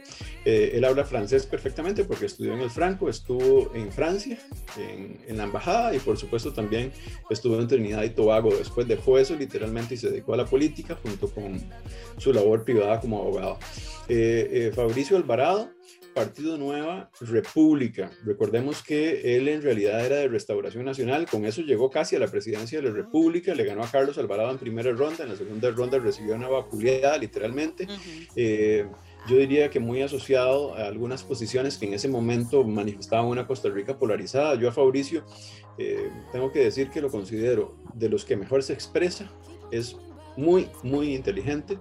Eh, 0.45 0.71
él 0.75 0.85
habla 0.85 1.03
francés 1.03 1.45
perfectamente 1.45 2.05
porque 2.05 2.25
estudió 2.25 2.53
en 2.53 2.61
el 2.61 2.69
Franco, 2.69 3.09
estuvo 3.09 3.71
en 3.75 3.91
Francia, 3.91 4.39
en, 4.77 5.17
en, 5.27 5.37
la 5.37 5.43
embajada 5.43 5.93
y 5.95 5.99
por 5.99 6.17
supuesto 6.17 6.53
también 6.53 6.91
estuvo 7.29 7.59
en 7.59 7.67
Trinidad 7.67 8.03
y 8.03 8.11
Tobago. 8.11 8.55
Después 8.55 8.87
dejó 8.87 9.17
eso 9.17 9.35
literalmente 9.35 9.95
y 9.95 9.97
se 9.97 10.09
dedicó 10.09 10.33
a 10.33 10.37
la 10.37 10.45
política 10.45 10.97
junto 11.01 11.29
con 11.29 11.59
su 12.17 12.33
labor 12.33 12.63
privada 12.63 12.99
como 12.99 13.19
abogado. 13.19 13.59
Eh, 14.07 14.49
eh, 14.51 14.71
Fabricio 14.73 15.17
Alvarado 15.17 15.69
Partido 16.13 16.57
Nueva 16.57 17.09
República. 17.21 18.11
Recordemos 18.25 18.83
que 18.83 19.35
él 19.37 19.47
en 19.47 19.61
realidad 19.61 20.05
era 20.05 20.17
de 20.17 20.27
Restauración 20.27 20.85
Nacional, 20.85 21.27
con 21.29 21.45
eso 21.45 21.61
llegó 21.61 21.89
casi 21.89 22.15
a 22.15 22.19
la 22.19 22.27
presidencia 22.27 22.79
de 22.79 22.87
la 22.87 22.93
República, 22.93 23.53
le 23.55 23.63
ganó 23.63 23.83
a 23.83 23.91
Carlos 23.91 24.17
Alvarado 24.17 24.51
en 24.51 24.57
primera 24.57 24.91
ronda, 24.91 25.23
en 25.23 25.29
la 25.29 25.35
segunda 25.35 25.71
ronda 25.71 25.99
recibió 25.99 26.35
una 26.35 26.47
vapuleada 26.47 27.17
literalmente. 27.17 27.87
Eh, 28.35 28.85
yo 29.27 29.37
diría 29.37 29.69
que 29.69 29.79
muy 29.79 30.01
asociado 30.01 30.75
a 30.75 30.87
algunas 30.87 31.23
posiciones 31.23 31.77
que 31.77 31.85
en 31.85 31.93
ese 31.93 32.09
momento 32.09 32.63
manifestaban 32.63 33.27
una 33.27 33.47
Costa 33.47 33.69
Rica 33.69 33.97
polarizada. 33.97 34.55
Yo 34.55 34.67
a 34.67 34.71
Fabricio 34.71 35.23
eh, 35.77 36.11
tengo 36.31 36.51
que 36.51 36.59
decir 36.59 36.89
que 36.89 37.01
lo 37.01 37.09
considero 37.09 37.77
de 37.93 38.09
los 38.09 38.25
que 38.25 38.35
mejor 38.35 38.63
se 38.63 38.73
expresa, 38.73 39.31
es 39.71 39.95
muy, 40.35 40.67
muy 40.83 41.13
inteligente 41.13 41.77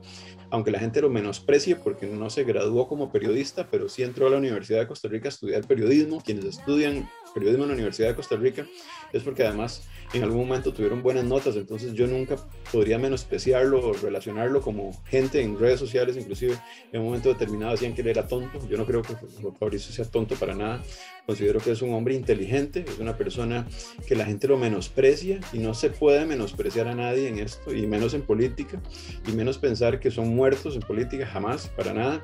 aunque 0.53 0.71
la 0.71 0.79
gente 0.79 1.01
lo 1.01 1.09
menosprecie 1.09 1.77
porque 1.77 2.07
no 2.07 2.29
se 2.29 2.45
graduó 2.45 2.87
como 2.87 3.11
periodista, 3.11 3.69
pero 3.71 3.89
sí 3.89 4.03
entró 4.03 4.27
a 4.27 4.31
la 4.31 4.37
Universidad 4.37 4.81
de 4.81 4.87
Costa 4.87 5.09
Rica 5.09 5.29
a 5.29 5.31
estudiar 5.31 5.67
periodismo. 5.67 6.21
Quienes 6.23 6.45
estudian 6.45 7.09
periodismo 7.33 7.65
en 7.65 7.71
la 7.71 7.75
Universidad 7.75 8.09
de 8.09 8.17
Costa 8.17 8.37
Rica 8.37 8.67
es 9.15 9.23
porque 9.23 9.45
además 9.45 9.89
en 10.13 10.23
algún 10.23 10.47
momento 10.47 10.73
tuvieron 10.73 11.03
buenas 11.03 11.25
notas, 11.25 11.57
entonces 11.57 11.95
yo 11.95 12.07
nunca 12.07 12.37
podría 12.71 12.99
menospreciarlo 12.99 13.81
o 13.81 13.93
relacionarlo 13.95 14.61
como 14.61 14.93
gente 15.07 15.41
en 15.41 15.59
redes 15.59 15.81
sociales, 15.81 16.19
inclusive 16.19 16.59
en 16.93 17.01
un 17.01 17.07
momento 17.07 17.31
determinado 17.31 17.73
decían 17.73 17.95
que 17.95 18.03
él 18.03 18.09
era 18.09 18.27
tonto, 18.27 18.59
yo 18.69 18.77
no 18.77 18.85
creo 18.85 19.01
que 19.01 19.15
Fabricio 19.59 19.91
sea 19.91 20.05
tonto 20.05 20.35
para 20.35 20.55
nada, 20.55 20.83
considero 21.27 21.61
que 21.61 21.71
es 21.71 21.81
un 21.81 21.95
hombre 21.95 22.15
inteligente, 22.15 22.85
es 22.87 22.99
una 22.99 23.17
persona 23.17 23.67
que 24.07 24.15
la 24.15 24.27
gente 24.27 24.49
lo 24.49 24.59
menosprecia 24.59 25.41
y 25.55 25.59
no 25.59 25.73
se 25.73 25.89
puede 25.89 26.27
menospreciar 26.27 26.89
a 26.89 26.95
nadie 26.95 27.29
en 27.29 27.39
esto, 27.39 27.75
y 27.75 27.87
menos 27.87 28.13
en 28.13 28.21
política, 28.23 28.42
y 28.45 29.33
menos 29.33 29.59
pensar 29.59 30.01
que 30.01 30.11
son 30.11 30.35
muertos 30.35 30.75
en 30.75 30.83
política, 30.83 31.27
jamás, 31.27 31.69
para 31.77 31.93
nada 31.93 32.23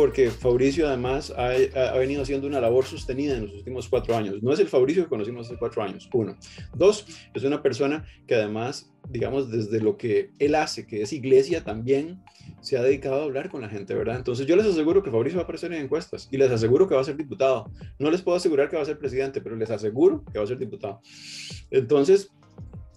porque 0.00 0.30
Fabricio 0.30 0.88
además 0.88 1.30
ha, 1.36 1.48
ha, 1.48 1.98
venido 1.98 2.22
haciendo 2.22 2.46
una 2.46 2.58
labor 2.58 2.86
sostenida 2.86 3.36
en 3.36 3.44
los 3.44 3.52
últimos 3.52 3.86
cuatro 3.86 4.16
años. 4.16 4.42
No 4.42 4.50
es 4.50 4.58
el 4.58 4.68
Fabricio 4.68 5.02
que 5.02 5.10
conocimos 5.10 5.46
hace 5.46 5.58
cuatro 5.58 5.82
años, 5.82 6.08
uno. 6.12 6.38
Dos, 6.74 7.04
es 7.34 7.44
una 7.44 7.62
persona 7.62 8.04
que 8.26 8.34
además, 8.34 8.90
digamos, 9.10 9.50
desde 9.50 9.78
lo 9.80 9.98
que 9.98 10.30
él 10.38 10.54
hace, 10.54 10.86
que 10.86 11.02
es 11.02 11.12
iglesia 11.12 11.64
también, 11.64 12.22
se 12.60 12.78
ha 12.78 12.82
dedicado 12.82 13.20
a 13.20 13.24
hablar 13.24 13.50
con 13.50 13.60
la 13.60 13.68
gente, 13.68 13.94
¿verdad? 13.94 14.16
Entonces 14.16 14.46
yo 14.46 14.56
les 14.56 14.64
aseguro 14.64 15.02
que 15.02 15.10
Fabricio 15.10 15.36
va 15.36 15.42
a 15.42 15.44
aparecer 15.44 15.72
en 15.72 15.82
encuestas 15.82 16.28
y 16.30 16.38
les 16.38 16.50
aseguro 16.50 16.88
que 16.88 16.94
va 16.94 17.02
a 17.02 17.04
ser 17.04 17.16
diputado. 17.16 17.70
No 17.98 18.10
les 18.10 18.22
puedo 18.22 18.36
asegurar 18.36 18.70
que 18.70 18.76
va 18.76 18.82
a 18.82 18.86
ser 18.86 18.98
presidente, 18.98 19.40
pero 19.40 19.56
les 19.56 19.70
aseguro 19.70 20.24
que 20.32 20.38
va 20.38 20.44
a 20.44 20.48
ser 20.48 20.58
diputado. 20.58 21.00
Entonces, 21.70 22.30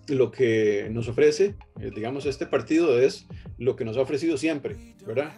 lo 0.08 0.32
que 0.32 0.90
nos 0.92 1.08
ofrece, 1.08 1.56
eh, 1.80 1.92
digamos, 1.94 2.26
este 2.26 2.46
partido 2.46 3.00
es 3.00 3.28
lo 3.58 3.76
que 3.76 3.86
nos 3.86 3.98
ha 3.98 4.02
ofrecido 4.02 4.38
siempre, 4.38 4.76
¿verdad? 5.06 5.34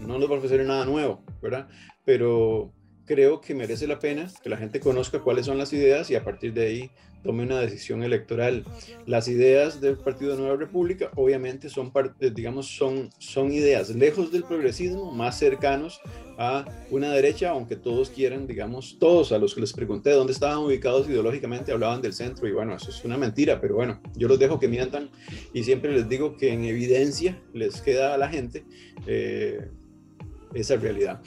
no 0.00 0.18
nos 0.18 0.30
va 0.30 0.34
a 0.34 0.38
ofrecer 0.38 0.64
nada 0.64 0.84
nuevo, 0.84 1.22
¿verdad? 1.40 1.68
Pero 2.04 2.72
creo 3.06 3.40
que 3.40 3.54
merece 3.54 3.86
la 3.86 3.98
pena 3.98 4.30
que 4.42 4.50
la 4.50 4.56
gente 4.56 4.80
conozca 4.80 5.20
cuáles 5.20 5.46
son 5.46 5.58
las 5.58 5.72
ideas 5.72 6.10
y 6.10 6.16
a 6.16 6.24
partir 6.24 6.52
de 6.52 6.66
ahí 6.66 6.90
tome 7.22 7.42
una 7.42 7.60
decisión 7.60 8.02
electoral. 8.02 8.64
Las 9.04 9.28
ideas 9.28 9.80
del 9.80 9.96
Partido 9.96 10.32
de 10.32 10.38
Nueva 10.38 10.56
República 10.56 11.10
obviamente 11.16 11.68
son, 11.68 11.92
eh, 12.20 12.30
digamos, 12.32 12.66
son, 12.68 13.10
son 13.18 13.52
ideas 13.52 13.90
lejos 13.90 14.30
del 14.30 14.44
progresismo, 14.44 15.10
más 15.10 15.38
cercanos 15.38 16.00
a 16.38 16.64
una 16.90 17.10
derecha, 17.12 17.50
aunque 17.50 17.76
todos 17.76 18.10
quieran, 18.10 18.46
digamos, 18.46 18.98
todos 19.00 19.32
a 19.32 19.38
los 19.38 19.54
que 19.54 19.62
les 19.62 19.72
pregunté 19.72 20.10
dónde 20.10 20.32
estaban 20.32 20.58
ubicados 20.58 21.08
ideológicamente 21.08 21.72
hablaban 21.72 22.02
del 22.02 22.12
centro 22.12 22.46
y 22.46 22.52
bueno, 22.52 22.76
eso 22.76 22.90
es 22.90 23.04
una 23.04 23.16
mentira, 23.16 23.60
pero 23.60 23.74
bueno, 23.74 24.00
yo 24.14 24.28
los 24.28 24.38
dejo 24.38 24.60
que 24.60 24.68
mientan 24.68 25.10
y 25.52 25.64
siempre 25.64 25.92
les 25.92 26.08
digo 26.08 26.36
que 26.36 26.52
en 26.52 26.64
evidencia 26.64 27.40
les 27.52 27.80
queda 27.80 28.14
a 28.14 28.18
la 28.18 28.28
gente. 28.28 28.64
Eh, 29.06 29.68
esa 30.54 30.76
realidad. 30.76 31.20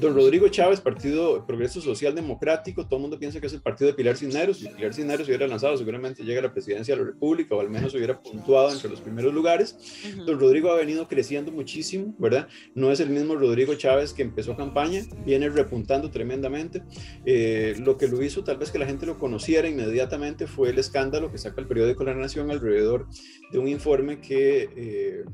Don 0.00 0.14
Rodrigo 0.14 0.48
Chávez, 0.48 0.80
Partido 0.80 1.44
Progreso 1.46 1.80
Social 1.80 2.14
Democrático, 2.14 2.86
todo 2.86 2.96
el 2.96 3.02
mundo 3.02 3.18
piensa 3.18 3.40
que 3.40 3.46
es 3.46 3.52
el 3.52 3.62
partido 3.62 3.90
de 3.90 3.94
Pilar 3.94 4.16
Cisneros. 4.16 4.58
Si 4.58 4.68
Pilar 4.68 4.94
Cisneros 4.94 5.26
hubiera 5.26 5.46
lanzado, 5.46 5.76
seguramente 5.76 6.22
llega 6.22 6.40
a 6.40 6.44
la 6.44 6.52
presidencia 6.52 6.94
de 6.94 7.02
la 7.02 7.06
República 7.08 7.54
o 7.54 7.60
al 7.60 7.70
menos 7.70 7.94
hubiera 7.94 8.20
puntuado 8.20 8.72
entre 8.72 8.90
los 8.90 9.00
primeros 9.00 9.32
lugares. 9.32 9.76
Don 10.24 10.38
Rodrigo 10.38 10.70
ha 10.70 10.76
venido 10.76 11.06
creciendo 11.08 11.52
muchísimo, 11.52 12.14
¿verdad? 12.18 12.48
No 12.74 12.92
es 12.92 13.00
el 13.00 13.10
mismo 13.10 13.34
Rodrigo 13.34 13.74
Chávez 13.74 14.12
que 14.12 14.22
empezó 14.22 14.56
campaña, 14.56 15.02
viene 15.24 15.48
repuntando 15.48 16.10
tremendamente. 16.10 16.82
Eh, 17.24 17.74
lo 17.78 17.96
que 17.96 18.08
lo 18.08 18.22
hizo, 18.22 18.44
tal 18.44 18.58
vez 18.58 18.70
que 18.70 18.78
la 18.78 18.86
gente 18.86 19.06
lo 19.06 19.18
conociera 19.18 19.68
inmediatamente, 19.68 20.46
fue 20.46 20.70
el 20.70 20.78
escándalo 20.78 21.30
que 21.30 21.38
saca 21.38 21.60
el 21.60 21.66
periódico 21.66 22.04
La 22.04 22.14
Nación 22.14 22.50
alrededor 22.50 23.06
de 23.50 23.58
un 23.58 23.68
informe 23.68 24.20
que 24.20 24.68
eh, 24.76 25.24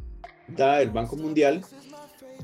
da 0.48 0.82
el 0.82 0.90
Banco 0.90 1.16
Mundial 1.16 1.62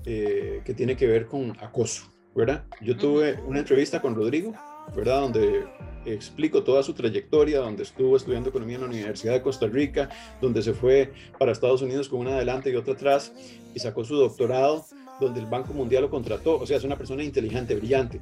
eh, 0.05 0.63
que 0.65 0.75
tiene 0.75 0.97
que 0.97 1.07
ver 1.07 1.27
con 1.27 1.57
acoso, 1.61 2.13
¿verdad? 2.35 2.65
Yo 2.81 2.97
tuve 2.97 3.41
una 3.47 3.61
entrevista 3.61 4.01
con 4.01 4.15
Rodrigo, 4.15 4.55
¿verdad? 4.95 5.21
Donde 5.21 5.65
explico 6.05 6.63
toda 6.63 6.83
su 6.83 6.95
trayectoria, 6.95 7.61
donde 7.61 7.83
estuvo 7.83 8.17
estudiando 8.17 8.51
economía 8.51 8.77
en 8.77 8.83
la 8.83 8.89
Universidad 8.89 9.35
de 9.35 9.43
Costa 9.43 9.67
Rica, 9.67 10.09
donde 10.41 10.63
se 10.63 10.73
fue 10.73 11.13
para 11.39 11.53
Estados 11.53 11.83
Unidos 11.83 12.09
con 12.09 12.21
una 12.21 12.33
adelante 12.33 12.71
y 12.71 12.77
otra 12.77 12.95
atrás 12.95 13.33
y 13.75 13.79
sacó 13.79 14.05
su 14.05 14.17
doctorado, 14.17 14.87
donde 15.21 15.41
el 15.41 15.47
Banco 15.47 15.73
Mundial 15.73 16.03
lo 16.03 16.11
contrató, 16.11 16.59
o 16.59 16.67
sea, 16.67 16.77
es 16.77 16.85
una 16.85 16.97
persona 16.97 17.23
inteligente, 17.23 17.75
brillante, 17.75 18.21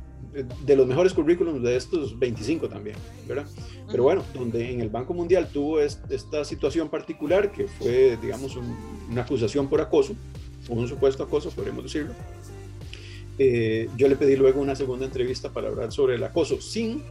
de 0.65 0.77
los 0.77 0.87
mejores 0.87 1.15
currículums 1.15 1.63
de 1.63 1.77
estos 1.77 2.19
25 2.19 2.69
también, 2.69 2.97
¿verdad? 3.27 3.47
Pero 3.91 4.03
bueno, 4.03 4.23
donde 4.35 4.71
en 4.71 4.81
el 4.81 4.91
Banco 4.91 5.15
Mundial 5.15 5.49
tuvo 5.53 5.81
esta 5.81 6.45
situación 6.45 6.89
particular 6.89 7.53
que 7.53 7.69
fue, 7.69 8.19
digamos, 8.21 8.57
una 8.57 9.23
acusación 9.23 9.69
por 9.69 9.81
acoso, 9.81 10.15
un 10.69 10.89
supuesto 10.89 11.23
acoso, 11.23 11.51
podríamos 11.51 11.85
decirlo. 11.85 12.15
Eh, 13.39 13.89
yo 13.97 14.09
le 14.09 14.17
pedí 14.17 14.37
luego 14.37 14.61
una 14.61 14.75
segunda 14.75 15.05
entrevista 15.05 15.51
para 15.51 15.69
hablar 15.69 15.93
sobre 15.93 16.15
el 16.15 16.25
acoso, 16.25 16.61
sin, 16.61 17.03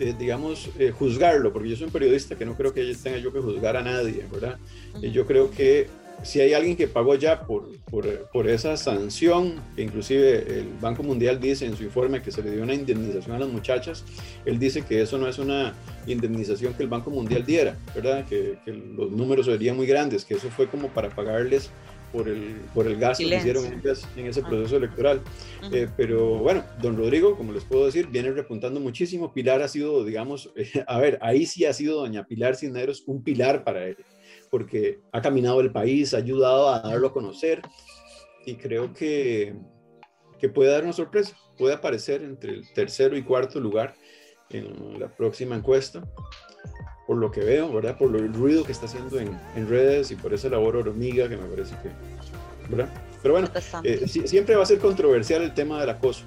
eh, 0.00 0.14
digamos, 0.18 0.70
eh, 0.78 0.90
juzgarlo, 0.90 1.52
porque 1.52 1.70
yo 1.70 1.76
soy 1.76 1.86
un 1.86 1.92
periodista 1.92 2.36
que 2.36 2.46
no 2.46 2.56
creo 2.56 2.72
que 2.72 2.94
tenga 3.02 3.18
yo 3.18 3.32
que 3.32 3.40
juzgar 3.40 3.76
a 3.76 3.82
nadie, 3.82 4.24
¿verdad? 4.32 4.58
yo 5.02 5.26
creo 5.26 5.50
que 5.50 5.88
si 6.22 6.40
hay 6.40 6.54
alguien 6.54 6.76
que 6.76 6.86
pagó 6.86 7.16
ya 7.16 7.42
por, 7.42 7.68
por, 7.90 8.06
por, 8.32 8.48
esa 8.48 8.76
sanción, 8.76 9.60
que 9.76 9.82
inclusive 9.82 10.60
el 10.60 10.68
Banco 10.80 11.02
Mundial 11.02 11.40
dice 11.40 11.66
en 11.66 11.76
su 11.76 11.82
informe 11.82 12.22
que 12.22 12.30
se 12.30 12.42
le 12.42 12.52
dio 12.52 12.62
una 12.62 12.72
indemnización 12.72 13.36
a 13.36 13.40
las 13.40 13.48
muchachas, 13.48 14.04
él 14.46 14.58
dice 14.58 14.82
que 14.82 15.02
eso 15.02 15.18
no 15.18 15.28
es 15.28 15.38
una 15.38 15.74
indemnización 16.06 16.72
que 16.74 16.84
el 16.84 16.88
Banco 16.88 17.10
Mundial 17.10 17.44
diera, 17.44 17.76
¿verdad? 17.94 18.24
Que, 18.26 18.58
que 18.64 18.72
los 18.72 19.10
números 19.10 19.46
serían 19.46 19.76
muy 19.76 19.86
grandes, 19.86 20.24
que 20.24 20.34
eso 20.34 20.48
fue 20.48 20.68
como 20.68 20.88
para 20.88 21.10
pagarles 21.10 21.70
por 22.14 22.28
el, 22.28 22.60
por 22.72 22.86
el 22.86 22.96
gasto 22.96 23.28
que 23.28 23.34
hicieron 23.34 23.64
en, 23.66 24.26
ese 24.26 24.42
proceso 24.42 24.76
electoral. 24.76 25.20
Eh, 25.72 25.88
pero 25.96 26.38
bueno, 26.38 26.64
don 26.80 26.96
Rodrigo, 26.96 27.36
como 27.36 27.52
les 27.52 27.64
puedo 27.64 27.86
decir, 27.86 28.06
viene 28.06 28.30
repuntando 28.30 28.78
muchísimo. 28.78 29.34
Pilar 29.34 29.60
ha 29.62 29.68
sido, 29.68 30.04
digamos, 30.04 30.52
a 30.86 30.98
ver, 31.00 31.18
ahí 31.20 31.44
sí 31.44 31.64
ha 31.64 31.72
sido 31.72 31.98
doña 31.98 32.24
Pilar 32.24 32.54
Cisneros 32.54 33.02
un 33.06 33.24
pilar 33.24 33.64
para 33.64 33.88
él, 33.88 33.96
porque 34.48 35.00
ha 35.10 35.20
caminado 35.20 35.60
el 35.60 35.72
país, 35.72 36.14
ha 36.14 36.18
ayudado 36.18 36.68
a 36.68 36.80
darlo 36.80 37.08
a 37.08 37.12
conocer 37.12 37.60
y 38.46 38.54
creo 38.54 38.92
que, 38.92 39.56
que 40.38 40.48
puede 40.48 40.70
dar 40.70 40.84
una 40.84 40.92
sorpresa, 40.92 41.36
puede 41.58 41.74
aparecer 41.74 42.22
entre 42.22 42.52
el 42.52 42.72
tercero 42.74 43.16
y 43.16 43.24
cuarto 43.24 43.58
lugar 43.58 43.96
en 44.50 45.00
la 45.00 45.08
próxima 45.08 45.56
encuesta 45.56 46.04
por 47.06 47.16
lo 47.16 47.30
que 47.30 47.40
veo, 47.40 47.72
¿verdad? 47.72 47.98
Por 47.98 48.14
el 48.16 48.32
ruido 48.32 48.64
que 48.64 48.72
está 48.72 48.86
haciendo 48.86 49.18
en, 49.18 49.38
en 49.56 49.68
redes 49.68 50.10
y 50.10 50.16
por 50.16 50.32
esa 50.32 50.48
labor 50.48 50.76
hormiga 50.76 51.28
que 51.28 51.36
me 51.36 51.46
parece 51.46 51.74
que, 51.82 51.90
¿verdad? 52.74 52.92
Pero 53.22 53.34
bueno, 53.34 53.48
eh, 53.84 54.06
siempre 54.06 54.54
va 54.54 54.62
a 54.62 54.66
ser 54.66 54.78
controversial 54.78 55.42
el 55.42 55.54
tema 55.54 55.80
del 55.80 55.90
acoso. 55.90 56.24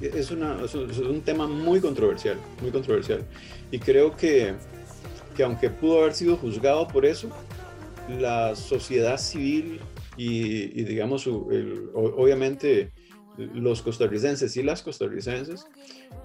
Es, 0.00 0.30
una, 0.30 0.64
es, 0.64 0.74
un 0.74 1.20
tema 1.20 1.46
muy 1.46 1.80
controversial, 1.80 2.36
muy 2.62 2.70
controversial. 2.70 3.22
Y 3.70 3.78
creo 3.78 4.16
que, 4.16 4.54
que 5.36 5.42
aunque 5.42 5.70
pudo 5.70 6.00
haber 6.00 6.14
sido 6.14 6.36
juzgado 6.36 6.88
por 6.88 7.04
eso, 7.04 7.28
la 8.08 8.56
sociedad 8.56 9.18
civil 9.18 9.80
y, 10.16 10.80
y 10.80 10.84
digamos, 10.84 11.26
el, 11.26 11.90
obviamente 11.94 12.90
los 13.36 13.82
costarricenses 13.82 14.56
y 14.56 14.62
las 14.62 14.82
costarricenses 14.82 15.66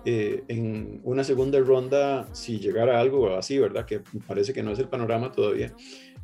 eh, 0.06 0.43
en 0.47 1.01
una 1.03 1.24
segunda 1.24 1.60
ronda, 1.60 2.28
si 2.34 2.60
llegara 2.60 2.99
algo 2.99 3.36
así, 3.36 3.58
¿verdad? 3.58 3.86
Que 3.86 4.01
parece 4.28 4.53
que 4.53 4.64
no 4.64 4.72
es 4.72 4.80
el 4.80 4.88
panorama 4.88 5.32
todavía, 5.32 5.74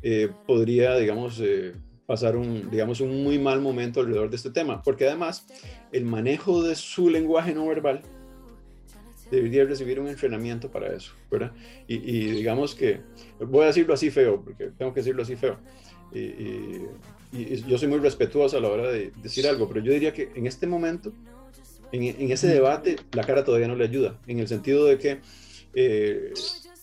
eh, 0.02 0.28
podría, 0.46 0.96
digamos, 0.96 1.40
eh, 1.40 1.72
pasar 2.06 2.36
un, 2.36 2.70
digamos, 2.70 3.00
un 3.00 3.22
muy 3.22 3.38
mal 3.38 3.60
momento 3.60 4.00
alrededor 4.00 4.30
de 4.30 4.36
este 4.36 4.50
tema, 4.50 4.82
porque 4.82 5.06
además 5.06 5.46
el 5.92 6.04
manejo 6.04 6.62
de 6.62 6.74
su 6.74 7.08
lenguaje 7.08 7.54
no 7.54 7.66
verbal 7.66 8.02
debería 9.30 9.64
recibir 9.64 9.98
un 9.98 10.08
entrenamiento 10.08 10.70
para 10.70 10.94
eso, 10.94 11.14
¿verdad? 11.30 11.52
Y, 11.86 11.96
digamos 12.32 12.74
que, 12.74 13.00
voy 13.40 13.64
a 13.64 13.66
decirlo 13.68 13.94
así 13.94 14.10
feo, 14.10 14.42
porque 14.44 14.72
tengo 14.76 14.92
que 14.92 15.00
decirlo 15.00 15.22
así 15.22 15.36
feo, 15.36 15.58
y 17.32 17.62
yo 17.64 17.78
soy 17.78 17.88
muy 17.88 17.98
respetuoso 17.98 18.58
a 18.58 18.60
la 18.60 18.68
hora 18.68 18.90
de 18.90 19.12
decir 19.22 19.46
algo, 19.46 19.68
pero 19.68 19.80
yo 19.80 19.92
diría 19.92 20.12
que 20.12 20.30
en 20.34 20.46
este 20.46 20.66
momento, 20.66 21.12
en, 21.90 22.02
en 22.02 22.30
ese 22.30 22.46
debate, 22.46 22.96
la 23.12 23.24
cara 23.24 23.44
todavía 23.44 23.68
no 23.68 23.74
le 23.74 23.84
ayuda, 23.84 24.18
en 24.26 24.38
el 24.38 24.48
sentido 24.48 24.84
de 24.84 24.98
que 24.98 25.20
eh, 25.74 26.32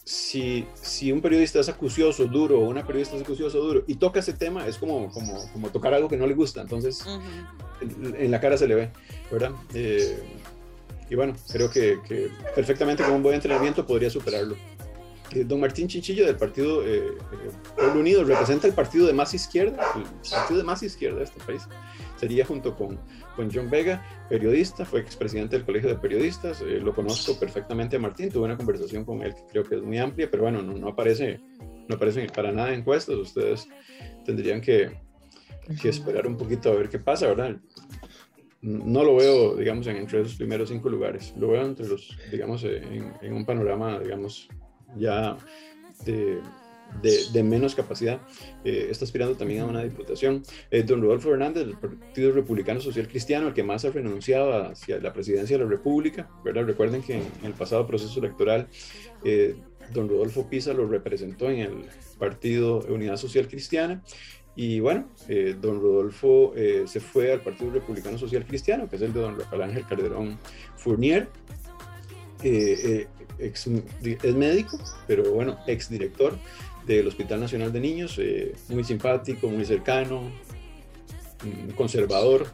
si, 0.04 0.66
si, 0.74 1.12
un 1.12 1.22
periodista 1.22 1.60
es 1.60 1.70
acucioso, 1.70 2.26
duro, 2.26 2.60
o 2.60 2.68
una 2.68 2.86
periodista 2.86 3.16
es 3.16 3.22
acucioso, 3.22 3.60
duro, 3.60 3.84
y 3.86 3.96
toca 3.96 4.20
ese 4.20 4.34
tema, 4.34 4.66
es 4.68 4.78
como, 4.78 5.12
como, 5.12 5.52
como 5.54 5.70
tocar 5.70 5.94
algo 5.94 6.10
que 6.10 6.18
no 6.18 6.26
le 6.26 6.34
gusta, 6.34 6.62
entonces 6.62 7.06
uh 7.06 7.10
-huh. 7.10 8.08
en, 8.08 8.16
en, 8.16 8.32
la 8.32 8.40
cara 8.40 8.58
se 8.58 8.68
le 8.68 8.74
ve, 8.74 8.90
¿verdad? 9.32 9.52
Eh, 9.76 10.18
y 11.12 11.16
bueno, 11.16 11.36
creo 11.52 11.70
que, 11.70 12.00
que, 12.08 12.30
perfectamente 12.56 13.04
con 13.04 13.14
un 13.14 13.24
buen 13.24 13.36
entrenamiento 13.36 13.86
podría 13.86 14.10
superarlo. 14.10 14.56
Eh, 15.32 15.44
don 15.44 15.60
Martín 15.60 15.88
Chinchillo 15.88 16.26
del 16.26 16.38
partido 16.38 16.84
eh, 16.86 17.18
Pueblo 17.76 18.00
Unido 18.00 18.24
representa 18.24 18.68
el 18.68 18.74
partido 18.74 19.06
de 19.06 19.14
más 19.14 19.34
izquierda, 19.34 19.84
el 19.96 20.04
partido 20.30 20.58
de 20.58 20.64
más 20.64 20.82
izquierda 20.82 21.20
de 21.20 21.24
este 21.26 21.40
país. 21.44 21.68
Sería 22.16 22.46
junto 22.46 22.76
con, 22.76 23.00
con 23.36 23.50
John 23.52 23.70
Vega, 23.70 24.04
periodista, 24.28 24.86
fue 24.86 25.02
expresidente 25.02 25.56
del 25.56 25.66
Colegio 25.66 25.90
de 25.90 25.96
Periodistas, 25.96 26.62
eh, 26.62 26.80
lo 26.80 26.94
conozco 26.94 27.40
perfectamente 27.40 27.98
a 27.98 28.00
Martín, 28.00 28.30
tuve 28.30 28.46
una 28.46 28.58
conversación 28.58 29.06
con 29.06 29.22
él 29.22 29.36
que 29.36 29.44
creo 29.52 29.64
que 29.64 29.76
es 29.76 29.82
muy 29.82 30.00
amplia, 30.00 30.30
pero 30.32 30.44
bueno, 30.44 30.62
no, 30.62 30.88
aparece, 30.88 31.40
no 31.88 31.96
aparece 31.96 32.28
para 32.28 32.52
nada 32.52 32.70
en 32.70 32.80
encuestas, 32.80 33.16
ustedes 33.16 33.68
tendrían 34.26 34.62
que, 34.62 34.98
esperar 35.84 36.26
un 36.26 36.36
poquito 36.36 36.72
a 36.72 36.76
ver 36.76 36.90
qué 36.90 36.98
pasa, 36.98 37.28
¿verdad? 37.28 37.56
no 38.62 39.04
lo 39.04 39.16
veo, 39.16 39.56
digamos, 39.56 39.86
en, 39.88 39.98
entre 39.98 40.22
esos 40.22 40.36
primeros 40.36 40.68
cinco 40.68 40.90
lugares. 40.90 41.34
Lo 41.38 41.50
veo 41.50 41.66
entre 41.66 41.88
los, 41.88 42.18
digamos, 42.30 42.64
en, 42.66 43.14
en 43.22 43.34
un 43.34 43.46
panorama, 43.46 44.00
digamos, 44.00 44.50
ya 44.98 45.38
de, 47.02 47.44
menos 47.44 47.76
capacidad. 47.76 48.20
Eh, 48.64 48.88
está 48.90 49.06
aspirando 49.06 49.36
también 49.36 49.62
a 49.62 49.66
una 49.66 49.84
diputación. 49.84 50.44
Eh, 50.72 50.84
don 50.84 51.02
Rodolfo 51.02 51.32
Hernández, 51.32 51.66
del 51.66 51.78
Partido 51.78 52.32
Republicano 52.32 52.82
Social 52.82 53.08
Cristiano, 53.08 53.48
el 53.48 53.54
que 53.54 53.64
más 53.64 53.86
ha 53.86 53.92
renunciado 53.92 54.54
hacia 54.54 55.00
la 55.00 55.14
presidencia 55.14 55.58
de 55.58 55.64
la 55.64 55.70
República. 55.70 56.30
¿verdad? 56.44 56.66
Recuerden 56.66 57.02
que 57.02 57.18
en, 57.18 57.28
el 57.44 57.54
pasado 57.54 57.86
proceso 57.86 58.20
electoral, 58.20 58.68
eh, 59.24 59.56
don 59.94 60.10
Rodolfo 60.10 60.48
Pisa 60.50 60.74
lo 60.74 60.88
representó 60.88 61.50
en 61.50 61.60
el 61.60 61.86
Partido 62.18 62.80
Unidad 62.90 63.18
Social 63.18 63.48
Cristiana. 63.48 64.04
Y 64.56 64.82
bueno, 64.82 65.08
don 65.62 65.80
Rodolfo 65.80 66.54
se 66.86 67.00
fue 67.00 67.32
al 67.32 67.40
Partido 67.40 67.72
Republicano 67.72 68.18
Social 68.18 68.46
Cristiano, 68.46 68.90
que 68.90 68.98
es 68.98 69.02
el 69.02 69.14
de 69.14 69.22
don 69.22 69.40
Rafael 69.40 69.62
Ángel 69.62 69.86
Calderón 69.88 70.38
Fournier. 70.76 71.30
Ex, 73.40 73.68
es 73.68 74.36
médico, 74.36 74.80
pero 75.08 75.32
bueno, 75.32 75.58
ex 75.68 75.90
director 75.90 76.38
del 76.86 77.08
Hospital 77.08 77.40
Nacional 77.40 77.72
de 77.72 77.80
Niños, 77.80 78.20
muy 78.70 78.84
simpático, 78.84 79.48
muy 79.48 79.66
cercano, 79.66 80.32
conservador, 81.76 82.48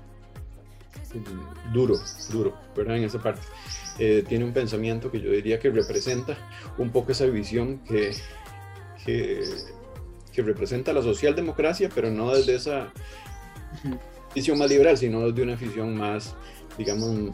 duro, 1.74 1.96
duro, 2.32 2.58
¿verdad? 2.76 2.98
En 2.98 3.06
esa 3.06 3.22
parte. 3.22 3.42
tiene 4.28 4.44
un 4.44 4.54
pensamiento 4.54 5.10
que 5.10 5.22
yo 5.22 5.32
diría 5.32 5.60
que 5.60 5.70
representa 5.70 6.38
un 6.78 6.92
poco 6.92 7.14
esa 7.14 7.26
visión 7.26 7.80
que, 7.86 8.14
que 9.06 9.44
que 10.36 10.42
representa 10.42 10.92
la 10.92 11.02
socialdemocracia, 11.02 11.90
pero 11.96 12.12
no 12.12 12.36
desde 12.36 12.56
esa 12.56 12.92
visión 14.36 14.60
más 14.60 14.70
liberal, 14.70 14.98
sino 14.98 15.26
desde 15.26 15.42
una 15.42 15.56
visión 15.56 15.96
más, 15.96 16.36
digamos, 16.78 17.34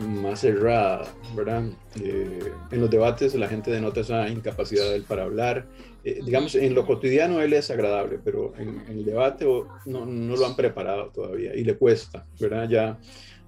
más 0.00 0.40
cerrada, 0.40 1.04
¿verdad? 1.34 1.64
Eh, 2.00 2.52
en 2.70 2.80
los 2.80 2.90
debates 2.90 3.34
la 3.34 3.48
gente 3.48 3.70
denota 3.70 4.00
esa 4.00 4.28
incapacidad 4.28 4.88
de 4.88 4.96
él 4.96 5.04
para 5.04 5.24
hablar. 5.24 5.66
Eh, 6.04 6.20
digamos, 6.24 6.54
en 6.54 6.74
lo 6.74 6.86
cotidiano 6.86 7.40
él 7.40 7.52
es 7.52 7.70
agradable, 7.70 8.18
pero 8.22 8.52
en, 8.58 8.80
el 8.88 9.04
debate 9.04 9.44
no, 9.86 10.06
no, 10.06 10.36
lo 10.36 10.46
han 10.46 10.56
preparado 10.56 11.10
todavía 11.10 11.54
y 11.54 11.64
le 11.64 11.76
cuesta, 11.76 12.26
¿verdad? 12.38 12.68
Ya, 12.68 12.98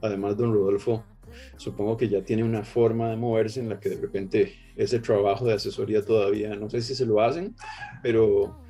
además, 0.00 0.36
don 0.36 0.52
Rodolfo, 0.52 1.04
supongo 1.56 1.96
que 1.96 2.08
ya 2.08 2.22
tiene 2.22 2.44
una 2.44 2.62
forma 2.62 3.10
de 3.10 3.16
moverse 3.16 3.60
en 3.60 3.68
la 3.68 3.80
que 3.80 3.90
de 3.90 4.00
repente 4.00 4.54
ese 4.76 4.98
trabajo 4.98 5.46
de 5.46 5.54
asesoría 5.54 6.04
todavía, 6.04 6.54
no 6.56 6.68
sé 6.68 6.82
si 6.82 6.94
se 6.94 7.06
lo 7.06 7.20
hacen, 7.20 7.54
pero 8.02 8.61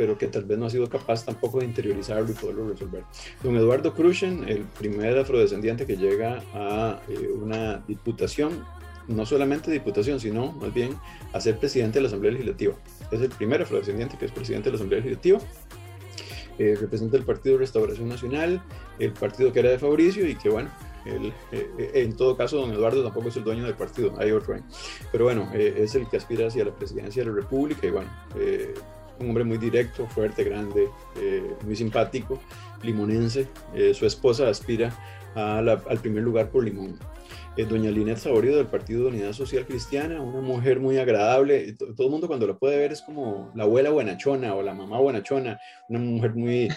pero 0.00 0.16
que 0.16 0.28
tal 0.28 0.44
vez 0.44 0.56
no 0.56 0.64
ha 0.64 0.70
sido 0.70 0.88
capaz 0.88 1.26
tampoco 1.26 1.58
de 1.58 1.66
interiorizarlo 1.66 2.30
y 2.30 2.32
poderlo 2.32 2.70
resolver. 2.70 3.04
Don 3.42 3.54
Eduardo 3.54 3.92
Cruzhen, 3.92 4.48
el 4.48 4.62
primer 4.62 5.18
afrodescendiente 5.18 5.84
que 5.84 5.98
llega 5.98 6.42
a 6.54 7.02
eh, 7.06 7.28
una 7.28 7.84
diputación, 7.86 8.64
no 9.08 9.26
solamente 9.26 9.70
diputación, 9.70 10.18
sino 10.18 10.52
más 10.52 10.72
bien 10.72 10.96
a 11.34 11.40
ser 11.42 11.58
presidente 11.58 11.98
de 11.98 12.04
la 12.04 12.08
Asamblea 12.08 12.32
Legislativa. 12.32 12.72
Es 13.10 13.20
el 13.20 13.28
primer 13.28 13.60
afrodescendiente 13.60 14.16
que 14.16 14.24
es 14.24 14.32
presidente 14.32 14.70
de 14.70 14.70
la 14.70 14.76
Asamblea 14.76 15.00
Legislativa. 15.00 15.38
Eh, 16.58 16.78
representa 16.80 17.18
el 17.18 17.24
Partido 17.24 17.58
Restauración 17.58 18.08
Nacional, 18.08 18.62
el 18.98 19.12
partido 19.12 19.52
que 19.52 19.58
era 19.58 19.68
de 19.68 19.78
Fabricio 19.78 20.26
y 20.26 20.34
que 20.34 20.48
bueno, 20.48 20.70
el, 21.04 21.30
eh, 21.52 21.90
en 21.92 22.16
todo 22.16 22.38
caso, 22.38 22.56
don 22.56 22.72
Eduardo 22.72 23.02
tampoco 23.02 23.28
es 23.28 23.36
el 23.36 23.44
dueño 23.44 23.66
del 23.66 23.74
partido, 23.74 24.14
hay 24.18 24.30
otro. 24.30 24.56
Pero 25.12 25.24
bueno, 25.24 25.50
es 25.52 25.94
el 25.94 26.08
que 26.08 26.16
aspira 26.16 26.46
hacia 26.46 26.64
la 26.64 26.74
presidencia 26.74 27.22
de 27.22 27.28
la 27.28 27.36
República 27.36 27.86
y 27.86 27.90
bueno, 27.90 28.10
un 29.20 29.28
hombre 29.28 29.44
muy 29.44 29.58
directo, 29.58 30.06
fuerte, 30.06 30.44
grande, 30.44 30.88
eh, 31.16 31.54
muy 31.64 31.76
simpático, 31.76 32.40
limonense. 32.82 33.46
Eh, 33.74 33.92
su 33.94 34.06
esposa 34.06 34.48
aspira 34.48 34.92
a 35.34 35.60
la, 35.60 35.82
al 35.88 35.98
primer 35.98 36.22
lugar 36.22 36.50
por 36.50 36.64
Limón. 36.64 36.98
Eh, 37.56 37.64
doña 37.64 37.90
Linet 37.90 38.16
Saborio 38.16 38.56
del 38.56 38.66
Partido 38.66 39.02
de 39.02 39.08
Unidad 39.08 39.32
Social 39.32 39.66
Cristiana, 39.66 40.20
una 40.20 40.40
mujer 40.40 40.80
muy 40.80 40.98
agradable. 40.98 41.74
Todo 41.74 42.06
el 42.06 42.10
mundo 42.10 42.28
cuando 42.28 42.46
la 42.46 42.54
puede 42.54 42.78
ver 42.78 42.92
es 42.92 43.02
como 43.02 43.50
la 43.54 43.64
abuela 43.64 43.90
buenachona 43.90 44.54
o 44.54 44.62
la 44.62 44.72
mamá 44.72 44.98
buenachona, 44.98 45.60
una 45.88 45.98
mujer 45.98 46.34
muy, 46.34 46.68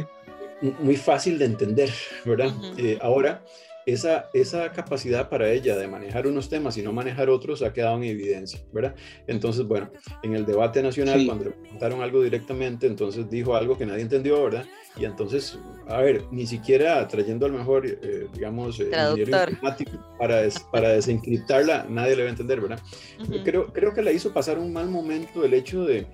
muy 0.80 0.96
fácil 0.96 1.38
de 1.38 1.46
entender, 1.46 1.90
¿verdad? 2.24 2.52
-huh. 2.52 2.98
ahora, 3.00 3.42
esa, 3.86 4.30
esa 4.32 4.70
capacidad 4.72 5.28
para 5.28 5.50
ella 5.50 5.76
de 5.76 5.88
manejar 5.88 6.26
unos 6.26 6.48
temas 6.48 6.76
y 6.76 6.82
no 6.82 6.92
manejar 6.92 7.30
otros 7.30 7.62
ha 7.62 7.72
quedado 7.72 7.96
en 7.96 8.04
evidencia, 8.04 8.60
¿verdad? 8.72 8.94
Entonces, 9.26 9.66
bueno, 9.66 9.90
en 10.22 10.34
el 10.34 10.46
debate 10.46 10.82
nacional, 10.82 11.20
sí. 11.20 11.26
cuando 11.26 11.44
le 11.46 11.50
preguntaron 11.52 12.02
algo 12.02 12.22
directamente, 12.22 12.86
entonces 12.86 13.28
dijo 13.28 13.56
algo 13.56 13.76
que 13.76 13.86
nadie 13.86 14.02
entendió, 14.02 14.42
¿verdad? 14.44 14.64
Y 14.96 15.04
entonces, 15.04 15.58
a 15.88 15.98
ver, 15.98 16.24
ni 16.30 16.46
siquiera 16.46 17.06
trayendo 17.08 17.46
al 17.46 17.52
mejor, 17.52 17.86
eh, 17.86 18.26
digamos, 18.34 18.78
eh, 18.78 18.90
informático 19.16 19.92
para, 20.18 20.42
des, 20.42 20.60
para 20.70 20.90
desencriptarla, 20.90 21.86
nadie 21.88 22.16
le 22.16 22.22
va 22.22 22.28
a 22.28 22.32
entender, 22.32 22.60
¿verdad? 22.60 22.78
Uh 23.18 23.22
-huh. 23.22 23.42
creo, 23.42 23.72
creo 23.72 23.94
que 23.94 24.02
le 24.02 24.12
hizo 24.12 24.32
pasar 24.32 24.58
un 24.58 24.72
mal 24.72 24.88
momento 24.88 25.44
el 25.44 25.54
hecho 25.54 25.84
de 25.84 26.06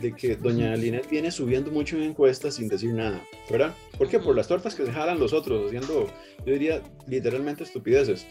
de 0.00 0.14
que 0.14 0.36
doña 0.36 0.74
Linet 0.76 1.08
viene 1.08 1.30
subiendo 1.30 1.70
mucho 1.70 1.96
en 1.96 2.02
encuestas 2.02 2.54
sin 2.54 2.68
decir 2.68 2.92
nada, 2.92 3.22
¿verdad? 3.50 3.74
¿Por 3.96 4.08
qué? 4.08 4.18
Por 4.18 4.36
las 4.36 4.48
tortas 4.48 4.74
que 4.74 4.86
se 4.86 4.92
jalan 4.92 5.18
los 5.18 5.32
otros, 5.32 5.66
haciendo, 5.66 6.06
yo 6.46 6.52
diría, 6.52 6.82
literalmente 7.06 7.64
estupideces. 7.64 8.26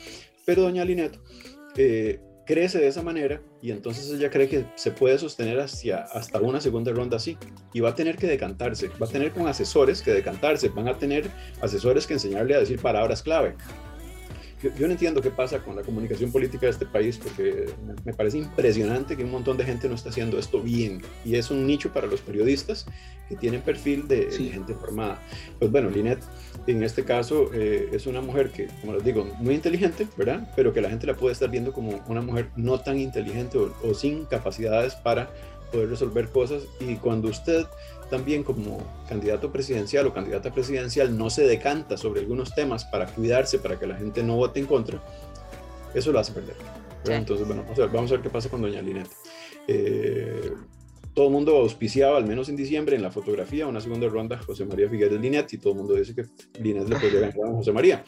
Pero 0.45 0.61
doña 0.63 0.85
Linet 0.85 1.19
eh, 1.75 2.19
crece 2.47 2.79
de 2.79 2.87
esa 2.87 3.03
manera 3.03 3.41
y 3.61 3.71
entonces 3.71 4.09
ella 4.09 4.31
cree 4.31 4.47
que 4.47 4.65
se 4.75 4.91
puede 4.91 5.19
sostener 5.19 5.59
hasta 5.59 6.41
una 6.41 6.61
segunda 6.61 6.93
ronda 6.93 7.17
así 7.17 7.37
y 7.73 7.81
va 7.81 7.89
a 7.89 7.95
tener 7.95 8.15
que 8.15 8.25
decantarse, 8.25 8.89
va 9.01 9.05
a 9.05 9.09
tener 9.09 9.31
con 9.31 9.47
asesores 9.47 10.01
que 10.01 10.13
decantarse, 10.13 10.69
van 10.69 10.87
a 10.87 10.97
tener 10.97 11.29
asesores 11.61 12.07
que 12.07 12.13
enseñarle 12.13 12.55
a 12.55 12.59
decir 12.59 12.79
palabras 12.79 13.21
clave, 13.21 13.55
yo, 14.61 14.69
yo, 14.75 14.87
no 14.87 14.93
entiendo 14.93 15.21
qué 15.21 15.29
pasa 15.29 15.59
con 15.59 15.75
la 15.75 15.83
comunicación 15.83 16.31
política 16.31 16.65
de 16.65 16.71
este 16.71 16.85
país 16.85 17.17
porque 17.17 17.69
me 18.05 18.13
parece 18.13 18.37
impresionante 18.39 19.15
que 19.15 19.23
un 19.23 19.31
montón 19.31 19.57
de 19.57 19.65
gente 19.65 19.87
no 19.87 19.95
está 19.95 20.09
haciendo 20.09 20.39
esto 20.39 20.61
bien 20.61 21.01
y 21.23 21.35
es 21.35 21.51
un 21.51 21.67
nicho 21.67 21.93
para 21.93 22.07
los 22.07 22.21
periodistas 22.21 22.85
que 23.29 23.35
tienen 23.35 23.61
perfil 23.61 24.07
de, 24.07 24.31
sí. 24.31 24.45
de 24.45 24.51
gente 24.51 24.73
formada. 24.73 25.21
Pues 25.59 25.71
bueno, 25.71 25.89
Linet 25.89 26.19
en 26.65 26.83
este 26.83 27.03
caso 27.03 27.49
eh, 27.53 27.89
es 27.91 28.07
una 28.07 28.21
mujer 28.21 28.49
que, 28.49 28.67
como 28.81 28.93
les 28.93 29.03
digo, 29.03 29.25
muy 29.39 29.55
inteligente, 29.55 30.07
¿verdad? 30.17 30.51
Pero 30.55 30.73
que 30.73 30.81
la 30.81 30.89
gente 30.89 31.07
la 31.07 31.15
puede 31.15 31.33
estar 31.33 31.49
viendo 31.49 31.71
como 31.71 32.03
una 32.07 32.21
mujer 32.21 32.49
no 32.55 32.79
tan 32.79 32.99
inteligente 32.99 33.57
o, 33.57 33.73
o 33.83 33.93
sin 33.93 34.25
capacidades 34.25 34.95
para 34.95 35.29
poder 35.71 35.89
resolver 35.89 36.29
cosas 36.29 36.63
y 36.79 36.95
cuando 36.95 37.29
usted 37.29 37.65
también 38.09 38.43
como 38.43 38.77
candidato 39.07 39.51
presidencial 39.51 40.07
o 40.07 40.13
candidata 40.13 40.53
presidencial 40.53 41.17
no 41.17 41.29
se 41.29 41.45
decanta 41.45 41.97
sobre 41.97 42.21
algunos 42.21 42.53
temas 42.55 42.85
para 42.85 43.07
cuidarse, 43.07 43.59
para 43.59 43.77
que 43.77 43.87
la 43.87 43.95
gente 43.95 44.23
no 44.23 44.35
vote 44.35 44.59
en 44.59 44.65
contra, 44.65 45.03
eso 45.93 46.11
lo 46.11 46.19
hace 46.19 46.31
perder. 46.31 46.55
Sí. 47.03 47.11
Entonces, 47.11 47.47
bueno, 47.47 47.63
vamos 47.63 47.79
a, 47.79 47.81
ver, 47.83 47.91
vamos 47.91 48.11
a 48.11 48.15
ver 48.15 48.23
qué 48.23 48.29
pasa 48.29 48.49
con 48.49 48.61
doña 48.61 48.81
Linet. 48.81 49.07
Eh, 49.67 50.51
todo 51.13 51.27
el 51.27 51.33
mundo 51.33 51.57
auspiciaba, 51.57 52.17
al 52.17 52.27
menos 52.27 52.47
en 52.49 52.55
diciembre, 52.55 52.95
en 52.95 53.01
la 53.01 53.09
fotografía, 53.09 53.65
una 53.65 53.81
segunda 53.81 54.07
ronda 54.07 54.37
José 54.37 54.65
María 54.65 54.87
Figueres 54.87 55.19
Linet, 55.19 55.51
y 55.53 55.57
todo 55.57 55.73
el 55.73 55.79
mundo 55.79 55.95
dice 55.95 56.13
que 56.13 56.25
Linet 56.61 56.87
le 56.87 56.95
podría 56.95 57.19
ganar 57.21 57.49
a 57.49 57.53
José 57.53 57.71
María. 57.71 58.03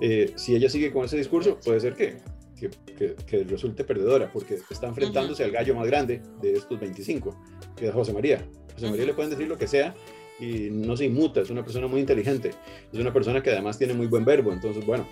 Eh, 0.00 0.32
si 0.36 0.54
ella 0.54 0.68
sigue 0.68 0.92
con 0.92 1.04
ese 1.04 1.16
discurso, 1.16 1.58
puede 1.64 1.80
ser 1.80 1.94
que, 1.94 2.18
que, 2.58 2.68
que, 2.94 3.14
que 3.24 3.44
resulte 3.44 3.84
perdedora, 3.84 4.30
porque 4.30 4.58
está 4.68 4.88
enfrentándose 4.88 5.42
uh 5.42 5.46
-huh. 5.46 5.48
al 5.48 5.52
gallo 5.52 5.74
más 5.74 5.86
grande 5.86 6.20
de 6.42 6.52
estos 6.52 6.78
25, 6.78 7.34
que 7.76 7.88
es 7.88 7.94
José 7.94 8.12
María. 8.12 8.46
José 8.74 8.90
María 8.90 9.06
le 9.06 9.14
pueden 9.14 9.30
decir 9.30 9.48
lo 9.48 9.58
que 9.58 9.66
sea 9.66 9.94
y 10.38 10.70
no 10.70 10.96
se 10.96 11.04
inmuta, 11.04 11.40
es 11.40 11.50
una 11.50 11.62
persona 11.62 11.86
muy 11.86 12.00
inteligente, 12.00 12.50
es 12.92 12.98
una 12.98 13.12
persona 13.12 13.42
que 13.42 13.50
además 13.50 13.78
tiene 13.78 13.92
muy 13.92 14.06
buen 14.06 14.24
verbo, 14.24 14.52
entonces 14.52 14.84
bueno, 14.86 15.06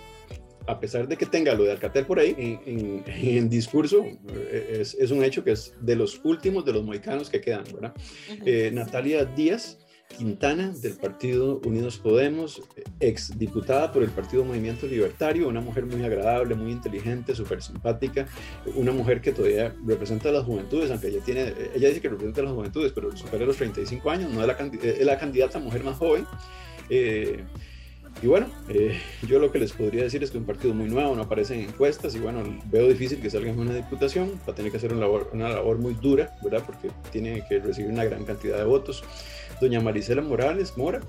a 0.67 0.81
pesar 0.81 1.09
de 1.09 1.17
que 1.17 1.27
tenga 1.27 1.55
lo 1.55 1.65
de 1.65 1.73
Alcatel 1.73 2.07
por 2.07 2.19
ahí, 2.19 2.35
en, 2.67 3.03
en, 3.07 3.49
discurso, 3.51 4.05
eh, 4.05 4.79
es, 4.81 4.95
es, 4.95 5.11
un 5.11 5.25
hecho 5.25 5.45
que 5.45 5.53
es 5.53 5.75
de 5.81 5.97
los 5.97 6.21
últimos 6.25 6.65
de 6.65 6.73
los 6.73 6.85
moicanos 6.85 7.31
que 7.31 7.41
quedan, 7.41 7.65
¿verdad? 7.73 7.95
eh, 8.45 8.71
Natalia 8.73 9.25
Díaz 9.25 9.79
Quintana 10.17 10.71
del 10.71 10.95
Partido 10.95 11.61
Unidos 11.65 11.99
Podemos, 11.99 12.63
ex 12.99 13.39
diputada 13.39 13.93
por 13.93 14.03
el 14.03 14.11
Partido 14.11 14.45
Movimiento 14.45 14.87
Libertario, 14.87 15.49
una 15.49 15.61
mujer 15.61 15.87
muy 15.87 16.03
agradable, 16.03 16.55
muy 16.55 16.73
inteligente, 16.73 17.35
súper 17.35 17.63
simpática, 17.63 18.27
una 18.75 18.93
mujer 18.93 19.21
que 19.21 19.33
todavía 19.33 19.75
representa 19.87 20.31
a 20.31 20.33
las 20.33 20.45
juventudes, 20.45 20.91
aunque 20.91 21.09
ella 21.09 21.21
tiene, 21.25 21.55
ella 21.75 21.89
dice 21.89 22.01
que 22.01 22.09
representa 22.09 22.41
a 22.41 22.45
las 22.45 22.53
juventudes, 22.55 22.93
pero 22.93 23.15
supera 23.17 23.45
los 23.45 23.57
35 23.57 24.11
años, 24.11 24.33
no 24.33 24.41
es 24.41 24.47
la, 24.47 24.55
es 24.55 25.07
la 25.07 25.19
candidata 25.19 25.59
mujer 25.59 25.85
más 25.85 25.97
joven. 25.97 26.25
Eh, 26.91 27.45
y 28.21 28.27
bueno, 28.27 28.47
eh, 28.69 28.99
yo 29.29 29.39
lo 29.39 29.53
que 29.53 29.61
les 29.61 29.73
podría 29.73 30.03
decir 30.03 30.25
es 30.25 30.33
que 30.33 30.39
un 30.39 30.45
partido 30.45 30.75
muy 30.75 30.89
nuevo, 30.89 31.15
no 31.15 31.23
aparece 31.23 31.55
en 31.55 31.69
encuestas 31.69 32.17
y 32.17 32.19
bueno, 32.19 32.43
veo 32.67 32.89
difícil 32.89 33.21
que 33.21 33.31
salga 33.31 33.51
en 33.51 33.59
una 33.59 33.75
diputación, 33.75 34.41
va 34.47 34.53
a 34.53 34.57
tener 34.57 34.73
que 34.73 34.79
hacer 34.79 34.93
una 34.93 35.03
labor, 35.03 35.31
una 35.33 35.49
labor 35.51 35.79
muy 35.79 35.95
dura, 35.95 36.37
¿verdad? 36.43 36.65
Porque 36.67 36.91
tiene 37.13 37.45
que 37.49 37.61
recibir 37.61 37.93
una 37.93 38.05
gran 38.05 38.25
cantidad 38.25 38.59
de 38.59 38.65
votos. 38.65 39.05
Doña 39.61 39.81
Marisela 39.81 40.23
Morales 40.23 40.77
Mora 40.77 41.01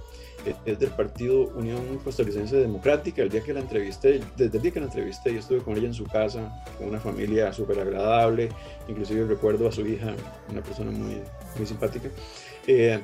eh, 0.46 0.54
es 0.66 0.80
del 0.80 0.90
partido 0.92 1.48
Unión 1.56 2.00
Costarricense 2.04 2.58
Democrática. 2.58 3.22
El 3.22 3.30
día 3.30 3.42
que 3.42 3.54
la 3.54 3.60
entrevisté, 3.60 4.22
desde 4.38 4.58
el 4.58 4.62
día 4.64 4.72
que 4.72 4.80
la 4.80 4.86
entrevisté, 4.88 5.34
yo 5.34 5.40
estuve 5.40 5.60
con 5.60 5.78
ella 5.78 5.88
en 5.88 5.94
su 5.94 6.06
casa, 6.06 6.64
con 6.78 6.88
una 6.88 7.00
familia 7.00 7.52
súper 7.54 7.80
agradable, 7.80 8.50
inclusive 8.88 9.26
recuerdo 9.26 9.68
a 9.68 9.72
su 9.72 9.86
hija, 9.86 10.14
una 10.50 10.62
persona 10.62 10.92
muy, 10.92 11.22
muy 11.58 11.66
simpática. 11.66 12.10
Eh, 12.68 13.00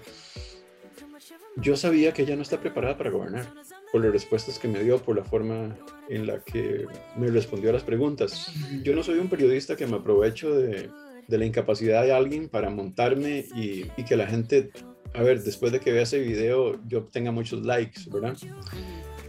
yo 1.58 1.78
sabía 1.78 2.12
que 2.14 2.24
ella 2.24 2.36
no 2.36 2.42
está 2.42 2.60
preparada 2.60 2.98
para 2.98 3.10
gobernar 3.10 3.46
por 3.92 4.04
las 4.04 4.12
respuestas 4.12 4.60
que 4.60 4.68
me 4.68 4.84
dio, 4.84 5.02
por 5.02 5.16
la 5.16 5.24
forma 5.24 5.74
en 6.10 6.28
la 6.28 6.40
que 6.40 6.86
me 7.16 7.28
respondió 7.28 7.70
a 7.70 7.74
las 7.74 7.84
preguntas. 7.84 8.52
Yo 8.84 8.94
no 8.94 9.04
soy 9.04 9.20
un 9.20 9.30
periodista 9.30 9.78
que 9.78 9.88
me 9.88 9.96
aprovecho 9.96 10.54
de, 10.54 10.90
la 11.30 11.46
incapacidad 11.46 12.04
de 12.04 12.12
alguien 12.12 12.50
para 12.50 12.70
montarme 12.70 13.46
y, 13.56 13.86
que 14.04 14.18
la 14.18 14.28
gente, 14.28 14.70
a 15.18 15.22
ver, 15.22 15.44
después 15.44 15.72
de 15.72 15.80
que 15.80 15.92
vea 15.92 16.04
ese 16.04 16.20
video, 16.20 16.80
yo 16.88 17.00
obtenga 17.00 17.32
muchos 17.32 17.66
likes, 17.66 18.02
¿verdad? 18.12 18.36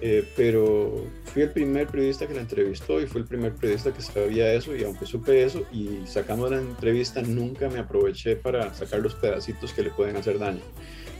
Eh, 0.01 0.29
pero 0.37 1.07
fui 1.25 1.43
el 1.43 1.53
primer 1.53 1.87
periodista 1.87 2.27
que 2.27 2.35
la 2.35 2.43
entrevistó 2.43 3.01
y 3.01 3.07
fui 3.07 3.23
el 3.23 3.27
primer 3.27 3.55
periodista 3.55 3.93
que 3.93 4.03
sabía 4.03 4.53
eso 4.53 4.77
y 4.77 4.85
aunque 4.85 5.07
supe 5.07 5.43
eso 5.43 5.65
y 5.73 6.07
sacando 6.07 6.51
la 6.51 6.59
entrevista 6.59 7.23
nunca 7.23 7.71
me 7.71 7.79
aproveché 7.79 8.37
para 8.37 8.75
sacar 8.75 9.01
los 9.01 9.15
pedacitos 9.15 9.73
que 9.73 9.83
le 9.83 9.91
pueden 9.91 10.17
hacer 10.17 10.39
daño. 10.39 10.61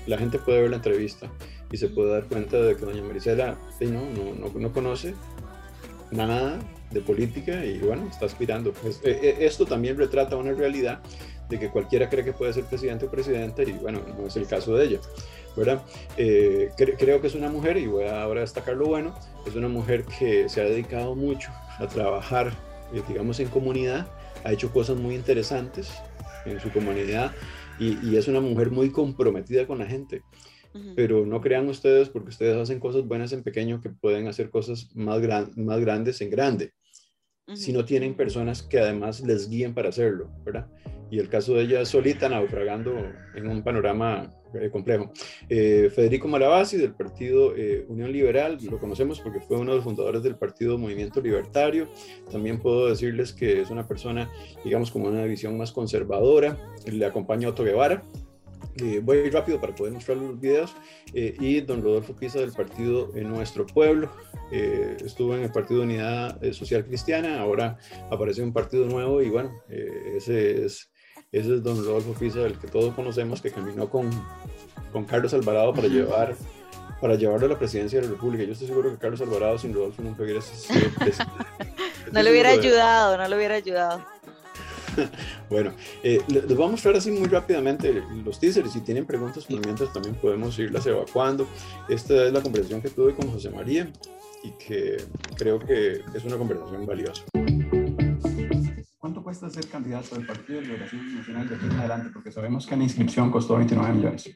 La 0.07 0.19
gente 0.19 0.39
puede 0.39 0.61
ver 0.61 0.71
la 0.71 0.77
entrevista 0.77 1.31
y 1.73 1.77
se 1.79 1.89
puede 1.89 2.13
dar 2.13 2.25
cuenta 2.27 2.61
de 2.61 2.77
que 2.77 2.85
doña 2.85 3.03
Marisela 3.03 3.59
no, 3.81 4.11
no, 4.11 4.35
no, 4.35 4.53
no 4.59 4.73
conoce 4.73 5.15
nada 6.11 6.59
de 6.91 7.01
política 7.01 7.65
y 7.65 7.79
bueno, 7.79 8.07
está 8.11 8.27
aspirando. 8.27 8.73
Es, 8.85 9.01
eh, 9.05 9.39
esto 9.41 9.65
también 9.67 9.97
retrata 9.97 10.37
una 10.37 10.53
realidad 10.53 11.01
de 11.49 11.59
que 11.59 11.71
cualquiera 11.71 12.09
cree 12.09 12.25
que 12.25 12.33
puede 12.33 12.53
ser 12.53 12.65
presidente 12.65 13.07
o 13.07 13.11
presidenta 13.11 13.63
y 13.63 13.73
bueno, 13.73 14.01
no 14.19 14.27
es 14.27 14.37
el 14.37 14.47
caso 14.47 14.75
de 14.77 14.85
ella. 14.85 15.01
¿verdad? 15.57 15.83
Eh, 16.17 16.71
cre 16.77 16.97
creo 16.97 17.21
que 17.21 17.29
es 17.29 17.35
una 17.35 17.49
mujer, 17.49 17.79
y 17.79 17.87
voy 17.87 18.05
a 18.05 18.23
ahora 18.23 18.43
destacar 18.43 18.77
lo 18.77 18.87
bueno, 18.87 19.15
es 19.47 19.55
una 19.55 19.69
mujer 19.69 20.05
que 20.05 20.49
se 20.49 20.61
ha 20.61 20.65
dedicado 20.65 21.15
mucho 21.15 21.51
a 21.79 21.87
trabajar, 21.87 22.53
eh, 22.93 23.03
digamos, 23.09 23.41
en 23.41 23.49
comunidad, 23.49 24.07
ha 24.45 24.53
hecho 24.53 24.71
cosas 24.71 24.99
muy 24.99 25.15
interesantes 25.15 25.91
en 26.45 26.61
su 26.61 26.71
comunidad 26.71 27.33
y, 27.79 27.99
y 28.07 28.17
es 28.17 28.29
una 28.29 28.41
mujer 28.41 28.71
muy 28.71 28.91
comprometida 28.91 29.67
con 29.67 29.79
la 29.79 29.87
gente 29.87 30.23
pero 30.95 31.27
no 31.27 31.41
crean 31.41 31.69
ustedes 31.69 32.09
porque 32.09 32.31
ustedes 32.31 32.57
hacen 32.57 32.81
cosas 32.81 33.05
buenas 33.07 33.33
en 33.33 33.43
pequeño 33.43 33.81
que 33.81 33.91
pueden 33.91 34.27
hacer 34.29 34.51
cosas 34.51 34.95
más, 34.95 35.21
gran, 35.21 35.51
más 35.57 35.81
grandes 35.81 36.21
en 36.21 36.31
grande, 36.31 36.73
uh 37.47 37.53
-huh. 37.53 37.57
si 37.57 37.73
no 37.73 37.85
tienen 37.85 38.15
personas 38.15 38.63
que 38.63 38.79
además 38.79 39.21
les 39.21 39.49
guíen 39.49 39.75
para 39.75 39.89
hacerlo, 39.89 40.31
¿verdad? 40.45 40.67
Y 41.11 41.19
el 41.21 41.29
caso 41.29 41.55
de 41.55 41.63
ella 41.63 41.85
solita 41.85 42.29
naufragando 42.29 42.93
en 43.35 43.47
un 43.47 43.63
panorama 43.63 44.29
eh, 44.55 44.71
complejo. 44.71 45.13
Eh, 45.49 45.91
Federico 45.95 46.29
Malavasi 46.29 46.77
del 46.77 46.95
partido 46.95 47.55
eh, 47.57 47.85
Unión 47.89 48.11
Liberal, 48.11 48.59
lo 48.69 48.79
conocemos 48.79 49.21
porque 49.21 49.41
fue 49.41 49.59
uno 49.59 49.73
de 49.73 49.77
los 49.77 49.85
fundadores 49.85 50.23
del 50.23 50.37
partido 50.37 50.79
Movimiento 50.79 51.21
Libertario. 51.21 51.89
También 52.31 52.59
puedo 52.59 52.89
decirles 52.89 53.33
que 53.33 53.61
es 53.61 53.71
una 53.71 53.87
persona, 53.87 54.31
digamos, 54.65 54.91
con 54.91 55.03
una 55.03 55.25
visión 55.25 55.57
más 55.57 55.73
conservadora. 55.73 56.59
Le 56.87 57.05
acompaña 57.05 57.49
Otto 57.49 57.65
Guevara, 57.65 58.03
eh, 58.83 59.01
voy 59.03 59.29
rápido 59.31 59.61
para 59.61 59.75
poder 59.75 59.93
mostrar 59.93 60.17
los 60.19 60.41
videos. 60.41 60.75
Eh, 61.15 61.35
y 61.39 61.61
don 61.61 61.83
Rodolfo 61.83 62.15
Pisa 62.15 62.41
del 62.41 62.53
partido 62.53 63.11
en 63.15 63.29
Nuestro 63.29 63.67
Pueblo. 63.67 64.11
Eh, 64.53 64.97
estuvo 65.05 65.35
en 65.35 65.43
el 65.43 65.51
Partido 65.51 65.83
Unidad 65.83 66.41
Social 66.53 66.85
Cristiana, 66.85 67.41
ahora 67.41 67.79
aparece 68.11 68.43
un 68.43 68.53
partido 68.53 68.87
nuevo 68.87 69.21
y 69.21 69.29
bueno, 69.29 69.51
ese, 69.69 70.65
es, 70.65 70.93
ese 71.33 71.55
es 71.55 71.63
don 71.65 71.79
Rodolfo 71.79 72.13
Pisa, 72.13 72.43
el 72.43 72.59
que 72.59 72.69
todos 72.69 72.95
conocemos, 72.95 73.43
que 73.43 73.51
caminó 73.51 73.91
con, 73.91 74.09
con 74.93 75.05
Carlos 75.05 75.35
Alvarado 75.35 75.75
para 75.75 75.89
llevar 75.89 76.37
para 77.01 77.15
llevarlo 77.15 77.47
a 77.47 77.51
la 77.51 77.59
presidencia 77.59 78.01
de 78.01 78.07
la 78.07 78.13
República. 78.13 78.45
Yo 78.45 78.53
estoy 78.53 78.69
seguro 78.69 78.91
que 78.91 78.99
Carlos 78.99 79.21
Alvarado 79.21 79.59
sin 79.59 79.75
Rodolfo 79.75 80.03
nunca 80.03 80.23
hubiera 80.23 80.41
sido 80.41 80.81
No 82.13 82.23
le 82.23 82.31
hubiera 82.31 82.51
ayudado, 82.51 83.19
no 83.19 83.29
le 83.29 83.37
hubiera 83.37 83.57
ayudado. 83.57 84.16
bueno, 85.51 85.73
eh, 86.03 86.21
les 86.29 86.57
voy 86.57 86.67
a 86.67 86.71
mostrar 86.71 86.97
así 86.97 87.11
muy 87.11 87.29
rápidamente 87.29 88.03
los 88.25 88.39
teasers. 88.39 88.73
Si 88.73 88.81
tienen 88.81 89.07
preguntas, 89.07 89.45
pues 89.49 89.61
mientras 89.65 89.93
también 89.93 90.15
podemos 90.17 90.59
irlas 90.59 90.87
evacuando. 90.87 91.47
Esta 91.89 92.27
es 92.27 92.33
la 92.33 92.41
conversación 92.41 92.81
que 92.81 92.91
tuve 92.91 93.15
con 93.15 93.31
José 93.31 93.51
María 93.51 93.91
y 94.43 94.51
que 94.53 94.97
creo 95.37 95.59
que 95.59 96.03
es 96.15 96.25
una 96.25 96.37
conversación 96.37 96.87
valiosa. 96.87 97.25
¿Cuánto 98.99 99.23
cuesta 99.23 99.49
ser 99.51 99.67
candidato 99.69 100.17
del 100.17 100.27
Partido 100.27 100.61
de 100.61 100.67
Liberación 100.67 101.15
Nacional 101.15 101.49
de 101.49 101.55
aquí 101.55 101.67
en 101.67 101.73
adelante? 101.73 102.11
Porque 102.13 102.33
sabemos 102.33 102.67
que 102.67 102.77
la 102.77 102.83
inscripción 102.83 103.31
costó 103.31 103.57
29 103.57 103.95
millones. 103.95 104.31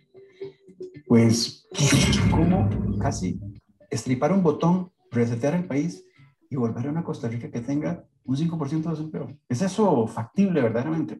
Pues, 1.06 1.66
¿cómo 2.30 2.68
casi 3.00 3.40
estripar 3.90 4.32
un 4.32 4.42
botón, 4.42 4.92
resetear 5.10 5.54
el 5.54 5.64
país 5.64 6.04
y 6.48 6.56
volver 6.56 6.86
a 6.86 6.90
una 6.90 7.04
Costa 7.04 7.28
Rica 7.28 7.50
que 7.50 7.60
tenga 7.60 8.04
un 8.30 8.36
5% 8.36 8.82
de 8.82 8.90
desempleo. 8.90 9.38
¿Es 9.48 9.60
eso 9.60 10.06
factible 10.06 10.62
verdaderamente? 10.62 11.18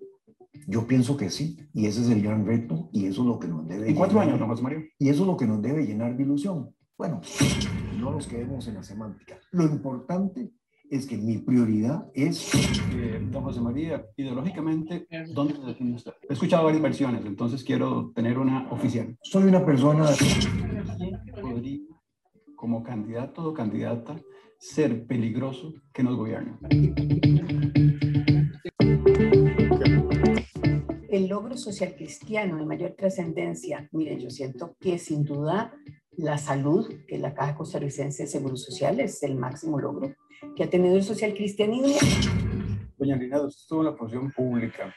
Yo 0.69 0.87
pienso 0.87 1.17
que 1.17 1.29
sí, 1.29 1.59
y 1.75 1.87
ese 1.87 2.03
es 2.03 2.11
el 2.11 2.23
gran 2.23 2.47
reto, 2.47 2.89
y 2.93 3.07
eso 3.07 3.23
es 3.23 3.27
lo 3.27 3.39
que 3.41 3.49
nos 3.49 3.67
debe... 3.67 3.89
En 3.89 3.97
cuatro 3.97 4.21
años, 4.21 4.39
don 4.39 4.49
José 4.49 4.63
Mario. 4.63 4.83
Y 4.97 5.09
eso 5.09 5.23
es 5.23 5.27
lo 5.27 5.37
que 5.37 5.47
nos 5.47 5.61
debe 5.61 5.85
llenar 5.85 6.17
de 6.17 6.23
ilusión. 6.23 6.73
Bueno, 6.97 7.21
no 7.99 8.13
nos 8.13 8.29
quedemos 8.29 8.69
en 8.69 8.75
la 8.75 8.85
semántica. 8.85 9.39
Lo 9.51 9.65
importante 9.65 10.53
es 10.89 11.05
que 11.05 11.17
mi 11.17 11.39
prioridad 11.39 12.09
es... 12.15 12.53
Eh, 12.93 13.27
don 13.29 13.43
José 13.43 13.61
María, 13.61 14.07
ideológicamente, 14.17 15.09
¿dónde 15.35 15.55
se 15.55 15.63
define 15.63 15.97
usted? 15.97 16.13
He 16.29 16.33
escuchado 16.33 16.65
varias 16.65 16.83
versiones, 16.83 17.25
entonces 17.27 17.65
quiero 17.65 18.13
tener 18.15 18.39
una 18.39 18.71
oficial. 18.71 19.17
Soy 19.23 19.45
una 19.45 19.67
persona... 19.67 20.07
¿Quién 20.17 21.19
podría, 21.41 21.81
como 22.55 22.85
candidato 22.85 23.49
o 23.49 23.55
candidata, 23.55 24.21
ser 24.61 25.07
peligroso 25.07 25.73
que 25.93 26.03
nos 26.03 26.17
gobierne. 26.17 26.53
El 31.09 31.29
logro 31.29 31.57
social 31.57 31.95
cristiano 31.97 32.59
de 32.59 32.67
mayor 32.67 32.93
trascendencia, 32.93 33.89
miren, 33.91 34.21
yo 34.21 34.29
siento 34.29 34.77
que 34.79 34.99
sin 34.99 35.25
duda 35.25 35.75
la 36.13 36.37
salud, 36.37 36.87
que 37.09 37.19
la 37.19 37.33
Caja 37.33 37.57
Costarricense 37.57 38.25
de 38.25 38.29
Seguro 38.29 38.57
Social 38.57 39.01
es 39.01 39.23
el 39.23 39.35
máximo 39.37 39.81
logro 39.81 40.15
que 40.55 40.65
ha 40.65 40.71
tenido 40.71 40.95
el 40.95 41.05
social 41.05 41.33
cristianismo. 41.33 41.97
Doña 42.99 43.17
Lina, 43.17 43.41
usted 43.41 43.63
estuvo 43.63 43.81
en 43.81 43.87
la 43.87 43.95
función 43.95 44.31
pública. 44.31 44.95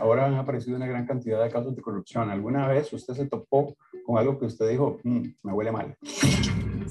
Ahora 0.00 0.26
han 0.26 0.34
aparecido 0.34 0.76
una 0.76 0.86
gran 0.86 1.06
cantidad 1.06 1.42
de 1.42 1.50
casos 1.50 1.74
de 1.74 1.80
corrupción. 1.80 2.28
¿Alguna 2.28 2.68
vez 2.68 2.92
usted 2.92 3.14
se 3.14 3.26
topó 3.26 3.74
con 4.04 4.18
algo 4.18 4.38
que 4.38 4.44
usted 4.44 4.68
dijo, 4.68 4.98
mmm, 5.02 5.22
me 5.42 5.52
huele 5.52 5.72
mal? 5.72 5.96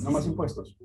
No 0.04 0.12
más 0.12 0.26
impuestos. 0.26 0.78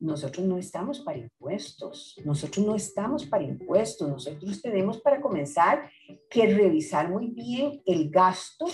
Nosotros 0.00 0.46
no 0.46 0.58
estamos 0.58 1.00
para 1.00 1.18
impuestos, 1.18 2.16
nosotros 2.24 2.66
no 2.66 2.74
estamos 2.74 3.26
para 3.26 3.44
impuestos, 3.44 4.08
nosotros 4.08 4.62
tenemos 4.62 5.00
para 5.00 5.20
comenzar 5.20 5.90
que 6.30 6.54
revisar 6.54 7.10
muy 7.10 7.28
bien 7.28 7.82
el 7.86 8.10
gasto. 8.10 8.66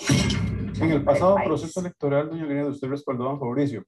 En 0.81 0.91
el 0.91 1.05
pasado 1.05 1.37
proceso 1.45 1.81
electoral, 1.81 2.29
doña 2.29 2.47
Grenedo, 2.47 2.71
usted 2.71 2.89
respaldó 2.89 3.29
a 3.31 3.39
Fabricio. 3.39 3.85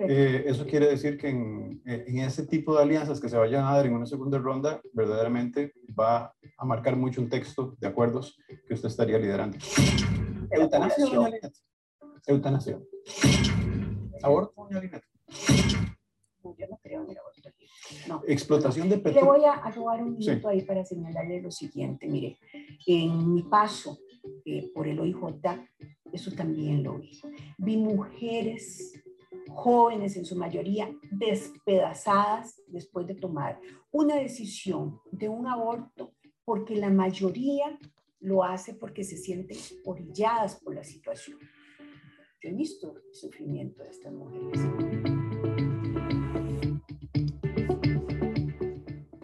Eh, 0.00 0.44
eso 0.46 0.66
quiere 0.66 0.88
decir 0.88 1.16
que 1.16 1.28
en, 1.28 1.80
en, 1.86 2.18
ese 2.18 2.46
tipo 2.46 2.76
de 2.76 2.82
alianzas 2.82 3.18
que 3.18 3.30
se 3.30 3.36
vayan 3.38 3.64
a 3.64 3.76
dar 3.76 3.86
en 3.86 3.94
una 3.94 4.04
segunda 4.04 4.38
ronda, 4.38 4.80
verdaderamente 4.92 5.72
va 5.98 6.34
a 6.58 6.64
marcar 6.66 6.96
mucho 6.96 7.22
un 7.22 7.30
texto 7.30 7.76
de 7.78 7.86
acuerdos 7.86 8.38
que 8.66 8.74
usted 8.74 8.88
estaría 8.88 9.18
liderando. 9.18 9.56
Eutanasia, 10.50 11.06
doña. 11.06 11.38
Eutanasia. 12.26 12.78
Aborto, 14.22 14.68
doña 14.70 15.00
Yo 16.42 16.66
no 16.68 16.78
creo 16.82 17.04
en 17.04 17.10
el 17.10 17.18
aborto. 17.18 17.50
No. 18.08 18.22
Explotación 18.26 18.88
de 18.88 18.98
petróleo. 18.98 19.32
Le 19.32 19.38
voy 19.40 19.44
a 19.48 19.70
robar 19.70 20.02
un 20.02 20.16
minuto 20.16 20.48
sí. 20.48 20.54
ahí 20.56 20.62
para 20.62 20.84
señalarle 20.84 21.40
lo 21.42 21.50
siguiente. 21.50 22.06
Mire, 22.06 22.38
en 22.86 23.34
mi 23.34 23.42
paso 23.42 23.98
eh, 24.44 24.70
por 24.74 24.86
el 24.86 24.98
OIJ, 24.98 25.16
eso 26.12 26.30
también 26.32 26.82
lo 26.82 26.98
vi. 26.98 27.20
vi 27.58 27.76
mujeres 27.76 28.92
jóvenes 29.48 30.16
en 30.16 30.24
su 30.24 30.36
mayoría 30.36 30.90
despedazadas 31.10 32.60
después 32.66 33.06
de 33.06 33.14
tomar 33.14 33.60
una 33.90 34.16
decisión 34.16 35.00
de 35.10 35.28
un 35.28 35.46
aborto 35.46 36.12
porque 36.44 36.76
la 36.76 36.90
mayoría 36.90 37.78
lo 38.20 38.44
hace 38.44 38.74
porque 38.74 39.04
se 39.04 39.16
sienten 39.16 39.58
orilladas 39.84 40.56
por 40.56 40.74
la 40.74 40.84
situación. 40.84 41.38
Yo 42.42 42.50
he 42.50 42.54
visto 42.54 42.96
el 42.96 43.14
sufrimiento 43.14 43.82
de 43.82 43.90
estas 43.90 44.12
mujeres. 44.12 45.19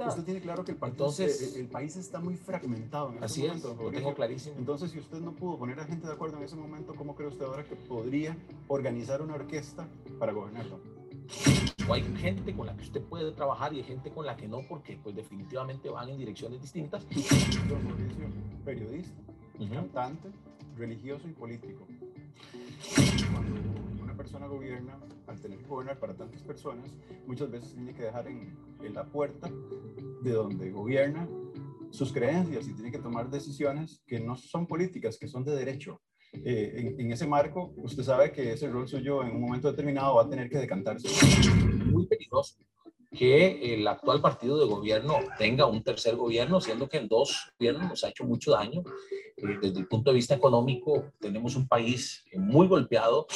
Usted 0.09 0.25
tiene 0.25 0.41
claro 0.41 0.65
que 0.65 0.73
el, 0.73 0.79
Entonces, 0.83 1.57
el, 1.57 1.69
país 1.69 1.97
está 1.97 2.21
muy 2.21 2.37
fragmentado 2.37 3.13
en 3.13 3.23
así 3.23 3.43
momento. 3.43 3.73
Es, 3.73 3.79
lo 3.79 3.91
tengo 3.91 4.15
clarísimo. 4.15 4.57
Entonces, 4.59 4.91
si 4.91 4.99
usted 4.99 5.19
no 5.21 5.33
pudo 5.33 5.59
poner 5.59 5.81
a 5.81 5.85
gente 5.85 6.07
de 6.07 6.13
acuerdo 6.13 6.37
en 6.39 6.45
ese 6.45 6.57
momento, 6.57 6.95
¿cómo 6.95 7.15
cree 7.15 7.29
usted 7.29 7.45
ahora 7.45 7.65
que 7.65 7.77
podría 7.77 8.37
organizar 8.69 9.23
una 9.23 9.35
orquesta 9.35 9.89
para 10.19 10.33
gobernarlo? 10.33 10.81
O 11.89 11.95
hay 11.95 12.03
gente 12.17 12.55
con 12.55 12.67
la 12.67 12.77
que 12.77 12.83
usted 12.83 13.03
puede 13.03 13.33
trabajar 13.33 13.73
y 13.73 13.79
hay 13.79 13.85
gente 13.85 14.11
con 14.11 14.27
la 14.27 14.37
que 14.37 14.49
no, 14.49 14.61
porque 14.69 14.99
pues 15.03 15.15
definitivamente 15.15 15.89
van 15.89 16.09
en 16.09 16.19
direcciones 16.19 16.61
distintas. 16.61 17.07
Don 17.69 17.85
Mauricio, 17.85 18.29
periodista, 18.65 19.15
cantante, 19.73 20.31
religioso 20.77 21.29
y 21.29 21.33
político. 21.33 21.87
Cuando 23.33 23.56
persona 24.27 24.49
gobierna, 24.49 24.99
al 25.29 25.41
tener 25.41 25.57
que 25.61 25.67
gobernar 25.67 26.01
para 26.01 26.13
tantas 26.13 26.43
personas, 26.43 26.91
muchas 27.29 27.49
veces 27.49 27.73
tiene 27.75 27.95
que 27.95 28.03
dejar 28.03 28.27
en, 28.27 28.59
en 28.83 28.93
la 28.93 29.05
puerta 29.05 29.49
de 30.21 30.33
donde 30.33 30.73
gobierna 30.73 31.29
sus 31.91 32.13
creencias 32.13 32.67
y 32.67 32.75
tiene 32.75 32.91
que 32.91 32.99
tomar 32.99 33.31
decisiones 33.31 34.03
que 34.05 34.19
no 34.19 34.35
son 34.37 34.67
políticas, 34.67 35.17
que 35.17 35.29
son 35.29 35.45
de 35.45 35.55
derecho. 35.55 36.01
Eh, 36.33 36.73
en, 36.75 37.01
en, 37.01 37.13
ese 37.13 37.25
marco, 37.25 37.73
usted 37.77 38.03
sabe 38.03 38.33
que 38.33 38.55
ese 38.55 38.69
rol 38.69 38.89
suyo 38.89 39.23
en 39.23 39.37
un 39.37 39.43
momento 39.43 39.71
determinado 39.71 40.17
va 40.17 40.23
a 40.23 40.29
tener 40.29 40.51
que 40.51 40.59
decantarse. 40.59 41.09
Muy 41.85 42.09
peligroso 42.09 42.57
que 43.13 43.75
el 43.75 43.87
actual 43.87 44.21
partido 44.21 44.59
de 44.59 44.67
gobierno 44.67 45.21
tenga 45.39 45.67
un 45.67 45.85
tercer 45.85 46.17
gobierno, 46.17 46.61
siendo 46.61 46.89
que 46.89 46.99
en 46.99 47.07
dos 47.07 47.53
gobiernos 47.59 47.89
nos 47.89 48.05
ha 48.05 48.09
hecho 48.09 48.25
mucho 48.25 48.51
daño. 48.51 48.83
Eh, 49.37 49.59
desde 49.61 49.81
el 49.81 49.87
punto 49.87 50.11
de 50.11 50.17
vista 50.17 50.35
económico, 50.35 51.13
tenemos 51.21 51.57
un 51.57 51.69
país 51.69 52.25
muy 52.35 52.67
golpeado. 52.67 53.27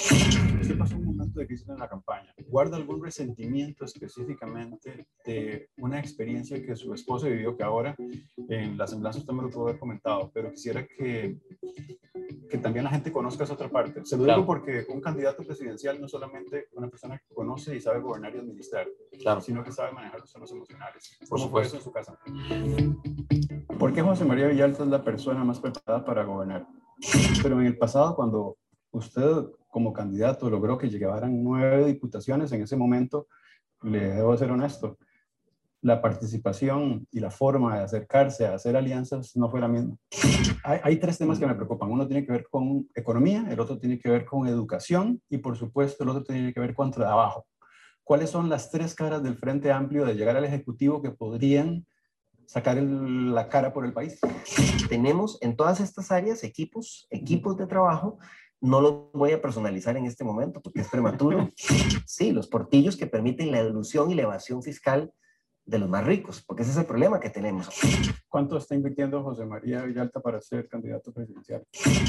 ¿Qué 0.67 0.75
pasó 0.75 0.97
un 0.97 1.05
momento 1.05 1.41
crisis 1.47 1.69
en 1.69 1.79
la 1.79 1.89
campaña? 1.89 2.35
¿Guarda 2.49 2.77
algún 2.77 3.03
resentimiento 3.03 3.85
específicamente 3.85 5.07
de 5.25 5.69
una 5.79 5.99
experiencia 5.99 6.65
que 6.65 6.75
su 6.75 6.95
esposa 6.95 7.29
vivió, 7.29 7.57
que 7.57 7.63
ahora 7.63 7.95
en 8.49 8.79
la 8.79 8.87
semblanza 8.87 9.21
usted 9.21 9.33
me 9.33 9.43
lo 9.43 9.51
pudo 9.51 9.69
haber 9.69 9.79
comentado, 9.79 10.31
pero 10.33 10.51
quisiera 10.51 10.87
que 10.87 11.39
que 12.51 12.59
también 12.59 12.85
la 12.85 12.91
gente 12.91 13.13
conozca 13.13 13.45
esa 13.45 13.55
otra 13.55 13.69
parte. 13.69 14.05
Se 14.05 14.17
lo 14.17 14.25
digo 14.25 14.45
porque 14.45 14.85
un 14.91 15.01
candidato 15.01 15.43
presidencial 15.45 15.99
no 15.99 16.07
es 16.07 16.13
solamente 16.13 16.69
una 16.73 16.89
persona 16.89 17.17
que 17.19 17.33
conoce 17.33 17.77
y 17.77 17.81
sabe 17.81 18.01
gobernar 18.01 18.35
y 18.35 18.39
administrar, 18.39 18.87
sino 19.41 19.65
que 19.65 19.73
sabe 19.73 19.93
manejar 19.93 20.21
los 20.21 20.33
temas 20.33 20.51
emocionales. 20.51 21.19
Por 21.29 21.41
supuesto. 21.41 21.77
en 21.77 21.83
su 21.83 21.93
casa. 21.93 22.19
¿Por 23.79 23.95
qué 23.95 24.03
José 24.03 24.25
María 24.25 24.49
Villalta 24.49 24.83
es 24.83 24.89
la 24.91 25.03
persona 25.03 25.45
más 25.45 25.61
preparada 25.61 26.05
para 26.05 26.25
gobernar? 26.25 26.67
Pero 27.43 27.61
en 27.61 27.67
el 27.67 27.79
pasado, 27.79 28.15
cuando 28.15 28.59
usted 28.91 29.47
como 29.69 29.93
candidato 29.93 30.51
logró 30.51 30.77
que 30.77 30.91
llegaran 30.91 31.43
nueve 31.43 31.87
diputaciones, 31.87 32.53
en 32.53 32.63
ese 32.63 32.77
momento, 32.77 33.29
le 33.83 34.11
debo 34.11 34.37
ser 34.37 34.51
honesto, 34.51 34.99
la 35.83 36.03
participación 36.03 37.07
y 37.11 37.21
la 37.21 37.31
forma 37.31 37.79
de 37.79 37.85
acercarse 37.85 38.47
a 38.47 38.55
hacer 38.55 38.77
alianzas 38.77 39.35
no 39.37 39.51
fue 39.51 39.61
la 39.61 39.69
misma. 39.69 39.97
Hay, 40.63 40.99
tres 40.99 41.17
temas 41.17 41.39
que 41.39 41.47
me 41.47 41.55
preocupan. 41.55 41.91
Uno 41.91 42.07
tiene 42.07 42.25
que 42.27 42.33
ver 42.33 42.47
con 42.51 42.89
economía, 42.95 43.47
el 43.51 43.61
otro 43.61 43.79
tiene 43.79 43.99
que 43.99 44.11
ver 44.11 44.27
con 44.27 44.47
educación 44.47 45.23
y 45.31 45.39
por 45.39 45.57
supuesto 45.57 46.05
el 46.05 46.11
otro 46.11 46.25
tiene 46.25 46.53
que 46.53 46.61
ver 46.61 46.75
con 46.75 46.91
trabajo. 46.91 47.47
¿Cuáles 48.05 48.31
son 48.31 48.49
las 48.49 48.71
tres 48.71 48.95
caras 48.95 49.23
del 49.23 49.37
Frente 49.37 49.73
Amplio 49.73 50.05
de 50.05 50.15
llegar 50.15 50.37
al 50.37 50.45
Ejecutivo 50.45 51.01
que 51.01 51.11
podrían 51.11 51.87
sacar 52.47 52.77
la 52.77 53.49
cara 53.49 53.73
por 53.73 53.87
el 53.87 53.93
país? 53.93 54.19
Tenemos 54.89 55.39
en 55.41 55.57
todas 55.57 55.81
estas 55.81 56.11
áreas 56.11 56.45
equipos, 56.45 57.07
equipos 57.11 57.57
de 57.57 57.67
trabajo 57.67 58.19
no 58.61 58.83
los 58.83 59.11
voy 59.13 59.33
a 59.33 59.41
personalizar 59.41 59.97
en 59.97 60.05
este 60.05 60.25
momento 60.25 60.61
porque 60.61 60.81
es 60.81 60.89
prematuro. 60.89 61.49
Sí, 62.07 62.33
los 62.33 62.49
portillos 62.49 62.97
que 62.97 63.07
permiten 63.07 63.53
la 63.53 63.63
deducción 63.63 64.11
y 64.11 64.15
la 64.15 64.23
evasión 64.23 64.63
fiscal 64.63 65.13
de 65.71 65.79
los 65.79 65.89
más 65.89 66.05
ricos, 66.05 66.43
porque 66.43 66.63
ese 66.63 66.73
es 66.73 66.79
el 66.79 66.85
problema 66.85 67.21
que 67.21 67.31
tenemos. 67.31 67.69
¿Cuánto 68.29 68.57
está 68.57 68.75
invirtiendo 68.75 69.23
José 69.23 69.47
María 69.47 69.83
Villalta 69.83 70.21
para 70.21 70.41
ser 70.41 70.69
candidato 70.69 71.13
presidencial? 71.13 71.63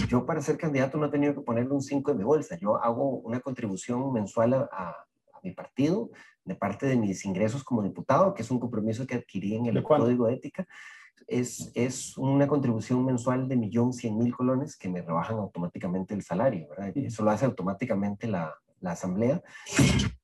Yo 0.09 0.25
para 0.25 0.41
ser 0.41 0.57
candidato 0.57 0.97
no 0.97 1.05
he 1.05 1.09
tenido 1.09 1.35
que 1.35 1.41
ponerle 1.41 1.71
un 1.71 1.81
5 1.81 2.11
en 2.11 2.17
mi 2.17 2.23
bolsa. 2.23 2.57
Yo 2.57 2.83
hago 2.83 3.19
una 3.19 3.39
contribución 3.39 4.11
mensual 4.11 4.53
a, 4.53 4.95
mi 5.43 5.53
partido 5.53 6.11
de 6.45 6.53
parte 6.53 6.85
de 6.85 6.95
mis 6.95 7.25
ingresos 7.25 7.63
como 7.63 7.81
diputado, 7.81 8.35
que 8.35 8.43
es 8.43 8.51
un 8.51 8.59
compromiso 8.59 9.07
que 9.07 9.15
adquirí 9.15 9.55
en 9.55 9.65
el 9.65 9.81
Código 9.81 10.27
de 10.27 10.35
Ética. 10.35 10.67
Es, 11.25 11.71
es 11.73 12.15
una 12.15 12.47
contribución 12.47 13.03
mensual 13.03 13.47
de 13.47 13.55
millón 13.55 13.91
cien 13.91 14.19
mil 14.19 14.35
colones 14.35 14.77
que 14.77 14.87
me 14.87 15.01
rebajan 15.01 15.37
automáticamente 15.37 16.13
el 16.13 16.21
salario. 16.21 16.67
¿verdad? 16.69 16.91
Eso 16.95 17.23
lo 17.23 17.31
hace 17.31 17.45
automáticamente 17.45 18.27
la, 18.27 18.53
la 18.81 18.91
Asamblea. 18.91 19.41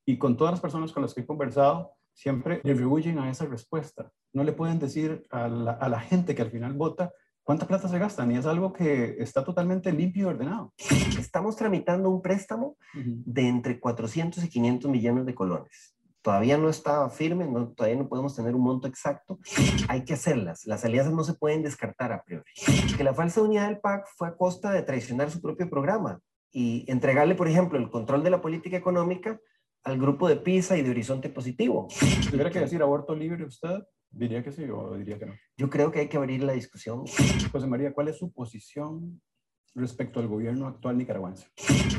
Y 0.05 0.19
con 0.19 0.37
todas 0.37 0.53
las 0.53 0.61
personas 0.61 0.91
con 0.91 1.01
las 1.01 1.15
que 1.15 1.21
he 1.21 1.25
conversado, 1.25 1.96
siempre 2.17 2.61
rehuyen 2.63 3.19
a 3.19 3.29
esa 3.29 3.45
respuesta. 3.45 4.11
No 4.33 4.43
le 4.43 4.51
pueden 4.51 4.79
decir 4.79 5.23
a 5.29 5.47
la, 5.47 5.71
a 5.71 5.87
la, 5.87 5.99
gente 5.99 6.33
que 6.33 6.41
al 6.41 6.49
final 6.49 6.73
vota 6.73 7.13
cuánta 7.43 7.67
plata 7.67 7.87
se 7.87 7.99
gastan 7.99 8.31
y 8.31 8.37
es 8.37 8.45
algo 8.45 8.73
que 8.73 9.17
está 9.19 9.43
totalmente 9.43 9.91
limpio 9.93 10.23
y 10.23 10.25
ordenado. 10.25 10.73
Estamos 11.17 11.55
tramitando 11.55 12.09
un 12.09 12.21
préstamo 12.21 12.75
de 12.93 13.47
entre 13.47 13.79
400 13.79 14.43
y 14.43 14.49
500 14.49 14.91
millones 14.91 15.25
de 15.27 15.35
colones. 15.35 15.95
Todavía 16.23 16.57
no 16.57 16.69
está 16.69 17.07
firme, 17.09 17.47
no, 17.47 17.69
todavía 17.69 17.99
no 17.99 18.09
podemos 18.09 18.35
tener 18.35 18.55
un 18.55 18.63
monto 18.63 18.87
exacto. 18.87 19.39
Hay 19.87 20.03
que 20.03 20.15
hacerlas. 20.15 20.65
Las 20.65 20.83
alianzas 20.83 21.13
no 21.13 21.23
se 21.23 21.35
pueden 21.35 21.61
descartar 21.61 22.11
a 22.11 22.23
priori. 22.23 22.51
Que 22.97 23.03
la 23.03 23.13
falsa 23.13 23.41
unidad 23.43 23.67
del 23.67 23.79
PAC 23.79 24.07
fue 24.17 24.27
a 24.27 24.35
costa 24.35 24.71
de 24.71 24.81
traicionar 24.81 25.29
su 25.29 25.39
propio 25.39 25.69
programa 25.69 26.19
y 26.51 26.83
entregarle, 26.91 27.35
por 27.35 27.47
ejemplo, 27.47 27.77
el 27.77 27.91
control 27.91 28.23
de 28.23 28.31
la 28.31 28.41
política 28.41 28.75
económica 28.75 29.39
al 29.87 29.97
grupo 29.97 30.27
de 30.27 30.35
PISA 30.35 30.77
y 30.77 30.81
de 30.81 30.89
Horizonte 30.89 31.29
Positivo. 31.29 31.87
Si 31.89 32.29
tuviera 32.29 32.51
que 32.51 32.59
decir 32.59 32.81
aborto 32.81 33.15
libre 33.15 33.45
usted, 33.45 33.83
diría 34.09 34.43
que 34.43 34.51
sí 34.51 34.65
o 34.65 34.93
diría 34.97 35.17
que 35.17 35.27
no. 35.27 35.33
Yo 35.55 35.69
creo 35.69 35.91
que 35.91 35.99
hay 35.99 36.09
que 36.09 36.17
abrir 36.17 36.43
la 36.43 36.51
discusión. 36.51 37.05
José 37.53 37.67
María, 37.67 37.93
¿cuál 37.93 38.09
es 38.09 38.17
su 38.17 38.29
posición 38.33 39.21
respecto 39.75 40.19
al 40.19 40.27
gobierno 40.27 40.67
actual 40.67 40.97
nicaragüense? 40.97 41.47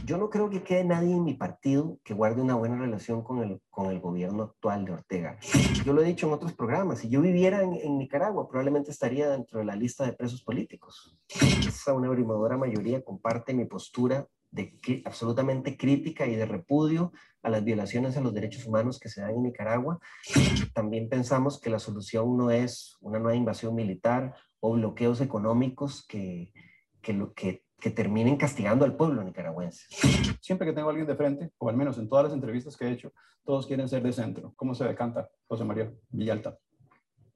Yo 0.04 0.18
no 0.18 0.28
creo 0.28 0.50
que 0.50 0.62
quede 0.62 0.84
nadie 0.84 1.14
en 1.14 1.24
mi 1.24 1.32
partido 1.32 1.98
que 2.04 2.12
guarde 2.12 2.42
una 2.42 2.56
buena 2.56 2.76
relación 2.76 3.22
con 3.22 3.42
el, 3.42 3.58
con 3.70 3.86
el 3.86 4.00
gobierno 4.00 4.42
actual 4.42 4.84
de 4.84 4.92
Ortega. 4.92 5.38
Yo 5.82 5.94
lo 5.94 6.02
he 6.02 6.06
dicho 6.06 6.26
en 6.26 6.34
otros 6.34 6.52
programas, 6.52 6.98
si 6.98 7.08
yo 7.08 7.22
viviera 7.22 7.62
en, 7.62 7.72
en 7.72 7.96
Nicaragua, 7.96 8.50
probablemente 8.50 8.90
estaría 8.90 9.30
dentro 9.30 9.60
de 9.60 9.64
la 9.64 9.76
lista 9.76 10.04
de 10.04 10.12
presos 10.12 10.42
políticos. 10.42 11.18
Esa 11.66 11.94
una 11.94 12.08
abrumadora 12.08 12.58
mayoría 12.58 13.02
comparte 13.02 13.54
mi 13.54 13.64
postura 13.64 14.28
de 14.50 15.02
absolutamente 15.04 15.76
crítica 15.76 16.26
y 16.26 16.34
de 16.34 16.46
repudio 16.46 17.12
a 17.42 17.50
las 17.50 17.64
violaciones 17.64 18.16
a 18.16 18.20
los 18.20 18.34
derechos 18.34 18.66
humanos 18.66 18.98
que 18.98 19.08
se 19.08 19.20
dan 19.20 19.30
en 19.30 19.42
Nicaragua. 19.42 19.98
También 20.74 21.08
pensamos 21.08 21.60
que 21.60 21.70
la 21.70 21.78
solución 21.78 22.36
no 22.36 22.50
es 22.50 22.96
una 23.00 23.18
nueva 23.18 23.36
invasión 23.36 23.74
militar 23.74 24.34
o 24.60 24.72
bloqueos 24.72 25.20
económicos 25.20 26.04
que, 26.06 26.52
que, 27.00 27.12
lo, 27.12 27.32
que, 27.34 27.64
que 27.78 27.90
terminen 27.90 28.36
castigando 28.36 28.84
al 28.84 28.96
pueblo 28.96 29.22
nicaragüense. 29.22 29.86
Siempre 30.40 30.66
que 30.66 30.72
tengo 30.72 30.88
a 30.88 30.90
alguien 30.90 31.06
de 31.06 31.16
frente, 31.16 31.50
o 31.58 31.68
al 31.68 31.76
menos 31.76 31.98
en 31.98 32.08
todas 32.08 32.24
las 32.24 32.34
entrevistas 32.34 32.76
que 32.76 32.86
he 32.86 32.92
hecho, 32.92 33.12
todos 33.44 33.66
quieren 33.66 33.88
ser 33.88 34.02
de 34.02 34.12
centro. 34.12 34.52
¿Cómo 34.56 34.74
se 34.74 34.84
decanta 34.84 35.30
José 35.46 35.64
María 35.64 35.92
Villalta? 36.10 36.58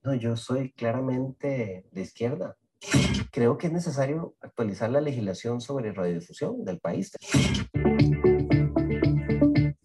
No, 0.03 0.15
yo 0.15 0.37
soy 0.37 0.73
claramente 0.73 1.87
de 1.91 2.01
izquierda 2.03 2.57
creo 3.31 3.57
que 3.59 3.69
es 3.69 3.73
necesario 3.73 4.35
actualizar 4.41 4.91
la 4.91 5.01
legislación 5.01 5.61
sobre 5.61 5.93
radiodifusión 5.93 6.65
del 6.65 6.79
país. 6.79 7.13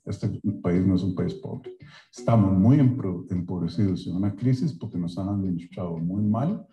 Este 0.06 0.42
país 0.62 0.86
no 0.86 0.96
es 0.96 1.04
un 1.04 1.16
país 1.16 1.34
pobre. 1.36 1.78
Estamos 2.12 2.54
muy 2.54 2.80
empobrecidos 2.80 4.08
en 4.08 4.16
una 4.16 4.36
crisis 4.36 4.74
porque 4.74 4.98
nos 4.98 5.18
han 5.18 5.30
administrado 5.30 5.98
muy 5.98 6.24
mal. 6.24 6.66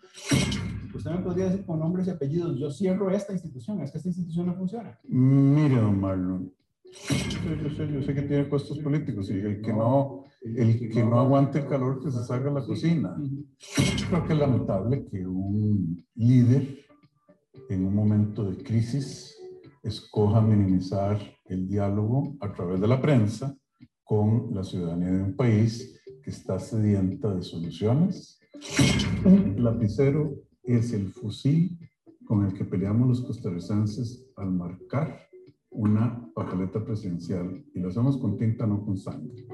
Usted 0.93 1.11
me 1.11 1.19
podría 1.19 1.49
decir 1.49 1.65
con 1.65 1.79
nombres 1.79 2.07
y 2.07 2.11
apellidos, 2.11 2.57
yo 2.57 2.71
cierro 2.71 3.09
esta 3.11 3.33
institución, 3.33 3.81
es 3.81 3.91
que 3.91 3.97
esta 3.97 4.09
institución 4.09 4.47
no 4.47 4.55
funciona. 4.55 4.97
Mire, 5.03 5.75
don 5.75 5.99
Marlon, 5.99 6.53
yo 6.85 7.69
sé, 7.75 7.91
yo 7.91 8.01
sé 8.01 8.13
que 8.13 8.21
tiene 8.21 8.45
puestos 8.45 8.79
políticos 8.79 9.29
y 9.29 9.33
el 9.33 9.61
que 9.61 9.73
no, 9.73 10.24
el 10.45 10.89
que 10.89 11.03
no 11.03 11.19
aguante 11.19 11.59
el 11.59 11.67
calor 11.67 12.03
que 12.03 12.11
se 12.11 12.23
salga 12.23 12.51
a 12.51 12.53
la 12.53 12.65
cocina. 12.65 13.15
Creo 14.09 14.25
que 14.25 14.33
es 14.33 14.39
lamentable 14.39 15.05
que 15.05 15.25
un 15.25 16.05
líder 16.15 16.85
en 17.69 17.85
un 17.85 17.95
momento 17.95 18.43
de 18.43 18.63
crisis 18.63 19.35
escoja 19.81 20.41
minimizar 20.41 21.19
el 21.45 21.67
diálogo 21.67 22.35
a 22.39 22.51
través 22.53 22.79
de 22.79 22.87
la 22.87 23.01
prensa 23.01 23.55
con 24.03 24.53
la 24.53 24.63
ciudadanía 24.63 25.11
de 25.11 25.23
un 25.23 25.35
país 25.35 25.99
que 26.23 26.29
está 26.29 26.59
sedienta 26.59 27.33
de 27.33 27.41
soluciones. 27.41 28.39
Un 29.25 29.63
lapicero 29.63 30.35
es 30.63 30.93
el 30.93 31.11
fusil 31.11 31.77
con 32.25 32.45
el 32.45 32.53
que 32.53 32.65
peleamos 32.65 33.07
los 33.07 33.21
costarricenses 33.21 34.25
al 34.35 34.51
marcar 34.51 35.25
una 35.71 36.31
papeleta 36.33 36.83
presidencial 36.83 37.63
y 37.73 37.79
lo 37.79 37.89
hacemos 37.89 38.17
con 38.17 38.37
tinta, 38.37 38.65
no 38.65 38.83
con 38.85 38.97
sangre. 38.97 39.45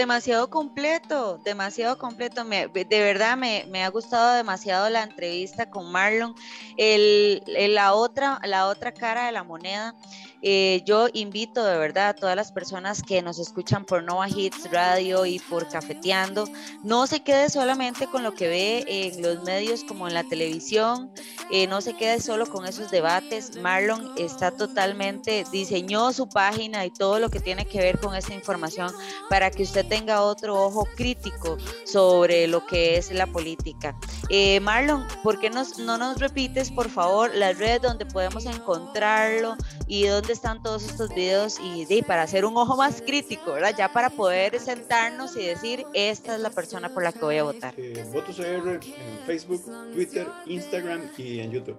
Demasiado 0.00 0.48
completo, 0.48 1.38
demasiado 1.44 1.98
completo. 1.98 2.42
de 2.44 2.84
verdad 2.84 3.36
me, 3.36 3.66
me, 3.68 3.84
ha 3.84 3.88
gustado 3.90 4.34
demasiado 4.34 4.88
la 4.88 5.02
entrevista 5.02 5.68
con 5.68 5.92
Marlon. 5.92 6.34
El, 6.76 7.42
la, 7.74 7.92
otra, 7.92 8.40
la 8.44 8.66
otra 8.66 8.92
cara 8.92 9.26
de 9.26 9.32
la 9.32 9.44
moneda 9.44 9.94
eh, 10.42 10.82
yo 10.86 11.08
invito 11.12 11.64
de 11.64 11.76
verdad 11.78 12.08
a 12.08 12.14
todas 12.14 12.36
las 12.36 12.52
personas 12.52 13.02
que 13.02 13.20
nos 13.22 13.38
escuchan 13.38 13.84
por 13.84 14.02
Nova 14.02 14.28
Hits 14.28 14.70
Radio 14.70 15.26
y 15.26 15.38
por 15.38 15.68
Cafeteando, 15.68 16.48
no 16.82 17.06
se 17.06 17.20
quede 17.20 17.50
solamente 17.50 18.06
con 18.06 18.22
lo 18.22 18.34
que 18.34 18.48
ve 18.48 18.84
en 18.86 19.22
los 19.22 19.42
medios 19.42 19.84
como 19.84 20.08
en 20.08 20.14
la 20.14 20.24
televisión, 20.24 21.10
eh, 21.50 21.66
no 21.66 21.80
se 21.80 21.94
quede 21.94 22.20
solo 22.20 22.46
con 22.46 22.66
esos 22.66 22.90
debates. 22.90 23.56
Marlon 23.56 24.12
está 24.16 24.50
totalmente, 24.50 25.44
diseñó 25.52 26.12
su 26.12 26.28
página 26.28 26.86
y 26.86 26.90
todo 26.90 27.18
lo 27.18 27.28
que 27.28 27.40
tiene 27.40 27.66
que 27.66 27.78
ver 27.78 27.98
con 27.98 28.14
esa 28.14 28.34
información 28.34 28.92
para 29.28 29.50
que 29.50 29.62
usted 29.62 29.86
tenga 29.86 30.22
otro 30.22 30.62
ojo 30.62 30.86
crítico 30.96 31.58
sobre 31.84 32.46
lo 32.46 32.64
que 32.66 32.96
es 32.96 33.12
la 33.12 33.26
política. 33.26 33.96
Eh, 34.28 34.60
Marlon, 34.60 35.06
¿por 35.22 35.38
qué 35.40 35.50
no 35.50 35.98
nos 35.98 36.18
repites, 36.18 36.70
por 36.70 36.88
favor, 36.88 37.34
las 37.34 37.58
redes 37.58 37.82
donde 37.82 38.06
podemos 38.06 38.46
encontrarlo 38.46 39.56
y 39.86 40.06
donde 40.06 40.29
están 40.30 40.62
todos 40.62 40.84
estos 40.84 41.14
videos 41.14 41.58
y, 41.60 42.02
para 42.02 42.22
hacer 42.22 42.44
un 42.44 42.56
ojo 42.56 42.76
más 42.76 43.02
crítico, 43.02 43.52
¿verdad? 43.52 43.74
Ya 43.76 43.92
para 43.92 44.10
poder 44.10 44.58
sentarnos 44.60 45.36
y 45.36 45.44
decir, 45.44 45.84
esta 45.94 46.34
es 46.34 46.40
la 46.40 46.50
persona 46.50 46.88
por 46.92 47.02
la 47.02 47.12
que 47.12 47.20
voy 47.20 47.38
a 47.38 47.44
votar. 47.44 47.74
Eh, 47.76 48.04
Votos 48.12 48.38
en 48.40 48.80
Facebook, 49.26 49.62
Twitter, 49.94 50.26
Instagram 50.46 51.10
y 51.16 51.40
en 51.40 51.50
YouTube. 51.50 51.76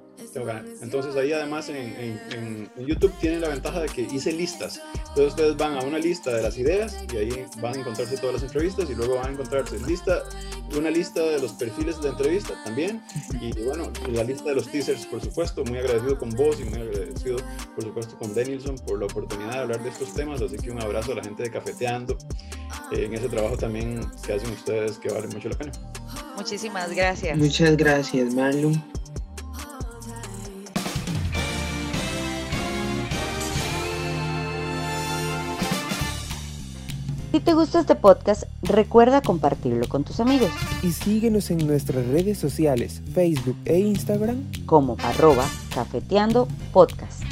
Entonces 0.81 1.15
ahí 1.15 1.33
además 1.33 1.69
en, 1.69 2.69
YouTube 2.77 3.13
tienen 3.19 3.41
la 3.41 3.49
ventaja 3.49 3.81
de 3.81 3.87
que 3.87 4.01
hice 4.01 4.31
listas. 4.31 4.81
Entonces 4.93 5.27
ustedes 5.27 5.57
van 5.57 5.77
a 5.77 5.81
una 5.81 5.97
lista 5.97 6.33
de 6.33 6.41
las 6.41 6.57
ideas 6.57 6.97
y 7.11 7.17
ahí 7.17 7.45
van 7.61 7.75
a 7.75 7.79
encontrarse 7.79 8.17
todas 8.17 8.35
las 8.35 8.43
entrevistas 8.43 8.89
y 8.89 8.95
luego 8.95 9.15
van 9.15 9.27
a 9.27 9.31
encontrarse 9.31 9.79
lista, 9.79 10.23
una 10.77 10.89
lista 10.89 11.21
de 11.21 11.39
los 11.39 11.53
perfiles 11.53 12.01
de 12.01 12.09
entrevista 12.09 12.53
también 12.63 13.01
y 13.39 13.51
bueno, 13.63 13.91
la 14.11 14.23
lista 14.23 14.49
de 14.49 14.55
los 14.55 14.67
teasers 14.67 15.05
por 15.05 15.21
supuesto. 15.21 15.63
Muy 15.65 15.79
agradecido 15.79 16.17
con 16.17 16.29
vos 16.31 16.59
y 16.59 16.63
muy 16.65 16.79
agradecido 16.81 17.37
por 17.75 17.83
supuesto 17.83 18.17
con 18.17 18.33
Denilson 18.43 18.75
por 18.75 18.99
la 18.99 19.05
oportunidad 19.05 19.51
de 19.51 19.59
hablar 19.59 19.83
de 19.83 19.89
estos 19.89 20.13
temas, 20.13 20.41
así 20.41 20.57
que 20.57 20.71
un 20.71 20.81
abrazo 20.81 21.11
a 21.11 21.15
la 21.15 21.23
gente 21.23 21.43
de 21.43 21.51
Cafeteando 21.51 22.17
eh, 22.91 23.05
en 23.05 23.13
ese 23.13 23.29
trabajo 23.29 23.57
también 23.57 24.01
que 24.25 24.33
hacen 24.33 24.51
ustedes 24.51 24.97
que 24.97 25.09
vale 25.09 25.27
mucho 25.27 25.49
la 25.49 25.57
pena. 25.57 25.71
Muchísimas 26.35 26.93
gracias. 26.93 27.37
Muchas 27.37 27.77
gracias, 27.77 28.33
Marlon. 28.33 28.81
Si 37.31 37.39
te 37.39 37.53
gusta 37.53 37.79
este 37.79 37.95
podcast, 37.95 38.43
recuerda 38.61 39.21
compartirlo 39.21 39.87
con 39.87 40.03
tus 40.03 40.19
amigos. 40.19 40.51
Y 40.83 40.91
síguenos 40.91 41.49
en 41.49 41.65
nuestras 41.65 42.05
redes 42.07 42.37
sociales, 42.37 43.01
Facebook 43.13 43.55
e 43.63 43.79
Instagram 43.79 44.43
como 44.65 44.97
arroba 45.01 45.45
cafeteando 45.73 46.49
podcast. 46.73 47.23